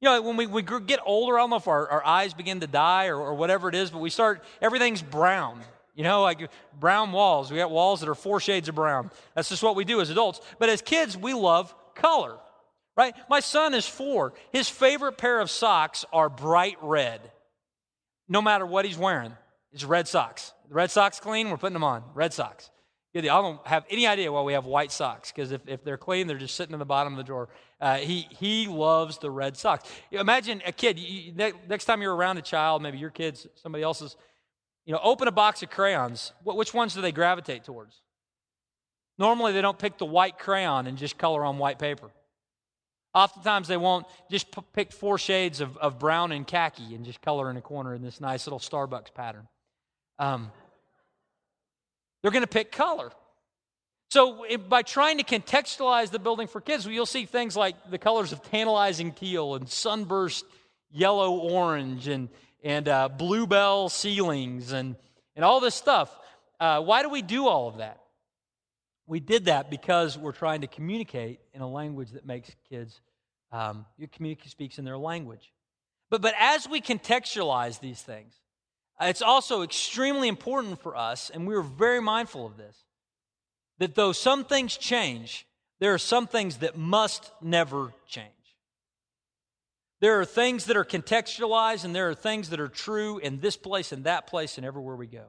You 0.00 0.08
know, 0.08 0.22
when 0.22 0.36
we, 0.36 0.46
we 0.46 0.62
get 0.62 1.00
older, 1.04 1.38
I 1.38 1.42
don't 1.42 1.50
know 1.50 1.56
if 1.56 1.68
our, 1.68 1.88
our 1.88 2.06
eyes 2.06 2.32
begin 2.32 2.60
to 2.60 2.66
die 2.66 3.08
or, 3.08 3.16
or 3.16 3.34
whatever 3.34 3.68
it 3.68 3.74
is, 3.74 3.90
but 3.90 3.98
we 3.98 4.10
start, 4.10 4.44
everything's 4.62 5.02
brown. 5.02 5.60
You 5.94 6.04
know, 6.04 6.22
like 6.22 6.48
brown 6.78 7.10
walls. 7.10 7.50
We 7.50 7.58
got 7.58 7.72
walls 7.72 8.00
that 8.00 8.08
are 8.08 8.14
four 8.14 8.38
shades 8.38 8.68
of 8.68 8.76
brown. 8.76 9.10
That's 9.34 9.48
just 9.48 9.64
what 9.64 9.74
we 9.74 9.84
do 9.84 10.00
as 10.00 10.10
adults. 10.10 10.40
But 10.60 10.68
as 10.68 10.80
kids, 10.80 11.16
we 11.16 11.34
love 11.34 11.74
color, 11.96 12.36
right? 12.96 13.14
My 13.28 13.40
son 13.40 13.74
is 13.74 13.86
four. 13.86 14.32
His 14.52 14.68
favorite 14.68 15.18
pair 15.18 15.40
of 15.40 15.50
socks 15.50 16.04
are 16.12 16.28
bright 16.28 16.76
red, 16.80 17.20
no 18.28 18.40
matter 18.40 18.64
what 18.64 18.84
he's 18.84 18.96
wearing. 18.96 19.32
It's 19.72 19.84
red 19.84 20.06
socks. 20.06 20.52
The 20.68 20.74
red 20.74 20.90
socks 20.90 21.18
clean, 21.18 21.50
we're 21.50 21.56
putting 21.56 21.74
them 21.74 21.84
on. 21.84 22.04
Red 22.14 22.32
socks. 22.32 22.70
I 23.16 23.20
don't 23.22 23.66
have 23.66 23.84
any 23.90 24.06
idea 24.06 24.30
why 24.30 24.42
we 24.42 24.52
have 24.52 24.66
white 24.66 24.92
socks, 24.92 25.32
because 25.32 25.50
if, 25.50 25.66
if 25.66 25.82
they're 25.82 25.96
clean, 25.96 26.26
they're 26.26 26.38
just 26.38 26.54
sitting 26.54 26.72
in 26.72 26.78
the 26.78 26.84
bottom 26.84 27.14
of 27.14 27.16
the 27.16 27.24
drawer. 27.24 27.48
Uh, 27.80 27.96
he, 27.96 28.28
he 28.38 28.68
loves 28.68 29.18
the 29.18 29.30
red 29.30 29.56
socks. 29.56 29.88
imagine 30.12 30.62
a 30.66 30.72
kid, 30.72 30.98
you, 30.98 31.32
next 31.32 31.86
time 31.86 32.00
you're 32.02 32.14
around 32.14 32.36
a 32.38 32.42
child, 32.42 32.82
maybe 32.82 32.98
your 32.98 33.10
kids, 33.10 33.46
somebody 33.56 33.82
else's, 33.82 34.16
you 34.84 34.92
know, 34.92 35.00
open 35.02 35.26
a 35.26 35.32
box 35.32 35.62
of 35.62 35.70
crayons. 35.70 36.32
Which 36.44 36.72
ones 36.72 36.94
do 36.94 37.00
they 37.00 37.10
gravitate 37.10 37.64
towards? 37.64 38.02
Normally, 39.18 39.52
they 39.52 39.62
don't 39.62 39.78
pick 39.78 39.98
the 39.98 40.04
white 40.06 40.38
crayon 40.38 40.86
and 40.86 40.96
just 40.96 41.18
color 41.18 41.44
on 41.44 41.58
white 41.58 41.78
paper. 41.78 42.10
Oftentimes, 43.14 43.66
they 43.66 43.76
won't 43.76 44.06
just 44.30 44.52
p- 44.52 44.62
pick 44.72 44.92
four 44.92 45.18
shades 45.18 45.60
of, 45.60 45.76
of 45.78 45.98
brown 45.98 46.30
and 46.30 46.46
khaki 46.46 46.94
and 46.94 47.04
just 47.04 47.20
color 47.20 47.50
in 47.50 47.56
a 47.56 47.60
corner 47.60 47.94
in 47.94 48.02
this 48.02 48.20
nice 48.20 48.46
little 48.46 48.60
Starbucks 48.60 49.12
pattern. 49.12 49.48
Um, 50.20 50.52
they're 52.28 52.32
going 52.34 52.42
to 52.42 52.46
pick 52.46 52.70
color. 52.70 53.10
So, 54.10 54.44
by 54.68 54.82
trying 54.82 55.16
to 55.16 55.24
contextualize 55.24 56.10
the 56.10 56.18
building 56.18 56.46
for 56.46 56.60
kids, 56.60 56.84
you'll 56.84 57.06
see 57.06 57.24
things 57.24 57.56
like 57.56 57.90
the 57.90 57.96
colors 57.96 58.32
of 58.32 58.42
tantalizing 58.42 59.12
teal 59.12 59.54
and 59.54 59.66
sunburst 59.66 60.44
yellow 60.90 61.38
orange 61.38 62.06
and, 62.06 62.28
and 62.62 62.86
uh, 62.86 63.08
bluebell 63.08 63.88
ceilings 63.88 64.72
and, 64.72 64.96
and 65.36 65.44
all 65.44 65.60
this 65.60 65.74
stuff. 65.74 66.14
Uh, 66.60 66.82
why 66.82 67.02
do 67.02 67.08
we 67.08 67.22
do 67.22 67.46
all 67.46 67.66
of 67.66 67.78
that? 67.78 67.98
We 69.06 69.20
did 69.20 69.46
that 69.46 69.70
because 69.70 70.18
we're 70.18 70.32
trying 70.32 70.60
to 70.60 70.66
communicate 70.66 71.40
in 71.54 71.62
a 71.62 71.68
language 71.68 72.10
that 72.10 72.26
makes 72.26 72.50
kids 72.68 73.00
um, 73.52 73.86
communicate 74.12 74.50
speaks 74.50 74.78
in 74.78 74.84
their 74.84 74.98
language. 74.98 75.50
But, 76.10 76.20
but 76.20 76.34
as 76.38 76.68
we 76.68 76.82
contextualize 76.82 77.80
these 77.80 78.02
things, 78.02 78.34
Uh, 79.00 79.06
it's 79.06 79.22
also 79.22 79.62
extremely 79.62 80.28
important 80.28 80.80
for 80.82 80.96
us, 80.96 81.30
and 81.30 81.46
we 81.46 81.54
are 81.54 81.62
very 81.62 82.00
mindful 82.00 82.44
of 82.44 82.56
this, 82.56 82.84
that 83.78 83.94
though 83.94 84.12
some 84.12 84.44
things 84.44 84.76
change, 84.76 85.46
there 85.78 85.94
are 85.94 85.98
some 85.98 86.26
things 86.26 86.58
that 86.58 86.76
must 86.76 87.30
never 87.40 87.92
change. 88.06 88.32
There 90.00 90.20
are 90.20 90.24
things 90.24 90.66
that 90.66 90.76
are 90.76 90.84
contextualized, 90.84 91.84
and 91.84 91.94
there 91.94 92.08
are 92.08 92.14
things 92.14 92.50
that 92.50 92.60
are 92.60 92.68
true 92.68 93.18
in 93.18 93.40
this 93.40 93.56
place 93.56 93.92
and 93.92 94.04
that 94.04 94.26
place 94.26 94.56
and 94.56 94.66
everywhere 94.66 94.96
we 94.96 95.06
go. 95.06 95.24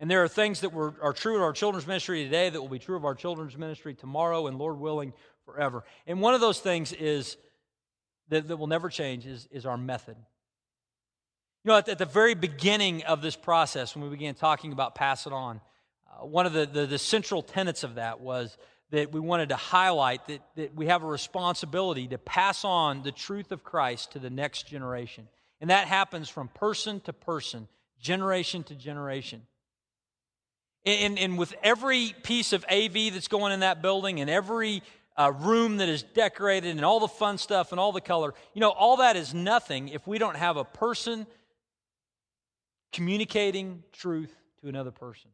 And 0.00 0.10
there 0.10 0.24
are 0.24 0.28
things 0.28 0.60
that 0.60 0.72
were, 0.72 0.94
are 1.00 1.12
true 1.12 1.36
in 1.36 1.42
our 1.42 1.52
children's 1.52 1.86
ministry 1.86 2.24
today 2.24 2.50
that 2.50 2.60
will 2.60 2.68
be 2.68 2.80
true 2.80 2.96
of 2.96 3.04
our 3.04 3.14
children's 3.14 3.56
ministry 3.56 3.94
tomorrow 3.94 4.48
and, 4.48 4.58
Lord 4.58 4.78
willing, 4.78 5.12
forever. 5.44 5.84
And 6.06 6.20
one 6.20 6.34
of 6.34 6.40
those 6.40 6.58
things 6.58 6.92
is 6.92 7.36
that, 8.28 8.48
that 8.48 8.56
will 8.56 8.66
never 8.66 8.88
change 8.88 9.26
is, 9.26 9.46
is 9.52 9.64
our 9.66 9.76
method. 9.76 10.16
You 11.64 11.70
know, 11.70 11.78
at, 11.78 11.88
at, 11.88 11.98
the 11.98 12.06
very 12.06 12.34
beginning 12.34 13.04
of 13.04 13.22
this 13.22 13.36
process, 13.36 13.94
when 13.94 14.02
we 14.02 14.10
began 14.10 14.34
talking 14.34 14.72
about 14.72 14.96
pass 14.96 15.28
it 15.28 15.32
on, 15.32 15.60
uh, 16.10 16.26
one 16.26 16.44
of 16.44 16.52
the, 16.52 16.66
the, 16.66 16.86
the, 16.86 16.98
central 16.98 17.40
tenets 17.40 17.84
of 17.84 17.94
that 17.94 18.20
was 18.20 18.58
that 18.90 19.12
we 19.12 19.20
wanted 19.20 19.50
to 19.50 19.56
highlight 19.56 20.26
that, 20.26 20.40
that 20.56 20.74
we 20.74 20.86
have 20.86 21.04
a 21.04 21.06
responsibility 21.06 22.08
to 22.08 22.18
pass 22.18 22.64
on 22.64 23.04
the 23.04 23.12
truth 23.12 23.52
of 23.52 23.62
Christ 23.62 24.10
to 24.12 24.18
the 24.18 24.28
next 24.28 24.66
generation. 24.66 25.28
And 25.60 25.70
that 25.70 25.86
happens 25.86 26.28
from 26.28 26.48
person 26.48 26.98
to 27.02 27.12
person, 27.12 27.68
generation 28.00 28.64
to 28.64 28.74
generation. 28.74 29.42
And, 30.84 31.16
and 31.16 31.38
with 31.38 31.54
every 31.62 32.12
piece 32.24 32.52
of 32.52 32.64
AV 32.68 33.12
that's 33.12 33.28
going 33.28 33.52
in 33.52 33.60
that 33.60 33.82
building 33.82 34.20
and 34.20 34.28
every 34.28 34.82
uh, 35.16 35.32
room 35.32 35.76
that 35.76 35.88
is 35.88 36.02
decorated 36.02 36.70
and 36.70 36.84
all 36.84 36.98
the 36.98 37.06
fun 37.06 37.38
stuff 37.38 37.70
and 37.70 37.78
all 37.78 37.92
the 37.92 38.00
color, 38.00 38.34
you 38.52 38.60
know, 38.60 38.70
all 38.70 38.96
that 38.96 39.14
is 39.14 39.32
nothing 39.32 39.90
if 39.90 40.08
we 40.08 40.18
don't 40.18 40.36
have 40.36 40.56
a 40.56 40.64
person 40.64 41.24
communicating 42.92 43.82
truth 43.92 44.34
to 44.60 44.68
another 44.68 44.90
person. 44.90 45.30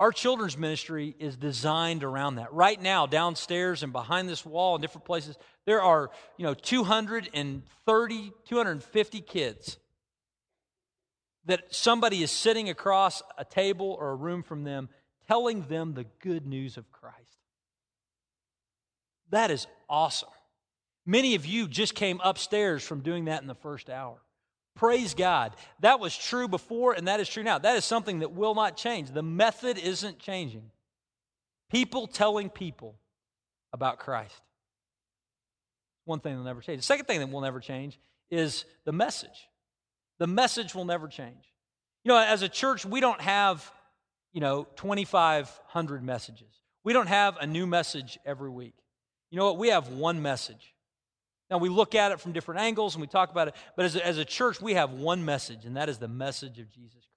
Our 0.00 0.12
children's 0.12 0.56
ministry 0.56 1.14
is 1.18 1.36
designed 1.36 2.04
around 2.04 2.36
that. 2.36 2.52
Right 2.54 2.80
now, 2.80 3.06
downstairs 3.06 3.82
and 3.82 3.92
behind 3.92 4.30
this 4.30 4.46
wall 4.46 4.74
in 4.74 4.80
different 4.80 5.04
places, 5.04 5.36
there 5.66 5.82
are, 5.82 6.10
you 6.38 6.46
know, 6.46 6.54
230, 6.54 8.32
250 8.46 9.20
kids 9.20 9.76
that 11.44 11.64
somebody 11.74 12.22
is 12.22 12.30
sitting 12.30 12.70
across 12.70 13.22
a 13.36 13.44
table 13.44 13.94
or 14.00 14.10
a 14.10 14.14
room 14.14 14.42
from 14.42 14.64
them 14.64 14.88
telling 15.26 15.62
them 15.68 15.92
the 15.92 16.06
good 16.20 16.46
news 16.46 16.78
of 16.78 16.90
Christ. 16.90 17.16
That 19.28 19.50
is 19.50 19.66
awesome. 19.88 20.30
Many 21.04 21.34
of 21.34 21.44
you 21.44 21.68
just 21.68 21.94
came 21.94 22.20
upstairs 22.24 22.82
from 22.82 23.00
doing 23.00 23.26
that 23.26 23.42
in 23.42 23.48
the 23.48 23.54
first 23.54 23.90
hour. 23.90 24.16
Praise 24.76 25.14
God. 25.14 25.54
That 25.80 26.00
was 26.00 26.16
true 26.16 26.48
before, 26.48 26.92
and 26.92 27.08
that 27.08 27.20
is 27.20 27.28
true 27.28 27.42
now. 27.42 27.58
That 27.58 27.76
is 27.76 27.84
something 27.84 28.20
that 28.20 28.32
will 28.32 28.54
not 28.54 28.76
change. 28.76 29.10
The 29.10 29.22
method 29.22 29.78
isn't 29.78 30.18
changing. 30.18 30.70
People 31.70 32.06
telling 32.06 32.48
people 32.48 32.96
about 33.72 33.98
Christ. 33.98 34.40
One 36.04 36.20
thing 36.20 36.36
will 36.36 36.44
never 36.44 36.60
change. 36.60 36.80
The 36.80 36.86
second 36.86 37.06
thing 37.06 37.20
that 37.20 37.30
will 37.30 37.40
never 37.40 37.60
change 37.60 37.98
is 38.30 38.64
the 38.84 38.92
message. 38.92 39.48
The 40.18 40.26
message 40.26 40.74
will 40.74 40.84
never 40.84 41.08
change. 41.08 41.52
You 42.04 42.10
know, 42.10 42.18
as 42.18 42.42
a 42.42 42.48
church, 42.48 42.84
we 42.84 43.00
don't 43.00 43.20
have, 43.20 43.70
you 44.32 44.40
know, 44.40 44.66
2,500 44.76 46.02
messages. 46.02 46.48
We 46.82 46.92
don't 46.92 47.08
have 47.08 47.36
a 47.38 47.46
new 47.46 47.66
message 47.66 48.18
every 48.24 48.50
week. 48.50 48.74
You 49.30 49.38
know 49.38 49.46
what? 49.46 49.58
We 49.58 49.68
have 49.68 49.88
one 49.88 50.22
message. 50.22 50.74
Now, 51.50 51.58
we 51.58 51.68
look 51.68 51.94
at 51.94 52.12
it 52.12 52.20
from 52.20 52.32
different 52.32 52.60
angles 52.60 52.94
and 52.94 53.00
we 53.00 53.08
talk 53.08 53.30
about 53.30 53.48
it, 53.48 53.54
but 53.74 53.84
as 53.84 53.96
a, 53.96 54.06
as 54.06 54.18
a 54.18 54.24
church, 54.24 54.60
we 54.60 54.74
have 54.74 54.92
one 54.92 55.24
message, 55.24 55.64
and 55.64 55.76
that 55.76 55.88
is 55.88 55.98
the 55.98 56.08
message 56.08 56.60
of 56.60 56.70
Jesus 56.70 56.92
Christ. 56.92 57.10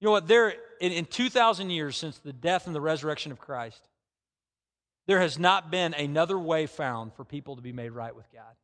You 0.00 0.06
know 0.06 0.12
what? 0.12 0.28
There, 0.28 0.54
in, 0.80 0.92
in 0.92 1.06
2,000 1.06 1.70
years 1.70 1.96
since 1.96 2.18
the 2.18 2.32
death 2.32 2.66
and 2.66 2.74
the 2.74 2.80
resurrection 2.80 3.32
of 3.32 3.40
Christ, 3.40 3.80
there 5.06 5.20
has 5.20 5.36
not 5.36 5.70
been 5.70 5.94
another 5.94 6.38
way 6.38 6.66
found 6.66 7.12
for 7.14 7.24
people 7.24 7.56
to 7.56 7.62
be 7.62 7.72
made 7.72 7.90
right 7.90 8.14
with 8.14 8.30
God. 8.32 8.54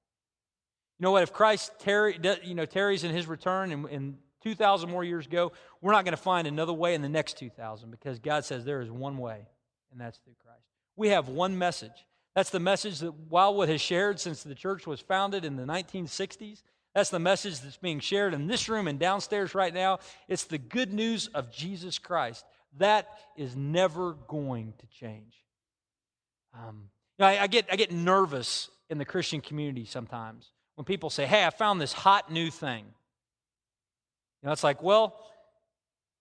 You 0.98 1.04
know 1.04 1.10
what? 1.10 1.24
If 1.24 1.32
Christ 1.32 1.72
tarry, 1.80 2.18
you 2.44 2.54
know, 2.54 2.64
tarries 2.64 3.02
in 3.02 3.12
his 3.12 3.26
return 3.26 3.72
and, 3.72 3.86
and 3.86 4.18
2,000 4.42 4.88
more 4.88 5.02
years 5.02 5.26
go, 5.26 5.52
we're 5.80 5.92
not 5.92 6.04
going 6.04 6.12
to 6.12 6.22
find 6.22 6.46
another 6.46 6.72
way 6.72 6.94
in 6.94 7.02
the 7.02 7.08
next 7.08 7.38
2,000 7.38 7.90
because 7.90 8.20
God 8.20 8.44
says 8.44 8.64
there 8.64 8.80
is 8.80 8.90
one 8.90 9.18
way, 9.18 9.46
and 9.90 10.00
that's 10.00 10.18
through 10.18 10.34
Christ. 10.44 10.62
We 10.96 11.08
have 11.08 11.28
one 11.28 11.58
message. 11.58 12.06
That's 12.38 12.50
the 12.50 12.60
message 12.60 13.00
that 13.00 13.12
Wildwood 13.30 13.68
has 13.68 13.80
shared 13.80 14.20
since 14.20 14.44
the 14.44 14.54
church 14.54 14.86
was 14.86 15.00
founded 15.00 15.44
in 15.44 15.56
the 15.56 15.64
1960s. 15.64 16.62
That's 16.94 17.10
the 17.10 17.18
message 17.18 17.58
that's 17.58 17.78
being 17.78 17.98
shared 17.98 18.32
in 18.32 18.46
this 18.46 18.68
room 18.68 18.86
and 18.86 18.96
downstairs 18.96 19.56
right 19.56 19.74
now. 19.74 19.98
It's 20.28 20.44
the 20.44 20.56
good 20.56 20.92
news 20.92 21.26
of 21.34 21.50
Jesus 21.50 21.98
Christ. 21.98 22.44
That 22.76 23.08
is 23.36 23.56
never 23.56 24.12
going 24.12 24.74
to 24.78 24.86
change. 24.86 25.34
Um, 26.54 26.90
you 27.18 27.24
know, 27.24 27.26
I, 27.26 27.42
I, 27.42 27.46
get, 27.48 27.66
I 27.72 27.74
get 27.74 27.90
nervous 27.90 28.70
in 28.88 28.98
the 28.98 29.04
Christian 29.04 29.40
community 29.40 29.84
sometimes 29.84 30.52
when 30.76 30.84
people 30.84 31.10
say, 31.10 31.26
Hey, 31.26 31.44
I 31.44 31.50
found 31.50 31.80
this 31.80 31.92
hot 31.92 32.30
new 32.30 32.52
thing. 32.52 32.84
You 34.42 34.46
know, 34.46 34.52
it's 34.52 34.62
like, 34.62 34.80
well, 34.80 35.18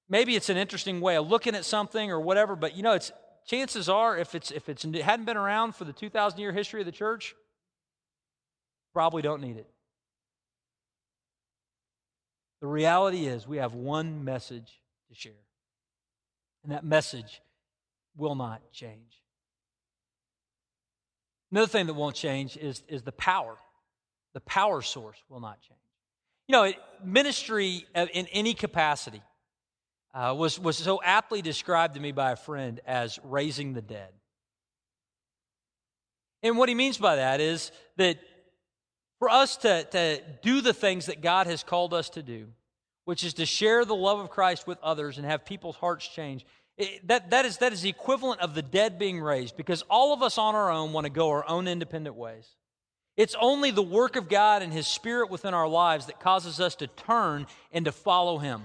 maybe 0.10 0.36
it's 0.36 0.50
an 0.50 0.58
interesting 0.58 1.00
way 1.00 1.16
of 1.16 1.28
looking 1.28 1.54
at 1.54 1.64
something 1.64 2.10
or 2.10 2.20
whatever, 2.20 2.56
but 2.56 2.76
you 2.76 2.82
know, 2.82 2.94
it's 2.94 3.12
chances 3.48 3.90
are, 3.90 4.18
if, 4.18 4.36
it's, 4.36 4.52
if 4.52 4.70
it's, 4.70 4.86
it 4.86 5.02
hadn't 5.02 5.26
been 5.26 5.38
around 5.38 5.76
for 5.76 5.86
the 5.86 5.94
2,000 5.94 6.40
year 6.40 6.52
history 6.52 6.82
of 6.82 6.86
the 6.86 6.92
church, 6.92 7.34
probably 8.94 9.22
don't 9.22 9.42
need 9.42 9.58
it. 9.58 9.68
The 12.62 12.68
reality 12.68 13.26
is, 13.26 13.48
we 13.48 13.58
have 13.58 13.74
one 13.74 14.24
message 14.24 14.82
to 15.10 15.16
share, 15.16 15.32
and 16.64 16.72
that 16.72 16.84
message 16.84 17.42
will 18.16 18.36
not 18.36 18.62
change. 18.72 19.22
Another 21.52 21.68
thing 21.68 21.86
that 21.86 21.94
won't 21.94 22.16
change 22.16 22.58
is, 22.58 22.84
is 22.88 23.04
the 23.04 23.12
power. 23.12 23.58
The 24.34 24.42
power 24.42 24.82
source 24.82 25.18
will 25.30 25.40
not 25.40 25.62
change. 25.62 25.80
You 26.48 26.54
know, 26.54 26.74
ministry 27.04 27.86
uh, 27.96 28.08
in 28.12 28.26
any 28.28 28.54
capacity 28.54 29.22
uh, 30.18 30.34
was, 30.34 30.60
was 30.60 30.78
so 30.78 31.00
aptly 31.04 31.44
described 31.44 31.94
to 31.94 32.00
me 32.00 32.12
by 32.12 32.32
a 32.32 32.36
friend 32.36 32.80
as 32.88 33.20
raising 33.24 33.74
the 33.74 33.84
dead. 33.84 34.10
And 36.42 36.58
what 36.58 36.70
he 36.70 36.76
means 36.76 36.98
by 36.98 37.18
that 37.18 37.40
is 37.40 37.72
that 37.98 38.18
for 39.20 39.30
us 39.30 39.58
to, 39.58 39.84
to 39.84 40.22
do 40.42 40.62
the 40.62 40.74
things 40.74 41.06
that 41.06 41.22
God 41.22 41.46
has 41.46 41.62
called 41.62 41.94
us 41.94 42.10
to 42.12 42.24
do, 42.24 42.48
which 43.06 43.24
is 43.24 43.36
to 43.36 43.46
share 43.46 43.86
the 43.86 43.96
love 43.96 44.20
of 44.20 44.32
Christ 44.32 44.66
with 44.66 44.80
others 44.82 45.18
and 45.18 45.26
have 45.26 45.46
people's 45.46 45.76
hearts 45.76 46.08
change, 46.08 46.48
it, 46.78 47.08
that, 47.08 47.30
that, 47.30 47.46
is, 47.46 47.60
that 47.60 47.72
is 47.72 47.84
the 47.84 47.90
equivalent 47.90 48.42
of 48.42 48.56
the 48.56 48.64
dead 48.64 48.98
being 48.98 49.22
raised 49.22 49.56
because 49.56 49.84
all 49.88 50.14
of 50.14 50.24
us 50.24 50.40
on 50.40 50.56
our 50.56 50.72
own 50.72 50.94
want 50.94 51.06
to 51.06 51.12
go 51.12 51.30
our 51.30 51.48
own 51.48 51.68
independent 51.68 52.16
ways. 52.16 52.48
It's 53.18 53.36
only 53.40 53.70
the 53.70 53.84
work 53.84 54.16
of 54.16 54.30
God 54.30 54.64
and 54.64 54.74
His 54.74 54.88
Spirit 54.88 55.30
within 55.30 55.54
our 55.54 55.68
lives 55.68 56.08
that 56.08 56.20
causes 56.20 56.60
us 56.60 56.76
to 56.78 56.88
turn 56.88 57.46
and 57.72 57.86
to 57.86 57.92
follow 57.92 58.40
Him. 58.40 58.64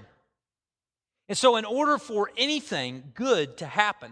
And 1.29 1.37
so, 1.37 1.55
in 1.55 1.65
order 1.65 1.97
for 1.97 2.31
anything 2.37 3.11
good 3.13 3.57
to 3.57 3.65
happen, 3.65 4.11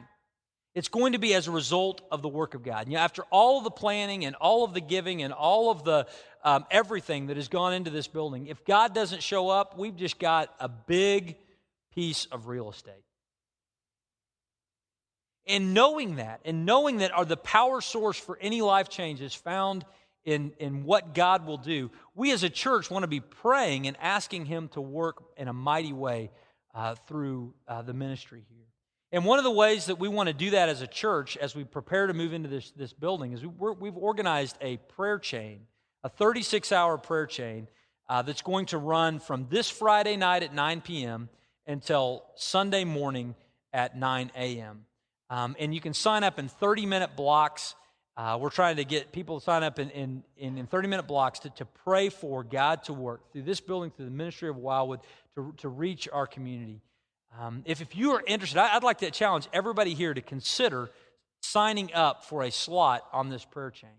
it's 0.74 0.88
going 0.88 1.13
to 1.13 1.19
be 1.19 1.34
as 1.34 1.47
a 1.47 1.52
result 1.52 2.02
of 2.12 2.21
the 2.21 2.30
work 2.30 2.54
of 2.54 2.63
God. 2.63 2.88
You 2.88 2.93
know, 2.93 3.00
after 3.00 3.24
all 3.30 3.58
of 3.58 3.65
the 3.65 3.71
planning 3.71 4.24
and 4.24 4.36
all 4.38 4.63
of 4.63 4.74
the 4.74 4.80
giving 4.80 5.21
and 5.21 5.34
all 5.34 5.69
of 5.69 5.84
the 5.84 6.08
um, 6.43 6.65
everything 6.71 7.28
that 7.28 7.36
has 7.36 7.50
gone 7.50 7.74
into 7.74 7.89
this 7.89 8.08
building, 8.08 8.47
if 8.47 8.63
God 8.63 8.95
doesn't 8.95 9.21
show 9.21 9.50
up, 9.50 9.78
we've 9.78 9.95
just 9.95 10.17
got 10.17 10.54
a 10.60 10.69
big 10.69 11.36
piece 11.93 12.26
of 12.32 12.47
real 12.47 12.69
estate. 12.69 13.04
And 15.45 15.74
knowing 15.74 16.15
that, 16.15 16.39
and 16.45 16.65
knowing 16.65 16.97
that 16.97 17.12
are 17.12 17.26
the 17.26 17.38
power 17.38 17.82
source 17.82 18.17
for 18.17 18.38
any 18.39 18.62
life 18.62 18.88
change 18.88 19.21
is 19.21 19.36
found 19.36 19.84
in, 20.24 20.54
in 20.60 20.86
what 20.86 21.13
God 21.13 21.45
will 21.45 21.58
do, 21.58 21.91
we 22.15 22.32
as 22.32 22.43
a 22.43 22.50
church 22.50 22.89
want 22.89 23.04
to 23.04 23.08
be 23.08 23.19
praying 23.19 23.88
and 23.88 23.97
asking 24.00 24.45
Him 24.45 24.69
to 24.69 24.82
work 24.82 25.21
in 25.36 25.50
a 25.50 25.54
mighty 25.54 25.93
way 25.93 26.30
uh, 26.73 26.95
through 27.07 27.53
uh, 27.67 27.81
the 27.81 27.93
ministry 27.93 28.43
here. 28.49 28.65
And 29.13 29.25
one 29.25 29.39
of 29.39 29.43
the 29.43 29.51
ways 29.51 29.88
that 29.88 29.99
we 29.99 30.07
want 30.07 30.27
to 30.27 30.34
do 30.34 30.51
that 30.51 30.69
as 30.69 30.81
a 30.81 30.88
church, 30.88 31.36
as 31.36 31.53
we 31.53 31.65
prepare 31.65 32.07
to 32.07 32.13
move 32.13 32.31
into 32.31 32.47
this, 32.47 32.71
this 32.71 32.93
building, 32.93 33.34
is 33.34 33.45
we 33.45 33.89
have 33.89 33.97
organized 33.97 34.57
a 34.62 34.77
prayer 34.77 35.19
chain, 35.19 35.62
a 36.03 36.10
36 36.10 36.71
hour 36.71 36.97
prayer 36.97 37.25
chain 37.25 37.67
uh, 38.07 38.21
that's 38.21 38.41
going 38.41 38.67
to 38.67 38.77
run 38.77 39.19
from 39.19 39.47
this 39.49 39.69
Friday 39.69 40.15
night 40.15 40.43
at 40.43 40.53
9 40.53 40.81
p.m. 40.81 41.29
until 41.67 42.23
Sunday 42.36 42.86
morning 42.86 43.36
at 43.73 43.97
9 43.97 44.31
a.m. 44.36 44.86
Um, 45.29 45.55
and 45.60 45.73
you 45.73 45.81
can 45.81 45.93
sign 45.93 46.23
up 46.23 46.39
in 46.39 46.47
30 46.47 46.86
minute 46.86 47.15
blocks. 47.15 47.75
Uh, 48.21 48.38
we're 48.38 48.51
trying 48.51 48.75
to 48.75 48.86
get 48.86 49.12
people 49.12 49.39
to 49.39 49.43
sign 49.43 49.63
up 49.63 49.79
in, 49.79 49.89
in, 49.89 50.23
in 50.38 50.67
30 50.67 50.88
minute 50.88 51.07
blocks 51.07 51.39
to, 51.39 51.49
to 51.49 51.65
pray 51.65 52.07
for 52.07 52.43
God 52.43 52.84
to 52.84 52.93
work 52.93 53.34
through 53.34 53.41
this 53.41 53.60
building, 53.60 53.89
through 53.89 54.05
the 54.05 54.12
ministry 54.12 54.47
of 54.47 54.57
Wildwood, 54.57 54.99
to, 55.34 55.51
to 55.57 55.67
reach 55.67 56.07
our 56.13 56.27
community. 56.27 56.81
Um, 57.39 57.63
if, 57.65 57.81
if 57.81 57.95
you 57.95 58.12
are 58.12 58.21
interested, 58.27 58.60
I, 58.60 58.75
I'd 58.75 58.84
like 58.84 58.99
to 58.99 59.10
challenge 59.10 59.47
everybody 59.51 59.95
here 59.95 60.13
to 60.13 60.21
consider 60.21 60.91
signing 61.41 61.91
up 61.95 62.23
for 62.23 62.43
a 62.43 62.51
slot 62.51 63.07
on 63.12 63.29
this 63.29 63.43
prayer 63.43 63.71
chain. 63.71 63.89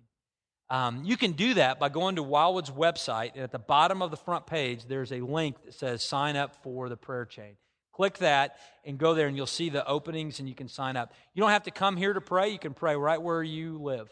Um, 0.70 1.02
you 1.02 1.16
can 1.16 1.32
do 1.32 1.54
that 1.54 1.80
by 1.80 1.88
going 1.88 2.14
to 2.14 2.22
Wildwood's 2.22 2.70
website, 2.70 3.32
and 3.34 3.42
at 3.42 3.50
the 3.50 3.58
bottom 3.58 4.02
of 4.02 4.12
the 4.12 4.16
front 4.16 4.46
page, 4.46 4.84
there's 4.86 5.10
a 5.10 5.20
link 5.20 5.56
that 5.64 5.74
says 5.74 6.04
sign 6.04 6.36
up 6.36 6.62
for 6.62 6.88
the 6.88 6.96
prayer 6.96 7.24
chain. 7.24 7.56
Click 7.92 8.18
that 8.18 8.56
and 8.84 8.98
go 8.98 9.14
there, 9.14 9.28
and 9.28 9.36
you'll 9.36 9.46
see 9.46 9.68
the 9.68 9.86
openings, 9.86 10.38
and 10.40 10.48
you 10.48 10.54
can 10.54 10.68
sign 10.68 10.96
up. 10.96 11.12
You 11.34 11.42
don't 11.42 11.50
have 11.50 11.64
to 11.64 11.70
come 11.70 11.96
here 11.96 12.12
to 12.12 12.20
pray, 12.20 12.48
you 12.48 12.58
can 12.58 12.74
pray 12.74 12.96
right 12.96 13.20
where 13.20 13.42
you 13.42 13.78
live. 13.78 14.08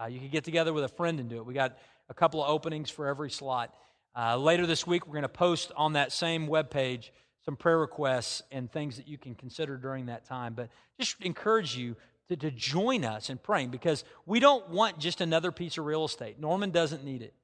Uh, 0.00 0.06
you 0.06 0.18
can 0.18 0.28
get 0.28 0.44
together 0.44 0.72
with 0.72 0.84
a 0.84 0.88
friend 0.88 1.20
and 1.20 1.28
do 1.28 1.36
it. 1.36 1.46
We 1.46 1.54
got 1.54 1.78
a 2.08 2.14
couple 2.14 2.42
of 2.42 2.50
openings 2.50 2.90
for 2.90 3.06
every 3.06 3.30
slot. 3.30 3.74
Uh, 4.16 4.36
later 4.36 4.66
this 4.66 4.86
week, 4.86 5.06
we're 5.06 5.12
going 5.12 5.22
to 5.22 5.28
post 5.28 5.72
on 5.76 5.94
that 5.94 6.12
same 6.12 6.46
web 6.46 6.70
page 6.70 7.12
some 7.44 7.56
prayer 7.56 7.78
requests 7.78 8.42
and 8.50 8.70
things 8.70 8.96
that 8.96 9.08
you 9.08 9.18
can 9.18 9.34
consider 9.34 9.76
during 9.76 10.06
that 10.06 10.24
time. 10.24 10.54
But 10.54 10.68
just 11.00 11.20
encourage 11.20 11.76
you 11.76 11.96
to, 12.28 12.36
to 12.36 12.50
join 12.50 13.04
us 13.04 13.30
in 13.30 13.38
praying 13.38 13.70
because 13.70 14.04
we 14.26 14.40
don't 14.40 14.68
want 14.70 14.98
just 14.98 15.20
another 15.20 15.50
piece 15.50 15.76
of 15.76 15.84
real 15.84 16.04
estate. 16.04 16.38
Norman 16.38 16.70
doesn't 16.70 17.04
need 17.04 17.22
it. 17.22 17.34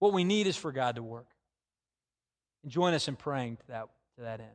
What 0.00 0.12
we 0.12 0.24
need 0.24 0.46
is 0.46 0.56
for 0.56 0.70
God 0.70 0.96
to 0.96 1.02
work. 1.02 1.26
And 2.62 2.70
join 2.70 2.94
us 2.94 3.08
in 3.08 3.16
praying 3.16 3.56
to 3.56 3.66
that, 3.68 3.88
to 4.16 4.22
that 4.22 4.40
end. 4.40 4.50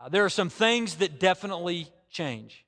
Uh, 0.00 0.08
there 0.08 0.24
are 0.24 0.30
some 0.30 0.50
things 0.50 0.96
that 0.96 1.18
definitely 1.18 1.88
change 2.10 2.64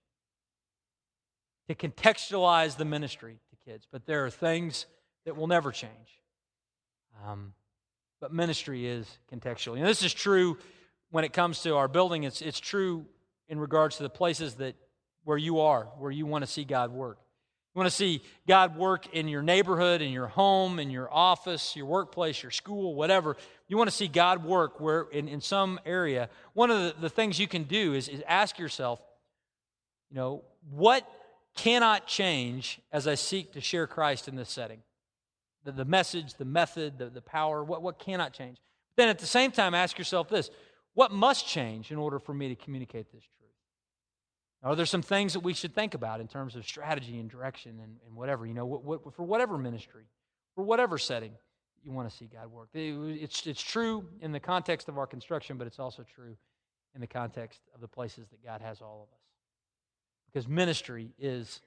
to 1.69 1.75
contextualize 1.75 2.77
the 2.77 2.85
ministry 2.85 3.39
to 3.51 3.71
kids, 3.71 3.87
but 3.91 4.07
there 4.07 4.25
are 4.25 4.31
things 4.31 4.87
that 5.27 5.37
will 5.37 5.47
never 5.47 5.71
change. 5.71 5.93
Um, 7.27 7.53
but 8.21 8.33
ministry 8.33 8.87
is 8.87 9.07
contextual. 9.33 9.77
And 9.77 9.87
this 9.87 10.03
is 10.03 10.15
true 10.15 10.59
when 11.11 11.25
it 11.25 11.33
comes 11.33 11.63
to 11.63 11.77
our 11.77 11.89
building, 11.89 12.25
it's, 12.25 12.43
it's 12.43 12.61
true 12.61 13.07
in 13.49 13.59
regards 13.59 13.97
to 13.97 14.03
the 14.03 14.11
places 14.11 14.55
that 14.55 14.75
where 15.25 15.39
you 15.39 15.61
are, 15.61 15.85
where 15.99 16.11
you 16.11 16.27
want 16.27 16.45
to 16.45 16.51
see 16.51 16.65
God 16.65 16.91
work. 16.91 17.19
You 17.75 17.81
want 17.81 17.91
to 17.91 17.97
see 17.97 18.23
God 18.47 18.77
work 18.77 19.15
in 19.15 19.29
your 19.29 19.43
neighborhood, 19.43 20.03
in 20.03 20.11
your 20.11 20.27
home, 20.27 20.79
in 20.79 20.91
your 20.91 21.13
office, 21.13 21.77
your 21.77 21.87
workplace, 21.87 22.43
your 22.43 22.51
school, 22.51 22.95
whatever. 22.95 23.37
You 23.69 23.77
want 23.77 23.91
to 23.91 23.95
see 23.97 24.09
God 24.09 24.45
work 24.45 24.81
where 24.81 25.03
in, 25.03 25.29
in 25.29 25.41
some 25.41 25.79
area. 25.85 26.31
One 26.55 26.71
of 26.71 26.79
the, 26.79 26.95
the 27.03 27.11
things 27.11 27.39
you 27.39 27.47
can 27.47 27.65
do 27.65 27.93
is, 27.93 28.09
is 28.09 28.23
ask 28.27 28.59
yourself, 28.59 29.01
you 30.11 30.17
know, 30.17 30.43
what 30.71 31.07
cannot 31.55 32.07
change 32.07 32.81
as 32.93 33.07
I 33.07 33.15
seek 33.15 33.53
to 33.53 33.61
share 33.61 33.87
Christ 33.87 34.27
in 34.27 34.37
this 34.37 34.49
setting? 34.49 34.81
The, 35.65 35.73
the 35.73 35.85
message, 35.85 36.35
the 36.35 36.47
method, 36.47 36.99
the, 36.99 37.11
the 37.11 37.21
power, 37.21 37.63
what, 37.63 37.83
what 37.83 37.99
cannot 37.99 38.33
change? 38.33 38.57
Then 38.97 39.09
at 39.09 39.19
the 39.19 39.27
same 39.27 39.51
time, 39.51 39.75
ask 39.75 39.99
yourself 39.99 40.29
this 40.29 40.51
what 40.95 41.13
must 41.13 41.47
change 41.47 41.93
in 41.93 41.99
order 41.99 42.19
for 42.19 42.33
me 42.35 42.49
to 42.49 42.57
communicate 42.57 43.13
this 43.13 43.23
truth? 43.23 43.53
Are 44.63 44.75
there 44.75 44.87
some 44.87 45.03
things 45.03 45.35
that 45.35 45.41
we 45.41 45.53
should 45.53 45.75
think 45.75 45.95
about 45.95 46.21
in 46.21 46.27
terms 46.27 46.57
of 46.57 46.65
strategy 46.65 47.21
and 47.21 47.31
direction 47.31 47.79
and, 47.81 47.97
and 48.07 48.17
whatever, 48.17 48.47
you 48.47 48.55
know, 48.55 48.67
what, 48.67 48.83
what, 48.83 49.15
for 49.15 49.23
whatever 49.23 49.57
ministry, 49.59 50.05
for 50.55 50.65
whatever 50.65 50.99
setting 50.99 51.33
you 51.85 51.93
want 51.93 52.09
to 52.11 52.17
see 52.17 52.27
God 52.27 52.51
work? 52.51 52.69
It's, 52.75 53.47
it's 53.47 53.63
true 53.63 54.05
in 54.21 54.33
the 54.33 54.41
context 54.41 54.89
of 54.89 54.99
our 54.99 55.07
construction, 55.07 55.57
but 55.57 55.67
it's 55.67 55.79
also 55.79 56.05
true 56.15 56.37
in 56.95 57.01
the 57.01 57.07
context 57.07 57.61
of 57.75 57.81
the 57.81 57.89
places 57.89 58.29
that 58.31 58.45
God 58.45 58.61
has 58.61 58.81
all 58.81 59.09
of 59.09 59.15
us. 59.15 59.21
Because 60.33 60.49
ministry 60.49 61.11
is 61.19 61.61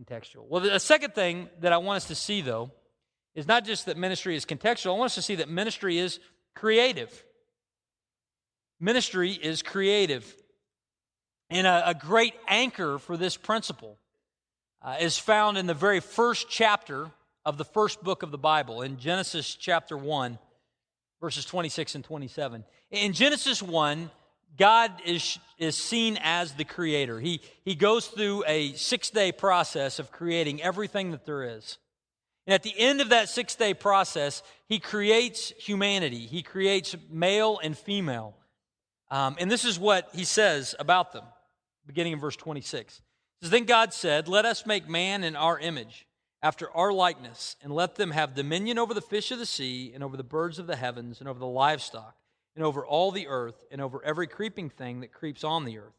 contextual. 0.00 0.46
Well, 0.48 0.60
the 0.60 0.80
second 0.80 1.14
thing 1.14 1.48
that 1.60 1.72
I 1.72 1.78
want 1.78 1.98
us 1.98 2.08
to 2.08 2.14
see, 2.14 2.40
though, 2.40 2.70
is 3.34 3.46
not 3.46 3.64
just 3.64 3.86
that 3.86 3.96
ministry 3.96 4.36
is 4.36 4.44
contextual, 4.44 4.94
I 4.94 4.98
want 4.98 5.10
us 5.10 5.14
to 5.16 5.22
see 5.22 5.36
that 5.36 5.48
ministry 5.48 5.98
is 5.98 6.18
creative. 6.54 7.24
Ministry 8.80 9.32
is 9.32 9.62
creative. 9.62 10.34
And 11.50 11.66
a, 11.66 11.90
a 11.90 11.94
great 11.94 12.34
anchor 12.48 12.98
for 12.98 13.16
this 13.16 13.36
principle 13.36 13.98
uh, 14.82 14.96
is 15.00 15.18
found 15.18 15.58
in 15.58 15.66
the 15.66 15.74
very 15.74 16.00
first 16.00 16.48
chapter 16.48 17.10
of 17.44 17.58
the 17.58 17.64
first 17.64 18.02
book 18.02 18.22
of 18.22 18.30
the 18.30 18.38
Bible, 18.38 18.82
in 18.82 18.98
Genesis 18.98 19.54
chapter 19.54 19.96
1, 19.96 20.38
verses 21.20 21.44
26 21.44 21.94
and 21.96 22.04
27. 22.04 22.64
In 22.90 23.12
Genesis 23.12 23.62
1, 23.62 24.10
God 24.58 24.92
is, 25.04 25.38
is 25.58 25.76
seen 25.76 26.18
as 26.22 26.52
the 26.52 26.64
creator. 26.64 27.18
He, 27.18 27.40
he 27.64 27.74
goes 27.74 28.06
through 28.06 28.44
a 28.46 28.72
six 28.74 29.10
day 29.10 29.32
process 29.32 29.98
of 29.98 30.12
creating 30.12 30.62
everything 30.62 31.12
that 31.12 31.24
there 31.24 31.56
is. 31.56 31.78
And 32.46 32.54
at 32.54 32.62
the 32.62 32.74
end 32.76 33.00
of 33.00 33.10
that 33.10 33.28
six 33.28 33.54
day 33.54 33.72
process, 33.72 34.42
he 34.68 34.78
creates 34.78 35.52
humanity. 35.58 36.26
He 36.26 36.42
creates 36.42 36.94
male 37.10 37.58
and 37.62 37.76
female. 37.76 38.34
Um, 39.10 39.36
and 39.38 39.50
this 39.50 39.64
is 39.64 39.78
what 39.78 40.10
he 40.14 40.24
says 40.24 40.74
about 40.78 41.12
them 41.12 41.24
beginning 41.86 42.12
in 42.12 42.20
verse 42.20 42.36
26. 42.36 43.00
Says, 43.40 43.50
Then 43.50 43.64
God 43.64 43.92
said, 43.92 44.28
Let 44.28 44.44
us 44.44 44.66
make 44.66 44.88
man 44.88 45.24
in 45.24 45.36
our 45.36 45.58
image, 45.58 46.06
after 46.42 46.70
our 46.72 46.92
likeness, 46.92 47.56
and 47.62 47.72
let 47.72 47.94
them 47.94 48.10
have 48.10 48.34
dominion 48.34 48.78
over 48.78 48.94
the 48.94 49.00
fish 49.00 49.30
of 49.30 49.38
the 49.38 49.46
sea, 49.46 49.92
and 49.94 50.02
over 50.02 50.16
the 50.16 50.24
birds 50.24 50.58
of 50.58 50.66
the 50.66 50.76
heavens, 50.76 51.20
and 51.20 51.28
over 51.28 51.38
the 51.38 51.46
livestock, 51.46 52.16
and 52.56 52.64
over 52.64 52.84
all 52.84 53.10
the 53.12 53.28
earth, 53.28 53.64
and 53.70 53.80
over 53.80 54.04
every 54.04 54.26
creeping 54.26 54.68
thing 54.68 55.00
that 55.00 55.12
creeps 55.12 55.44
on 55.44 55.64
the 55.64 55.78
earth. 55.78 55.94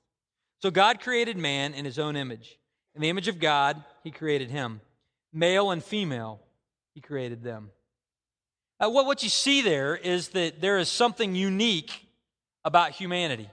So 0.62 0.70
God 0.70 1.00
created 1.00 1.38
man 1.38 1.74
in 1.74 1.86
his 1.86 1.98
own 1.98 2.16
image. 2.16 2.58
In 2.96 3.02
the 3.02 3.10
image 3.10 3.28
of 3.28 3.40
God, 3.40 3.84
he 4.04 4.12
created 4.12 4.52
him. 4.52 4.82
Male 5.32 5.72
and 5.72 5.84
female, 5.84 6.42
he 6.94 7.02
created 7.02 7.44
them. 7.44 7.72
What, 8.80 9.06
what 9.06 9.24
you 9.24 9.30
see 9.30 9.62
there 9.62 9.96
is 9.96 10.30
that 10.30 10.60
there 10.62 10.78
is 10.78 10.90
something 10.90 11.36
unique 11.36 12.06
about 12.66 12.92
humanity. 12.92 13.50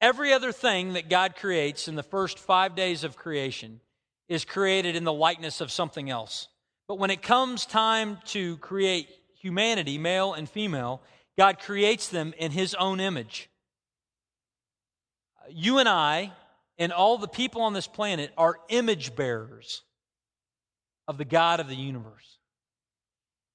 Every 0.00 0.32
other 0.32 0.52
thing 0.52 0.92
that 0.92 1.08
God 1.08 1.36
creates 1.36 1.88
in 1.88 1.94
the 1.94 2.02
first 2.02 2.38
five 2.38 2.74
days 2.74 3.04
of 3.04 3.16
creation 3.16 3.80
is 4.28 4.44
created 4.44 4.94
in 4.94 5.04
the 5.04 5.12
likeness 5.12 5.60
of 5.60 5.70
something 5.72 6.10
else. 6.10 6.48
But 6.86 6.98
when 6.98 7.10
it 7.10 7.22
comes 7.22 7.66
time 7.66 8.18
to 8.26 8.56
create 8.58 9.08
humanity, 9.40 9.98
male 9.98 10.34
and 10.34 10.48
female, 10.48 11.02
God 11.36 11.58
creates 11.58 12.08
them 12.08 12.34
in 12.38 12.50
His 12.50 12.74
own 12.74 13.00
image. 13.00 13.48
You 15.50 15.78
and 15.78 15.88
I, 15.88 16.32
and 16.78 16.92
all 16.92 17.18
the 17.18 17.28
people 17.28 17.62
on 17.62 17.72
this 17.72 17.86
planet, 17.86 18.32
are 18.36 18.58
image 18.68 19.16
bearers 19.16 19.82
of 21.06 21.18
the 21.18 21.24
God 21.24 21.60
of 21.60 21.68
the 21.68 21.76
universe. 21.76 22.38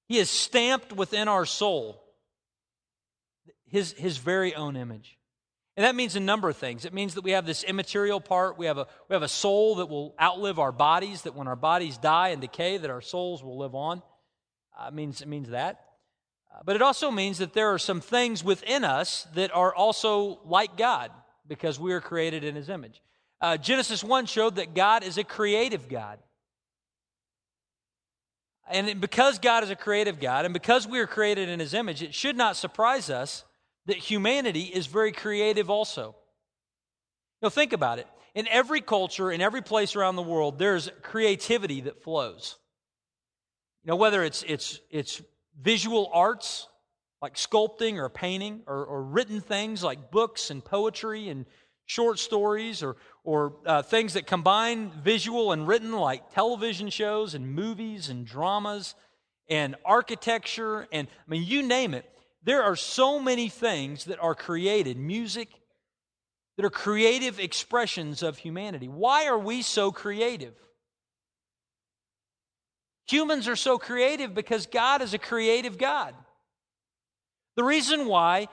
He 0.08 0.18
is 0.18 0.28
stamped 0.28 0.92
within 0.92 1.28
our 1.28 1.46
soul 1.46 2.02
His, 3.66 3.92
his 3.92 4.18
very 4.18 4.54
own 4.54 4.76
image. 4.76 5.18
And 5.76 5.84
that 5.84 5.96
means 5.96 6.14
a 6.14 6.20
number 6.20 6.48
of 6.48 6.56
things. 6.56 6.84
It 6.84 6.94
means 6.94 7.14
that 7.14 7.24
we 7.24 7.32
have 7.32 7.46
this 7.46 7.64
immaterial 7.64 8.20
part. 8.20 8.56
We 8.56 8.66
have 8.66 8.78
a, 8.78 8.86
we 9.08 9.14
have 9.14 9.24
a 9.24 9.28
soul 9.28 9.76
that 9.76 9.86
will 9.86 10.14
outlive 10.20 10.60
our 10.60 10.70
bodies, 10.70 11.22
that 11.22 11.34
when 11.34 11.48
our 11.48 11.56
bodies 11.56 11.98
die 11.98 12.28
and 12.28 12.40
decay, 12.40 12.76
that 12.76 12.90
our 12.90 13.00
souls 13.00 13.42
will 13.42 13.58
live 13.58 13.74
on. 13.74 14.00
Uh, 14.78 14.86
it, 14.88 14.94
means, 14.94 15.20
it 15.20 15.28
means 15.28 15.48
that. 15.50 15.84
Uh, 16.54 16.60
but 16.64 16.76
it 16.76 16.82
also 16.82 17.10
means 17.10 17.38
that 17.38 17.54
there 17.54 17.72
are 17.72 17.78
some 17.78 18.00
things 18.00 18.44
within 18.44 18.84
us 18.84 19.26
that 19.34 19.52
are 19.52 19.74
also 19.74 20.38
like 20.44 20.76
God 20.76 21.10
because 21.48 21.80
we 21.80 21.92
are 21.92 22.00
created 22.00 22.44
in 22.44 22.54
his 22.54 22.68
image. 22.68 23.02
Uh, 23.40 23.56
Genesis 23.56 24.04
1 24.04 24.26
showed 24.26 24.56
that 24.56 24.74
God 24.74 25.02
is 25.02 25.18
a 25.18 25.24
creative 25.24 25.88
God. 25.88 26.20
And 28.70 29.00
because 29.00 29.40
God 29.40 29.64
is 29.64 29.70
a 29.70 29.76
creative 29.76 30.20
God, 30.20 30.44
and 30.44 30.54
because 30.54 30.86
we 30.86 31.00
are 31.00 31.06
created 31.06 31.48
in 31.48 31.60
his 31.60 31.74
image, 31.74 32.02
it 32.02 32.14
should 32.14 32.36
not 32.36 32.56
surprise 32.56 33.10
us 33.10 33.44
that 33.86 33.96
humanity 33.96 34.62
is 34.62 34.86
very 34.86 35.12
creative 35.12 35.70
also. 35.70 36.14
Now, 37.42 37.50
think 37.50 37.72
about 37.72 37.98
it. 37.98 38.06
In 38.34 38.48
every 38.48 38.80
culture, 38.80 39.30
in 39.30 39.40
every 39.40 39.62
place 39.62 39.94
around 39.94 40.16
the 40.16 40.22
world, 40.22 40.58
there's 40.58 40.90
creativity 41.02 41.82
that 41.82 42.02
flows. 42.02 42.56
You 43.84 43.90
know, 43.90 43.96
whether 43.96 44.24
it's, 44.24 44.42
it's, 44.48 44.80
it's 44.90 45.22
visual 45.60 46.10
arts, 46.12 46.66
like 47.22 47.34
sculpting 47.34 47.96
or 47.96 48.08
painting, 48.08 48.62
or, 48.66 48.84
or 48.84 49.02
written 49.02 49.40
things 49.40 49.84
like 49.84 50.10
books 50.10 50.50
and 50.50 50.64
poetry 50.64 51.28
and 51.28 51.46
short 51.86 52.18
stories, 52.18 52.82
or, 52.82 52.96
or 53.24 53.56
uh, 53.66 53.82
things 53.82 54.14
that 54.14 54.26
combine 54.26 54.90
visual 55.02 55.52
and 55.52 55.68
written, 55.68 55.92
like 55.92 56.32
television 56.32 56.88
shows 56.88 57.34
and 57.34 57.54
movies 57.54 58.08
and 58.08 58.26
dramas 58.26 58.94
and 59.48 59.76
architecture, 59.84 60.88
and 60.92 61.06
I 61.08 61.30
mean, 61.30 61.44
you 61.44 61.62
name 61.62 61.94
it. 61.94 62.10
There 62.44 62.62
are 62.62 62.76
so 62.76 63.18
many 63.18 63.48
things 63.48 64.04
that 64.04 64.20
are 64.20 64.34
created, 64.34 64.98
music, 64.98 65.48
that 66.56 66.64
are 66.64 66.70
creative 66.70 67.40
expressions 67.40 68.22
of 68.22 68.38
humanity. 68.38 68.86
Why 68.86 69.26
are 69.26 69.38
we 69.38 69.62
so 69.62 69.90
creative? 69.90 70.54
Humans 73.08 73.48
are 73.48 73.56
so 73.56 73.78
creative 73.78 74.34
because 74.34 74.66
God 74.66 75.02
is 75.02 75.14
a 75.14 75.18
creative 75.18 75.78
God. 75.78 76.14
The 77.56 77.64
reason 77.64 78.06
why 78.06 78.48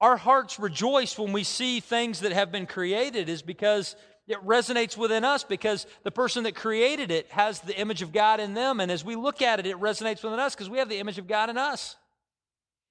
our 0.00 0.16
hearts 0.16 0.58
rejoice 0.58 1.18
when 1.18 1.32
we 1.32 1.42
see 1.44 1.80
things 1.80 2.20
that 2.20 2.32
have 2.32 2.52
been 2.52 2.66
created 2.66 3.28
is 3.28 3.42
because 3.42 3.96
it 4.28 4.44
resonates 4.44 4.96
within 4.96 5.24
us 5.24 5.44
because 5.44 5.86
the 6.02 6.10
person 6.10 6.44
that 6.44 6.54
created 6.54 7.10
it 7.10 7.30
has 7.30 7.60
the 7.60 7.78
image 7.78 8.02
of 8.02 8.12
God 8.12 8.40
in 8.40 8.54
them. 8.54 8.80
And 8.80 8.90
as 8.90 9.04
we 9.04 9.14
look 9.14 9.40
at 9.40 9.60
it, 9.60 9.66
it 9.66 9.76
resonates 9.76 10.22
within 10.22 10.40
us 10.40 10.54
because 10.54 10.68
we 10.68 10.78
have 10.78 10.88
the 10.88 10.98
image 10.98 11.18
of 11.18 11.26
God 11.26 11.48
in 11.48 11.56
us. 11.56 11.96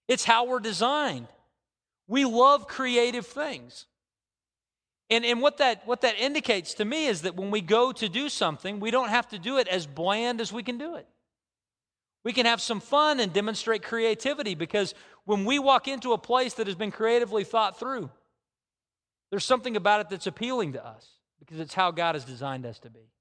It's 0.08 0.24
how 0.24 0.46
we're 0.46 0.60
designed. 0.60 1.28
We 2.08 2.26
love 2.26 2.68
creative 2.68 3.26
things. 3.26 3.86
And, 5.10 5.24
and 5.24 5.42
what, 5.42 5.58
that, 5.58 5.86
what 5.86 6.02
that 6.02 6.18
indicates 6.18 6.74
to 6.76 6.86
me 6.86 7.06
is 7.06 7.24
that 7.24 7.36
when 7.36 7.52
we 7.52 7.62
go 7.62 7.92
to 7.92 8.10
do 8.10 8.28
something, 8.30 8.80
we 8.80 8.92
don't 8.92 9.10
have 9.10 9.28
to 9.30 9.40
do 9.40 9.58
it 9.58 9.68
as 9.68 9.86
bland 9.86 10.42
as 10.42 10.52
we 10.52 10.64
can 10.64 10.78
do 10.78 10.96
it. 10.96 11.08
We 12.24 12.34
can 12.34 12.48
have 12.48 12.60
some 12.60 12.80
fun 12.80 13.20
and 13.20 13.32
demonstrate 13.32 13.84
creativity 13.84 14.56
because 14.56 14.96
when 15.26 15.46
we 15.46 15.60
walk 15.60 15.88
into 15.88 16.14
a 16.14 16.18
place 16.18 16.56
that 16.56 16.66
has 16.66 16.76
been 16.76 16.92
creatively 16.92 17.44
thought 17.44 17.80
through, 17.80 18.10
there's 19.30 19.46
something 19.46 19.76
about 19.76 20.02
it 20.02 20.10
that's 20.10 20.26
appealing 20.26 20.74
to 20.74 20.86
us 20.86 21.08
because 21.40 21.60
it's 21.60 21.74
how 21.74 21.92
God 21.92 22.16
has 22.16 22.26
designed 22.26 22.66
us 22.66 22.80
to 22.80 22.90
be. 22.90 23.12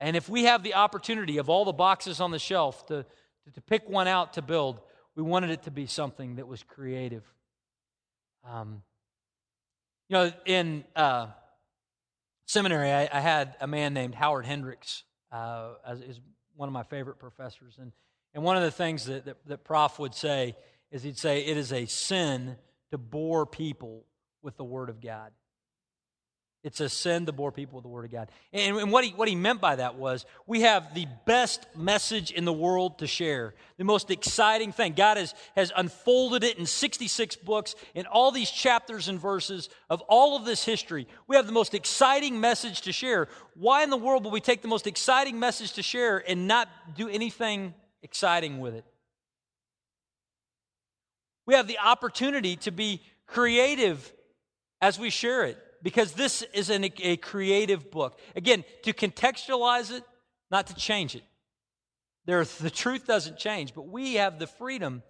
And 0.00 0.16
if 0.16 0.28
we 0.28 0.44
have 0.44 0.62
the 0.62 0.74
opportunity 0.74 1.38
of 1.38 1.48
all 1.48 1.64
the 1.64 1.72
boxes 1.72 2.20
on 2.20 2.30
the 2.30 2.38
shelf 2.38 2.86
to, 2.86 3.04
to, 3.44 3.50
to 3.52 3.60
pick 3.60 3.88
one 3.88 4.06
out 4.06 4.34
to 4.34 4.42
build, 4.42 4.80
we 5.16 5.22
wanted 5.22 5.50
it 5.50 5.62
to 5.64 5.70
be 5.70 5.86
something 5.86 6.36
that 6.36 6.46
was 6.46 6.62
creative. 6.62 7.24
Um, 8.48 8.82
you 10.08 10.14
know, 10.14 10.32
in 10.44 10.84
uh, 10.94 11.28
seminary, 12.46 12.92
I, 12.92 13.08
I, 13.12 13.20
had 13.20 13.56
a 13.60 13.66
man 13.66 13.94
named 13.94 14.14
Howard 14.14 14.44
Hendricks 14.44 15.04
uh, 15.32 15.70
is 16.06 16.20
one 16.56 16.68
of 16.68 16.72
my 16.72 16.82
favorite 16.82 17.18
professors, 17.18 17.76
and 17.80 17.92
and 18.34 18.42
one 18.42 18.56
of 18.56 18.62
the 18.62 18.70
things 18.70 19.06
that, 19.06 19.24
that 19.24 19.36
that 19.46 19.64
Prof 19.64 19.98
would 19.98 20.14
say 20.14 20.56
is 20.90 21.02
he'd 21.02 21.18
say 21.18 21.40
it 21.40 21.56
is 21.56 21.72
a 21.72 21.86
sin 21.86 22.56
to 22.90 22.98
bore 22.98 23.46
people 23.46 24.04
with 24.42 24.56
the 24.56 24.64
Word 24.64 24.90
of 24.90 25.00
God. 25.00 25.32
It's 26.64 26.80
a 26.80 26.88
send 26.88 27.28
the 27.28 27.32
more 27.34 27.52
people 27.52 27.76
with 27.76 27.82
the 27.82 27.90
Word 27.90 28.06
of 28.06 28.10
God. 28.10 28.30
And, 28.50 28.74
and, 28.78 28.90
what, 28.90 29.04
he, 29.04 29.10
what 29.10 29.28
he 29.28 29.34
meant 29.34 29.60
by 29.60 29.76
that 29.76 29.96
was 29.96 30.24
we 30.46 30.62
have 30.62 30.94
the 30.94 31.06
best 31.26 31.66
message 31.76 32.30
in 32.30 32.46
the 32.46 32.54
world 32.54 33.00
to 33.00 33.06
share, 33.06 33.54
the 33.76 33.84
most 33.84 34.10
exciting 34.10 34.72
thing. 34.72 34.94
God 34.94 35.18
has, 35.18 35.34
has 35.56 35.70
unfolded 35.76 36.42
it 36.42 36.58
in 36.58 36.64
66 36.64 37.36
books, 37.36 37.74
in 37.94 38.06
all 38.06 38.32
these 38.32 38.50
chapters 38.50 39.08
and 39.08 39.20
verses 39.20 39.68
of 39.90 40.00
all 40.08 40.38
of 40.38 40.46
this 40.46 40.64
history. 40.64 41.06
We 41.26 41.36
have 41.36 41.44
the 41.44 41.52
most 41.52 41.74
exciting 41.74 42.40
message 42.40 42.80
to 42.82 42.92
share. 42.92 43.28
Why 43.56 43.82
in 43.82 43.90
the 43.90 43.98
world 43.98 44.24
will 44.24 44.30
we 44.30 44.40
take 44.40 44.62
the 44.62 44.68
most 44.68 44.86
exciting 44.86 45.38
message 45.38 45.74
to 45.74 45.82
share 45.82 46.24
and 46.26 46.48
not 46.48 46.70
do 46.96 47.10
anything 47.10 47.74
exciting 48.02 48.58
with 48.58 48.74
it? 48.74 48.86
We 51.44 51.52
have 51.52 51.66
the 51.66 51.78
opportunity 51.78 52.56
to 52.56 52.70
be 52.70 53.02
creative 53.26 54.10
as 54.80 54.98
we 54.98 55.10
share 55.10 55.44
it 55.44 55.58
because 55.84 56.12
this 56.12 56.42
is 56.54 56.70
an, 56.70 56.84
a 57.02 57.16
creative 57.18 57.90
book. 57.92 58.18
Again, 58.34 58.64
to 58.82 58.92
contextualize 58.92 59.92
it, 59.92 60.02
not 60.50 60.66
to 60.68 60.74
change 60.74 61.14
it. 61.14 61.22
There, 62.24 62.42
the 62.44 62.70
truth 62.70 63.06
doesn't 63.06 63.36
change, 63.36 63.74
but 63.74 63.86
we 63.86 64.14
have 64.14 64.38
the 64.38 64.46
freedom 64.46 65.02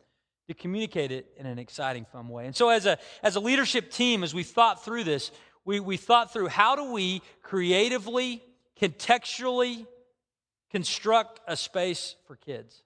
to 0.49 0.55
communicate 0.55 1.13
it 1.13 1.27
in 1.39 1.47
an 1.47 1.61
exciting, 1.61 2.05
fun 2.13 2.29
way. 2.29 2.47
And 2.47 2.55
so, 2.55 2.69
as 2.69 2.87
a, 2.87 2.99
as 3.23 3.37
a 3.37 3.41
leadership 3.41 3.91
team, 3.91 4.25
as 4.25 4.35
we 4.35 4.43
thought 4.43 4.85
through 4.85 5.05
this, 5.05 5.31
we, 5.65 5.79
we 5.81 5.97
thought 5.97 6.33
through 6.33 6.49
how 6.49 6.75
do 6.77 6.93
we 6.93 7.23
creatively, 7.43 8.43
contextually 8.79 9.87
construct 10.71 11.41
a 11.47 11.57
space 11.57 12.17
for 12.27 12.35
kids. 12.35 12.83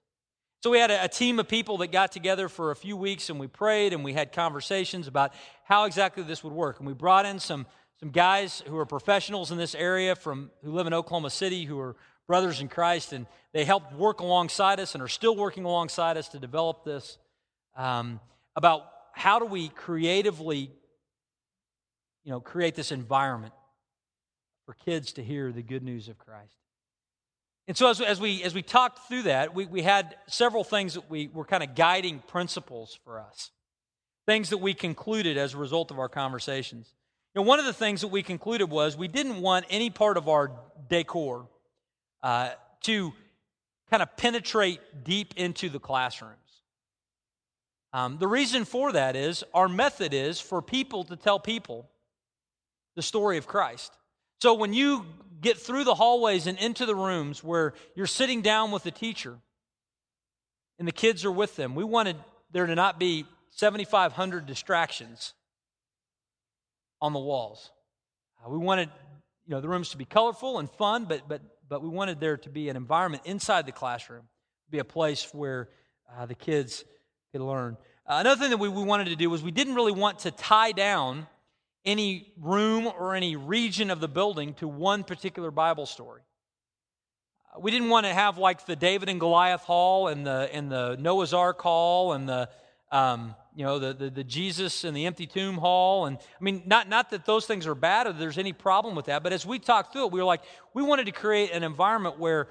So 0.61 0.69
we 0.69 0.79
had 0.79 0.91
a, 0.91 1.05
a, 1.05 1.07
team 1.07 1.39
of 1.39 1.47
people 1.47 1.77
that 1.77 1.87
got 1.87 2.11
together 2.11 2.49
for 2.49 2.71
a 2.71 2.75
few 2.75 2.97
weeks 2.97 3.29
and 3.29 3.39
we 3.39 3.47
prayed 3.47 3.93
and 3.93 4.03
we 4.03 4.11
had 4.11 4.33
conversations 4.33 5.07
about 5.07 5.33
how 5.63 5.85
exactly 5.85 6.21
this 6.23 6.43
would 6.43 6.51
work. 6.51 6.79
And 6.79 6.87
we 6.87 6.93
brought 6.93 7.25
in 7.25 7.39
some, 7.39 7.65
some 8.01 8.09
guys 8.09 8.61
who 8.67 8.77
are 8.77 8.85
professionals 8.85 9.51
in 9.51 9.57
this 9.57 9.73
area 9.73 10.15
from 10.15 10.51
who 10.61 10.71
live 10.71 10.85
in 10.85 10.93
Oklahoma 10.93 11.29
City 11.29 11.63
who 11.63 11.79
are 11.79 11.95
brothers 12.27 12.59
in 12.59 12.67
Christ 12.67 13.13
and 13.13 13.25
they 13.53 13.63
helped 13.63 13.93
work 13.93 14.19
alongside 14.19 14.81
us 14.81 14.95
and 14.95 15.01
are 15.01 15.07
still 15.07 15.35
working 15.35 15.63
alongside 15.63 16.17
us 16.17 16.27
to 16.29 16.39
develop 16.39 16.83
this 16.83 17.17
um, 17.77 18.19
about 18.57 18.85
how 19.13 19.39
do 19.39 19.45
we 19.45 19.69
creatively 19.69 20.71
you 22.25 22.31
know 22.31 22.41
create 22.41 22.75
this 22.75 22.91
environment 22.91 23.53
for 24.65 24.73
kids 24.73 25.13
to 25.13 25.23
hear 25.23 25.53
the 25.53 25.63
good 25.63 25.83
news 25.83 26.09
of 26.09 26.17
Christ. 26.17 26.58
And 27.69 27.77
so 27.77 27.87
as, 27.87 28.01
as, 28.01 28.19
we, 28.19 28.41
as 28.41 28.55
we 28.55 28.63
talked 28.63 29.07
through 29.07 29.21
that, 29.23 29.53
we, 29.53 29.67
we 29.67 29.83
had 29.83 30.15
several 30.25 30.63
things 30.63 30.95
that 30.95 31.07
we 31.07 31.27
were 31.31 31.45
kind 31.45 31.61
of 31.61 31.75
guiding 31.75 32.17
principles 32.17 32.97
for 33.05 33.19
us, 33.19 33.51
things 34.25 34.49
that 34.49 34.57
we 34.57 34.73
concluded 34.73 35.37
as 35.37 35.53
a 35.53 35.57
result 35.57 35.91
of 35.91 35.99
our 35.99 36.09
conversations. 36.09 36.91
You 37.35 37.41
know, 37.41 37.47
one 37.47 37.59
of 37.59 37.65
the 37.65 37.73
things 37.73 38.01
that 38.01 38.07
we 38.07 38.23
concluded 38.23 38.71
was 38.71 38.97
we 38.97 39.07
didn't 39.07 39.39
want 39.39 39.67
any 39.69 39.91
part 39.91 40.17
of 40.17 40.27
our 40.27 40.51
decor 40.89 41.47
uh, 42.23 42.49
to 42.85 43.13
kind 43.91 44.01
of 44.01 44.17
penetrate 44.17 44.79
deep 45.03 45.35
into 45.37 45.69
the 45.69 45.79
classrooms. 45.79 46.33
Um, 47.93 48.17
the 48.17 48.27
reason 48.27 48.65
for 48.65 48.93
that 48.93 49.15
is 49.15 49.43
our 49.53 49.69
method 49.69 50.15
is 50.15 50.41
for 50.41 50.63
people 50.63 51.03
to 51.03 51.15
tell 51.15 51.39
people 51.39 51.87
the 52.95 53.03
story 53.03 53.37
of 53.37 53.45
Christ. 53.45 53.93
So 54.41 54.55
when 54.55 54.73
you 54.73 55.05
get 55.41 55.57
through 55.57 55.83
the 55.83 55.95
hallways 55.95 56.47
and 56.47 56.57
into 56.57 56.85
the 56.85 56.95
rooms 56.95 57.43
where 57.43 57.73
you're 57.95 58.07
sitting 58.07 58.41
down 58.41 58.71
with 58.71 58.83
the 58.83 58.91
teacher 58.91 59.37
and 60.77 60.87
the 60.87 60.93
kids 60.93 61.25
are 61.25 61.31
with 61.31 61.55
them, 61.55 61.75
we 61.75 61.83
wanted 61.83 62.15
there 62.51 62.65
to 62.65 62.75
not 62.75 62.99
be 62.99 63.25
7,500 63.51 64.45
distractions 64.45 65.33
on 67.01 67.13
the 67.13 67.19
walls. 67.19 67.71
Uh, 68.43 68.49
we 68.49 68.57
wanted 68.57 68.89
you 69.47 69.55
know, 69.55 69.61
the 69.61 69.69
rooms 69.69 69.89
to 69.89 69.97
be 69.97 70.05
colorful 70.05 70.59
and 70.59 70.69
fun, 70.69 71.05
but, 71.05 71.27
but, 71.27 71.41
but 71.67 71.81
we 71.81 71.89
wanted 71.89 72.19
there 72.19 72.37
to 72.37 72.49
be 72.49 72.69
an 72.69 72.75
environment 72.75 73.23
inside 73.25 73.65
the 73.65 73.71
classroom, 73.71 74.23
be 74.69 74.79
a 74.79 74.83
place 74.83 75.27
where 75.33 75.69
uh, 76.17 76.25
the 76.25 76.35
kids 76.35 76.83
could 77.31 77.41
learn. 77.41 77.77
Uh, 78.07 78.17
another 78.19 78.39
thing 78.39 78.49
that 78.49 78.57
we, 78.57 78.69
we 78.69 78.83
wanted 78.83 79.05
to 79.05 79.15
do 79.15 79.29
was 79.29 79.43
we 79.43 79.51
didn't 79.51 79.75
really 79.75 79.91
want 79.91 80.19
to 80.19 80.31
tie 80.31 80.71
down 80.71 81.27
any 81.85 82.33
room 82.39 82.87
or 82.87 83.15
any 83.15 83.35
region 83.35 83.89
of 83.89 83.99
the 83.99 84.07
building 84.07 84.53
to 84.55 84.67
one 84.67 85.03
particular 85.03 85.51
Bible 85.51 85.85
story. 85.85 86.21
Uh, 87.55 87.59
we 87.59 87.71
didn't 87.71 87.89
want 87.89 88.05
to 88.05 88.13
have 88.13 88.37
like 88.37 88.65
the 88.65 88.75
David 88.75 89.09
and 89.09 89.19
Goliath 89.19 89.61
Hall 89.61 90.07
and 90.07 90.25
the, 90.25 90.49
and 90.51 90.71
the 90.71 90.97
Noah's 90.99 91.33
Ark 91.33 91.61
Hall 91.61 92.13
and 92.13 92.27
the, 92.27 92.49
um, 92.91 93.35
you 93.55 93.65
know, 93.65 93.79
the, 93.79 93.93
the, 93.93 94.09
the, 94.09 94.23
Jesus 94.23 94.83
and 94.83 94.95
the 94.95 95.05
empty 95.05 95.27
tomb 95.27 95.55
hall. 95.55 96.05
And 96.05 96.17
I 96.17 96.43
mean, 96.43 96.63
not, 96.65 96.89
not 96.89 97.11
that 97.11 97.25
those 97.25 97.45
things 97.45 97.67
are 97.67 97.75
bad 97.75 98.07
or 98.07 98.13
there's 98.13 98.37
any 98.37 98.53
problem 98.53 98.95
with 98.95 99.05
that, 99.05 99.23
but 99.23 99.33
as 99.33 99.45
we 99.45 99.59
talked 99.59 99.93
through 99.93 100.05
it, 100.05 100.11
we 100.11 100.19
were 100.19 100.25
like, 100.25 100.41
we 100.73 100.83
wanted 100.83 101.05
to 101.05 101.11
create 101.11 101.51
an 101.51 101.63
environment 101.63 102.19
where, 102.19 102.47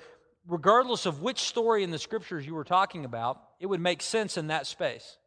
regardless 0.46 1.06
of 1.06 1.20
which 1.22 1.40
story 1.40 1.82
in 1.82 1.90
the 1.90 1.98
scriptures 1.98 2.46
you 2.46 2.54
were 2.54 2.64
talking 2.64 3.04
about, 3.04 3.40
it 3.60 3.66
would 3.66 3.80
make 3.80 4.00
sense 4.02 4.36
in 4.36 4.48
that 4.48 4.66
space. 4.66 5.18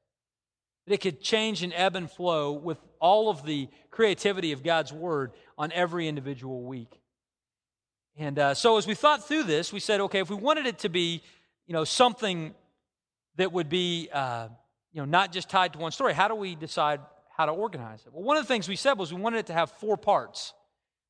That 0.88 0.93
it 0.93 1.02
could 1.02 1.22
change 1.22 1.62
and 1.62 1.74
ebb 1.76 1.95
and 1.95 2.10
flow 2.10 2.54
with 2.54 2.80
all 2.99 3.30
of 3.30 3.43
the 3.45 3.68
creativity 3.92 4.54
of 4.54 4.64
God's 4.64 4.92
Word 4.92 5.32
on 5.58 5.72
every 5.72 6.08
individual 6.08 6.64
week. 6.64 7.00
And 8.18 8.39
uh, 8.39 8.54
so 8.54 8.78
as 8.78 8.88
we 8.88 8.96
thought 8.96 9.28
through 9.28 9.44
this, 9.44 9.72
we 9.72 9.80
said, 9.80 10.02
okay, 10.02 10.20
if 10.20 10.30
we 10.30 10.36
wanted 10.36 10.66
it 10.66 10.80
to 10.80 10.89
be, 10.89 11.22
you 11.68 11.74
know, 11.74 11.84
something 11.84 12.54
that 13.36 13.52
would 13.52 13.70
be, 13.70 14.10
uh, 14.12 14.48
you 14.92 15.02
know, 15.02 15.06
not 15.06 15.32
just 15.32 15.50
tied 15.50 15.74
to 15.74 15.80
one 15.80 15.92
story, 15.92 16.14
how 16.14 16.28
do 16.28 16.36
we 16.36 16.56
decide 16.56 17.00
how 17.36 17.46
to 17.46 17.52
organize 17.52 18.02
it? 18.06 18.14
Well, 18.14 18.24
one 18.24 18.38
of 18.38 18.44
the 18.44 18.48
things 18.48 18.68
we 18.68 18.76
said 18.76 18.98
was 18.98 19.14
we 19.14 19.22
wanted 19.22 19.39
it 19.39 19.46
to 19.48 19.54
have 19.54 19.72
four 19.72 19.98
parts 19.98 20.54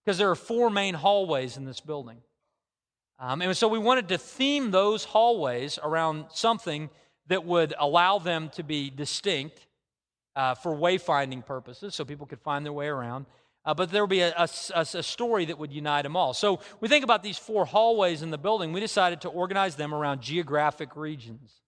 because 0.03 0.17
there 0.17 0.29
are 0.29 0.35
four 0.35 0.69
main 0.69 0.93
hallways 0.93 1.57
in 1.57 1.65
this 1.65 1.79
building. 1.79 2.17
Um, 3.19 3.41
and 3.41 3.55
so 3.55 3.67
we 3.67 3.79
wanted 3.79 4.07
to 4.09 4.17
theme 4.17 4.71
those 4.71 5.03
hallways 5.03 5.77
around 5.83 6.25
something 6.29 6.89
that 7.27 7.45
would 7.45 7.73
allow 7.77 8.19
them 8.19 8.49
to 8.55 8.63
be 8.63 8.89
distinct 8.89 9.65
uh, 10.35 10.55
for 10.55 10.75
wayfinding 10.75 11.45
purposes, 11.45 11.95
so 11.95 12.05
people 12.05 12.25
could 12.25 12.41
find 12.41 12.65
their 12.65 12.73
way 12.73 12.87
around. 12.87 13.25
Uh, 13.63 13.73
but 13.73 13.91
there 13.91 14.01
would 14.01 14.09
be 14.09 14.21
a, 14.21 14.33
a, 14.35 14.47
a, 14.75 15.03
story 15.03 15.45
that 15.45 15.59
would 15.59 15.71
unite 15.71 16.01
them 16.01 16.15
all. 16.15 16.33
So 16.33 16.61
we 16.79 16.87
think 16.87 17.03
about 17.03 17.21
these 17.21 17.37
four 17.37 17.63
hallways 17.63 18.23
in 18.23 18.31
the 18.31 18.37
building. 18.37 18.73
We 18.73 18.79
decided 18.79 19.21
to 19.21 19.29
organize 19.29 19.75
them 19.75 19.93
around 19.93 20.21
geographic 20.21 20.95
regions, 20.95 21.61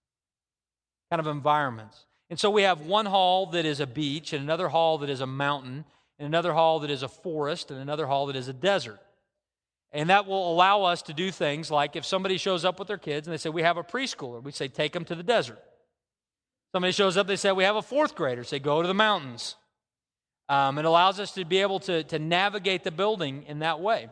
kind 1.10 1.20
of 1.20 1.28
environments. 1.28 2.04
And 2.30 2.40
so 2.40 2.50
we 2.50 2.62
have 2.62 2.80
one 2.80 3.06
hall 3.06 3.46
that 3.46 3.64
is 3.64 3.78
a 3.78 3.86
beach, 3.86 4.32
and 4.32 4.42
another 4.42 4.68
hall 4.68 4.98
that 4.98 5.10
is 5.10 5.20
a 5.20 5.26
mountain, 5.26 5.84
and 6.18 6.26
another 6.26 6.52
hall 6.52 6.80
that 6.80 6.90
is 6.90 7.04
a 7.04 7.08
forest, 7.08 7.70
and 7.70 7.80
another 7.80 8.06
hall 8.06 8.26
that 8.26 8.36
is 8.36 8.48
a 8.48 8.52
desert. 8.52 8.98
And 9.92 10.10
that 10.10 10.26
will 10.26 10.52
allow 10.52 10.82
us 10.82 11.02
to 11.02 11.14
do 11.14 11.30
things 11.30 11.70
like 11.70 11.94
if 11.94 12.04
somebody 12.04 12.38
shows 12.38 12.64
up 12.64 12.80
with 12.80 12.88
their 12.88 12.98
kids 12.98 13.28
and 13.28 13.32
they 13.32 13.38
say, 13.38 13.50
We 13.50 13.62
have 13.62 13.76
a 13.76 13.84
preschooler, 13.84 14.42
we 14.42 14.50
say, 14.50 14.66
Take 14.66 14.92
them 14.92 15.04
to 15.04 15.14
the 15.14 15.22
desert. 15.22 15.62
Somebody 16.74 16.90
shows 16.90 17.16
up, 17.16 17.28
they 17.28 17.36
say, 17.36 17.52
We 17.52 17.62
have 17.62 17.76
a 17.76 17.82
fourth 17.82 18.16
grader, 18.16 18.42
say, 18.42 18.58
Go 18.58 18.82
to 18.82 18.88
the 18.88 18.94
mountains. 18.94 19.54
Um, 20.48 20.76
it 20.76 20.84
allows 20.84 21.20
us 21.20 21.30
to 21.34 21.44
be 21.44 21.58
able 21.58 21.78
to, 21.80 22.02
to 22.02 22.18
navigate 22.18 22.82
the 22.82 22.90
building 22.90 23.44
in 23.46 23.60
that 23.60 23.78
way. 23.78 24.08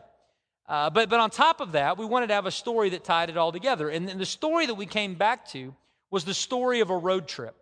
Uh, 0.69 0.89
but, 0.89 1.09
but 1.09 1.19
on 1.19 1.29
top 1.29 1.59
of 1.59 1.73
that, 1.73 1.97
we 1.97 2.05
wanted 2.05 2.27
to 2.27 2.35
have 2.35 2.45
a 2.45 2.51
story 2.51 2.91
that 2.91 3.03
tied 3.03 3.29
it 3.29 3.35
all 3.35 3.51
together. 3.51 3.89
And, 3.89 4.09
and 4.09 4.17
the 4.17 4.25
story 4.25 4.65
that 4.65 4.75
we 4.75 4.85
came 4.85 5.15
back 5.15 5.49
to 5.49 5.75
was 6.09 6.23
the 6.23 6.33
story 6.33 6.79
of 6.79 6.89
a 6.89 6.95
road 6.95 7.27
trip. 7.27 7.53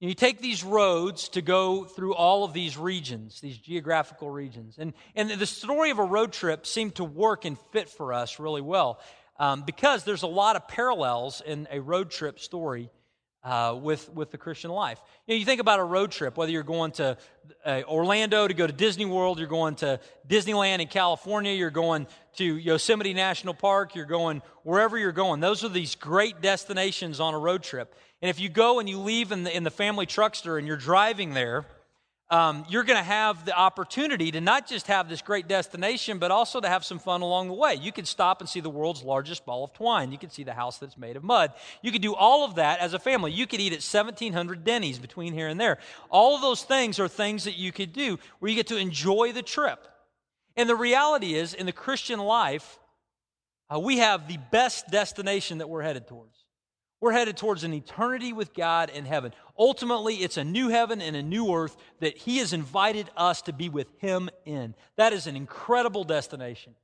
You 0.00 0.14
take 0.14 0.40
these 0.40 0.64
roads 0.64 1.28
to 1.30 1.42
go 1.42 1.84
through 1.84 2.14
all 2.14 2.44
of 2.44 2.54
these 2.54 2.78
regions, 2.78 3.42
these 3.42 3.58
geographical 3.58 4.30
regions. 4.30 4.76
And, 4.78 4.94
and 5.14 5.30
the 5.30 5.44
story 5.44 5.90
of 5.90 5.98
a 5.98 6.04
road 6.04 6.32
trip 6.32 6.64
seemed 6.66 6.94
to 6.94 7.04
work 7.04 7.44
and 7.44 7.58
fit 7.72 7.90
for 7.90 8.14
us 8.14 8.40
really 8.40 8.62
well 8.62 9.00
um, 9.38 9.62
because 9.62 10.04
there's 10.04 10.22
a 10.22 10.28
lot 10.28 10.56
of 10.56 10.68
parallels 10.68 11.42
in 11.44 11.68
a 11.70 11.80
road 11.80 12.10
trip 12.10 12.38
story 12.38 12.90
uh, 13.44 13.78
with, 13.80 14.10
with 14.14 14.30
the 14.30 14.38
Christian 14.38 14.70
life. 14.70 14.98
You, 15.26 15.34
know, 15.34 15.38
you 15.38 15.44
think 15.44 15.60
about 15.60 15.78
a 15.78 15.84
road 15.84 16.10
trip, 16.10 16.36
whether 16.36 16.50
you're 16.50 16.62
going 16.62 16.92
to 16.92 17.18
uh, 17.64 17.82
Orlando 17.86 18.48
to 18.48 18.54
go 18.54 18.66
to 18.66 18.72
Disney 18.72 19.04
World, 19.04 19.38
you're 19.38 19.48
going 19.48 19.74
to 19.76 20.00
Disneyland 20.26 20.80
in 20.80 20.88
California, 20.88 21.52
you're 21.52 21.70
going 21.70 22.06
to 22.36 22.56
Yosemite 22.56 23.12
National 23.12 23.52
Park, 23.52 23.94
you're 23.94 24.06
going 24.06 24.40
wherever 24.62 24.96
you're 24.96 25.12
going. 25.12 25.40
Those 25.40 25.62
are 25.62 25.68
these 25.68 25.94
great 25.94 26.40
destinations 26.40 27.20
on 27.20 27.34
a 27.34 27.38
road 27.38 27.62
trip. 27.62 27.94
And 28.22 28.30
if 28.30 28.40
you 28.40 28.48
go 28.48 28.78
and 28.80 28.88
you 28.88 28.98
leave 28.98 29.30
in 29.30 29.44
the, 29.44 29.54
in 29.54 29.62
the 29.62 29.70
family 29.70 30.06
truckster 30.06 30.58
and 30.58 30.66
you're 30.66 30.78
driving 30.78 31.34
there, 31.34 31.66
um, 32.30 32.64
you're 32.68 32.84
going 32.84 32.98
to 32.98 33.04
have 33.04 33.44
the 33.44 33.56
opportunity 33.56 34.30
to 34.32 34.40
not 34.40 34.66
just 34.66 34.86
have 34.86 35.08
this 35.08 35.20
great 35.20 35.46
destination, 35.46 36.18
but 36.18 36.30
also 36.30 36.60
to 36.60 36.68
have 36.68 36.84
some 36.84 36.98
fun 36.98 37.20
along 37.20 37.48
the 37.48 37.54
way. 37.54 37.74
You 37.74 37.92
could 37.92 38.08
stop 38.08 38.40
and 38.40 38.48
see 38.48 38.60
the 38.60 38.70
world's 38.70 39.02
largest 39.02 39.44
ball 39.44 39.62
of 39.64 39.72
twine. 39.74 40.10
You 40.10 40.18
could 40.18 40.32
see 40.32 40.42
the 40.42 40.54
house 40.54 40.78
that's 40.78 40.96
made 40.96 41.16
of 41.16 41.22
mud. 41.22 41.52
You 41.82 41.92
could 41.92 42.02
do 42.02 42.14
all 42.14 42.44
of 42.44 42.54
that 42.54 42.80
as 42.80 42.94
a 42.94 42.98
family. 42.98 43.30
You 43.30 43.46
could 43.46 43.60
eat 43.60 43.72
at 43.72 43.82
1,700 43.82 44.64
Denny's 44.64 44.98
between 44.98 45.34
here 45.34 45.48
and 45.48 45.60
there. 45.60 45.78
All 46.08 46.34
of 46.34 46.40
those 46.40 46.62
things 46.62 46.98
are 46.98 47.08
things 47.08 47.44
that 47.44 47.58
you 47.58 47.72
could 47.72 47.92
do 47.92 48.18
where 48.38 48.48
you 48.48 48.56
get 48.56 48.68
to 48.68 48.78
enjoy 48.78 49.32
the 49.32 49.42
trip. 49.42 49.86
And 50.56 50.68
the 50.68 50.76
reality 50.76 51.34
is, 51.34 51.52
in 51.52 51.66
the 51.66 51.72
Christian 51.72 52.20
life, 52.20 52.78
uh, 53.72 53.78
we 53.78 53.98
have 53.98 54.28
the 54.28 54.38
best 54.50 54.88
destination 54.88 55.58
that 55.58 55.68
we're 55.68 55.82
headed 55.82 56.06
towards. 56.06 56.43
We're 57.00 57.12
headed 57.12 57.36
towards 57.36 57.64
an 57.64 57.74
eternity 57.74 58.32
with 58.32 58.54
God 58.54 58.88
in 58.88 59.04
heaven. 59.04 59.32
Ultimately, 59.58 60.16
it's 60.16 60.36
a 60.36 60.44
new 60.44 60.68
heaven 60.68 61.02
and 61.02 61.14
a 61.14 61.22
new 61.22 61.52
earth 61.54 61.76
that 62.00 62.16
He 62.16 62.38
has 62.38 62.52
invited 62.52 63.10
us 63.16 63.42
to 63.42 63.52
be 63.52 63.68
with 63.68 63.88
Him 63.98 64.30
in. 64.44 64.74
That 64.96 65.12
is 65.12 65.26
an 65.26 65.36
incredible 65.36 66.04
destination. 66.04 66.74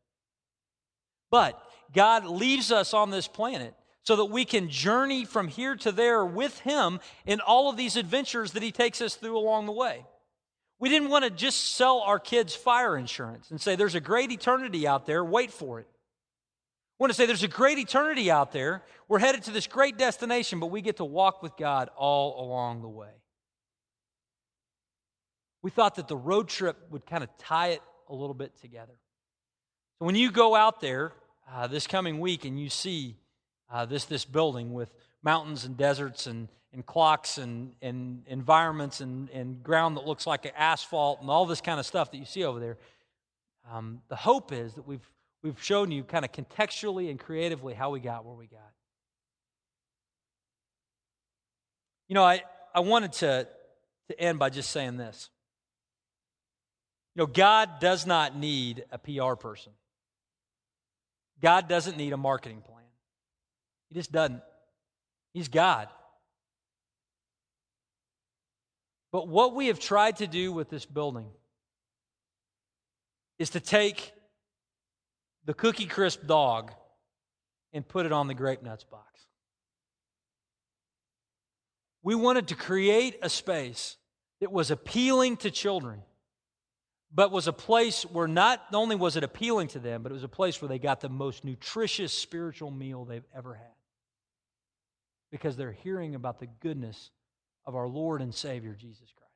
But 1.31 1.61
God 1.95 2.27
leaves 2.27 2.71
us 2.71 2.93
on 2.93 3.11
this 3.11 3.29
planet 3.29 3.75
so 4.03 4.17
that 4.17 4.27
we 4.27 4.45
can 4.45 4.69
journey 4.69 5.25
from 5.25 5.49
here 5.49 5.77
to 5.77 5.93
there 5.93 6.25
with 6.25 6.59
Him 6.61 7.01
in 7.25 7.41
all 7.41 7.71
of 7.71 7.77
these 7.77 7.97
adventures 7.97 8.53
that 8.53 8.63
He 8.63 8.73
takes 8.73 9.01
us 9.01 9.15
through 9.15 9.39
along 9.39 9.67
the 9.67 9.73
way. 9.73 10.05
We 10.79 10.89
didn't 10.89 11.11
want 11.11 11.25
to 11.25 11.31
just 11.31 11.75
sell 11.77 12.01
our 12.01 12.19
kids 12.19 12.55
fire 12.55 12.97
insurance 12.97 13.51
and 13.51 13.61
say, 13.61 13.77
there's 13.77 13.95
a 13.95 14.01
great 14.01 14.33
eternity 14.33 14.87
out 14.87 15.07
there, 15.07 15.23
wait 15.23 15.53
for 15.53 15.79
it. 15.79 15.87
Want 17.01 17.11
to 17.11 17.15
say 17.15 17.27
there's 17.27 17.43
a 17.43 17.49
great 17.49 17.79
eternity 17.79 18.31
out 18.31 18.53
there. 18.53 18.83
We're 19.09 19.19
headed 19.19 19.43
to 19.45 19.51
this 19.51 19.67
great 19.67 19.99
destination, 19.99 20.61
but 20.61 20.67
we 20.67 20.83
get 20.83 20.99
to 20.99 21.05
walk 21.05 21.43
with 21.43 21.57
God 21.57 21.89
all 21.97 22.47
along 22.47 22.83
the 22.83 22.89
way. 22.89 23.11
We 25.63 25.71
thought 25.71 25.97
that 25.97 26.07
the 26.07 26.17
road 26.17 26.49
trip 26.49 26.77
would 26.91 27.07
kind 27.07 27.25
of 27.25 27.31
tie 27.39 27.69
it 27.71 27.83
a 28.09 28.15
little 28.15 28.35
bit 28.35 28.53
together. 28.61 28.93
So 29.99 30.05
when 30.05 30.15
you 30.15 30.31
go 30.31 30.55
out 30.55 30.81
there 30.81 31.13
uh, 31.51 31.67
this 31.67 31.89
coming 31.89 32.21
week 32.21 32.45
and 32.45 32.61
you 32.61 32.69
see 32.69 33.17
uh, 33.73 33.87
this, 33.87 34.05
this 34.05 34.25
building 34.25 34.73
with 34.73 34.95
mountains 35.23 35.65
and 35.65 35.77
deserts 35.77 36.29
and 36.29 36.49
and 36.73 36.87
clocks 36.87 37.39
and, 37.39 37.73
and 37.83 38.23
environments 38.29 39.01
and, 39.01 39.29
and 39.31 39.63
ground 39.63 39.97
that 39.97 40.07
looks 40.07 40.27
like 40.27 40.53
asphalt 40.57 41.21
and 41.21 41.29
all 41.29 41.47
this 41.47 41.61
kind 41.61 41.81
of 41.81 41.87
stuff 41.87 42.13
that 42.13 42.19
you 42.19 42.25
see 42.25 42.45
over 42.45 42.61
there. 42.61 42.79
Um, 43.71 44.03
the 44.09 44.17
hope 44.17 44.53
is 44.53 44.75
that 44.75 44.87
we've, 44.87 45.05
we've 45.43 45.63
shown 45.63 45.91
you 45.91 46.05
kind 46.05 46.25
of 46.25 46.33
contextually 46.33 47.11
and 47.11 47.19
creatively 47.19 47.75
how 47.75 47.91
we 47.91 48.01
got 48.01 48.25
where 48.25 48.35
we 48.35 48.47
got. 48.47 48.61
You 52.09 52.15
know, 52.15 52.25
I, 52.25 52.43
I 52.75 52.81
wanted 52.81 53.13
to, 53.15 53.47
to 54.09 54.21
end 54.21 54.39
by 54.39 54.51
just 54.51 54.71
saying 54.71 54.97
this. 54.97 55.31
You 57.15 57.23
know, 57.23 57.27
God 57.27 57.81
does 57.81 58.07
not 58.07 58.37
need 58.37 58.85
a 58.91 58.99
PR 58.99 59.35
person. 59.35 59.73
God 61.41 61.69
doesn't 61.69 61.97
need 61.97 62.13
a 62.13 62.17
marketing 62.17 62.63
plan. 62.63 62.85
He 63.89 63.95
just 63.95 64.13
doesn't. 64.13 64.43
He's 65.33 65.49
God. 65.49 65.89
But 69.13 69.27
what 69.27 69.55
we 69.55 69.69
have 69.69 69.81
tried 69.81 70.19
to 70.19 70.27
do 70.27 70.53
with 70.53 70.69
this 70.69 70.85
building 70.85 71.27
is 73.39 73.51
to 73.51 73.61
take 73.61 74.13
the 75.51 75.55
Cookie 75.55 75.87
Crisp 75.87 76.29
dog 76.29 76.71
and 77.73 77.87
put 77.89 78.07
it 78.07 78.13
on 78.13 78.29
the 78.29 78.35
grape 78.35 78.63
nuts 78.63 78.85
box. 78.85 79.27
We 82.05 82.15
wanted 82.15 82.47
to 82.49 82.55
create 82.55 83.19
a 83.21 83.29
space 83.29 83.97
that 84.41 84.53
was 84.53 84.71
appealing 84.71 85.39
to 85.39 85.51
children, 85.51 86.03
but 87.13 87.33
was 87.33 87.49
a 87.49 87.53
place 87.53 88.05
where 88.05 88.29
not 88.29 88.65
only 88.73 88.95
was 88.95 89.17
it 89.17 89.25
appealing 89.25 89.67
to 89.69 89.81
them, 89.81 90.05
but 90.05 90.13
it 90.13 90.15
was 90.15 90.23
a 90.23 90.29
place 90.29 90.63
where 90.63 90.69
they 90.69 90.79
got 90.79 91.01
the 91.01 91.09
most 91.09 91.45
nutritious 91.45 92.13
spiritual 92.13 92.71
meal 92.71 93.05
they've 93.05 93.27
ever 93.37 93.55
had. 93.55 93.75
Because 95.33 95.57
they're 95.57 95.73
hearing 95.73 96.15
about 96.15 96.39
the 96.39 96.47
goodness 96.47 97.11
of 97.67 97.75
our 97.75 97.89
Lord 97.89 98.23
and 98.23 98.33
Savior, 98.33 98.77
Jesus 98.79 99.13
Christ. 99.17 99.33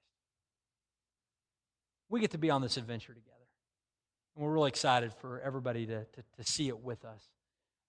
We 2.08 2.20
get 2.20 2.30
to 2.30 2.38
be 2.38 2.50
on 2.50 2.62
this 2.62 2.76
adventure 2.76 3.14
together. 3.14 3.34
And 4.35 4.45
we're 4.45 4.53
really 4.53 4.68
excited 4.68 5.12
for 5.20 5.41
everybody 5.41 5.87
to, 5.87 6.05
to, 6.05 6.22
to 6.39 6.45
see 6.45 6.68
it 6.68 6.80
with 6.80 7.05
us. 7.05 7.28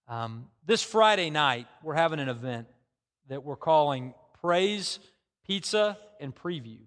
Um, 0.08 0.46
this 0.66 0.84
Friday 0.84 1.32
night, 1.32 1.66
we're 1.82 1.96
having 1.96 2.20
an 2.20 2.30
event 2.30 2.68
that 3.30 3.44
we're 3.44 3.56
calling 3.56 4.14
Praise, 4.42 5.00
Pizza, 5.48 5.98
and 6.20 6.36
Preview. 6.36 6.82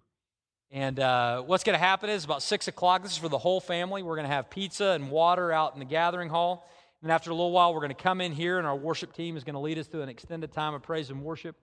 And 0.70 1.00
uh, 1.00 1.42
what's 1.42 1.64
going 1.64 1.74
to 1.74 1.84
happen 1.84 2.08
is 2.08 2.24
about 2.24 2.42
6 2.42 2.68
o'clock, 2.68 3.02
this 3.02 3.12
is 3.12 3.18
for 3.18 3.28
the 3.28 3.38
whole 3.38 3.60
family. 3.60 4.04
We're 4.04 4.14
going 4.14 4.28
to 4.28 4.32
have 4.32 4.48
pizza 4.48 4.90
and 4.90 5.10
water 5.10 5.50
out 5.50 5.72
in 5.72 5.80
the 5.80 5.86
gathering 5.86 6.28
hall. 6.28 6.68
And 7.02 7.10
after 7.10 7.30
a 7.30 7.34
little 7.34 7.52
while, 7.52 7.74
we're 7.74 7.80
going 7.80 7.88
to 7.90 8.00
come 8.00 8.20
in 8.20 8.32
here, 8.32 8.58
and 8.58 8.66
our 8.66 8.76
worship 8.76 9.12
team 9.12 9.36
is 9.36 9.42
going 9.42 9.54
to 9.54 9.60
lead 9.60 9.78
us 9.78 9.88
through 9.88 10.02
an 10.02 10.08
extended 10.08 10.52
time 10.52 10.74
of 10.74 10.82
praise 10.82 11.10
and 11.10 11.22
worship. 11.22 11.56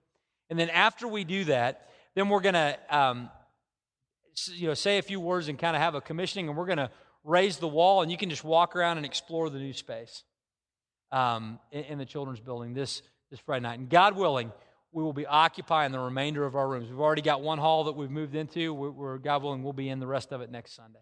And 0.50 0.60
then 0.60 0.70
after 0.70 1.08
we 1.08 1.24
do 1.24 1.46
that, 1.46 1.90
then 2.14 2.28
we're 2.28 2.42
going 2.42 2.56
to 2.56 2.78
um, 2.90 3.30
you 4.54 4.68
know, 4.68 4.74
say 4.74 4.98
a 4.98 5.02
few 5.02 5.20
words 5.20 5.48
and 5.48 5.58
kind 5.58 5.76
of 5.78 5.82
have 5.82 5.96
a 5.96 6.02
commissioning, 6.02 6.50
and 6.50 6.58
we're 6.58 6.66
going 6.66 6.78
to 6.78 6.90
raise 7.26 7.58
the 7.58 7.68
wall, 7.68 8.02
and 8.02 8.12
you 8.12 8.18
can 8.18 8.30
just 8.30 8.44
walk 8.44 8.76
around 8.76 8.98
and 8.98 9.06
explore 9.06 9.50
the 9.50 9.60
new 9.60 9.74
space 9.74 10.24
um, 11.12 11.60
in, 11.72 11.84
in, 11.86 11.98
the 11.98 12.06
children's 12.06 12.40
building 12.40 12.74
this, 12.74 13.02
this 13.32 13.40
Friday 13.40 13.64
night. 13.64 13.80
And 13.80 13.90
God 13.90 14.16
willing, 14.16 14.52
we 14.92 15.04
will 15.04 15.14
be 15.14 15.26
occupying 15.26 15.92
the 15.92 16.00
remainder 16.00 16.46
of 16.46 16.56
our 16.56 16.68
rooms. 16.68 16.88
We've 16.90 17.00
already 17.00 17.24
got 17.24 17.42
one 17.42 17.58
hall 17.58 17.86
that 17.86 17.94
we've 17.94 18.12
moved 18.12 18.36
into. 18.36 18.74
We're, 18.74 18.92
we're 18.92 19.18
God 19.18 19.44
willing, 19.44 19.64
we'll 19.64 19.74
be 19.74 19.90
in 19.90 20.00
the 20.00 20.08
rest 20.08 20.32
of 20.32 20.42
it 20.42 20.52
next 20.52 20.76
Sunday. 20.76 21.00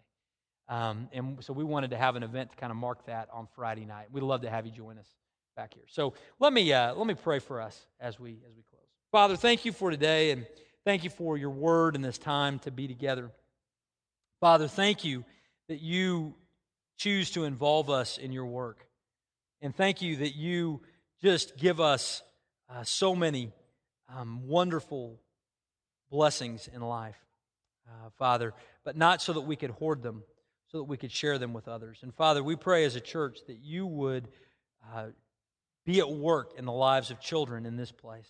Um, 0.68 1.08
and 1.12 1.44
so 1.44 1.52
we 1.52 1.62
wanted 1.62 1.90
to 1.90 1.98
have 1.98 2.16
an 2.16 2.22
event 2.22 2.50
to 2.50 2.56
kind 2.56 2.70
of 2.70 2.76
mark 2.76 3.06
that 3.06 3.28
on 3.32 3.46
Friday 3.54 3.84
night. 3.84 4.06
We'd 4.10 4.22
love 4.22 4.42
to 4.42 4.50
have 4.50 4.64
you 4.64 4.72
join 4.72 4.98
us 4.98 5.08
back 5.56 5.74
here. 5.74 5.84
So 5.88 6.14
let 6.40 6.52
me 6.52 6.72
uh, 6.72 6.94
let 6.94 7.06
me 7.06 7.14
pray 7.14 7.38
for 7.38 7.60
us 7.60 7.78
as 8.00 8.18
we 8.18 8.38
as 8.48 8.56
we 8.56 8.62
close. 8.70 8.80
Father, 9.12 9.36
thank 9.36 9.66
you 9.66 9.72
for 9.72 9.90
today, 9.90 10.30
and 10.30 10.46
thank 10.86 11.04
you 11.04 11.10
for 11.10 11.36
your 11.36 11.50
word 11.50 11.96
and 11.96 12.04
this 12.04 12.16
time 12.16 12.58
to 12.60 12.70
be 12.70 12.88
together. 12.88 13.30
Father, 14.40 14.66
thank 14.66 15.04
you 15.04 15.24
that 15.68 15.80
you 15.80 16.34
choose 16.96 17.30
to 17.32 17.44
involve 17.44 17.90
us 17.90 18.18
in 18.18 18.32
your 18.32 18.46
work. 18.46 18.86
And 19.60 19.74
thank 19.74 20.02
you 20.02 20.16
that 20.16 20.36
you 20.36 20.82
just 21.22 21.56
give 21.56 21.80
us 21.80 22.22
uh, 22.68 22.84
so 22.84 23.14
many 23.14 23.52
um, 24.14 24.46
wonderful 24.46 25.20
blessings 26.10 26.68
in 26.72 26.80
life, 26.80 27.16
uh, 27.88 28.10
Father, 28.18 28.52
but 28.84 28.96
not 28.96 29.22
so 29.22 29.32
that 29.32 29.40
we 29.42 29.56
could 29.56 29.70
hoard 29.70 30.02
them, 30.02 30.22
so 30.68 30.78
that 30.78 30.84
we 30.84 30.96
could 30.96 31.12
share 31.12 31.38
them 31.38 31.52
with 31.52 31.68
others. 31.68 32.00
And 32.02 32.14
Father, 32.14 32.42
we 32.42 32.56
pray 32.56 32.84
as 32.84 32.96
a 32.96 33.00
church 33.00 33.38
that 33.46 33.58
you 33.58 33.86
would 33.86 34.28
uh, 34.94 35.06
be 35.84 36.00
at 36.00 36.10
work 36.10 36.52
in 36.58 36.64
the 36.64 36.72
lives 36.72 37.10
of 37.10 37.20
children 37.20 37.66
in 37.66 37.76
this 37.76 37.92
place 37.92 38.28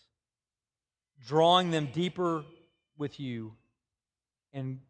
drawing 1.27 1.71
them 1.71 1.89
deeper 1.93 2.45
with 2.99 3.19
you 3.19 3.55
and 4.53 4.81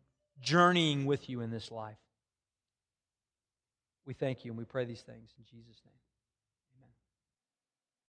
journeying 0.40 1.06
with 1.06 1.28
you 1.28 1.40
in 1.40 1.50
this 1.50 1.70
life. 1.70 1.96
We 4.06 4.14
thank 4.14 4.44
you 4.44 4.50
and 4.50 4.58
we 4.58 4.64
pray 4.64 4.84
these 4.84 5.02
things 5.02 5.34
in 5.38 5.44
Jesus' 5.44 5.80
name. 5.84 6.03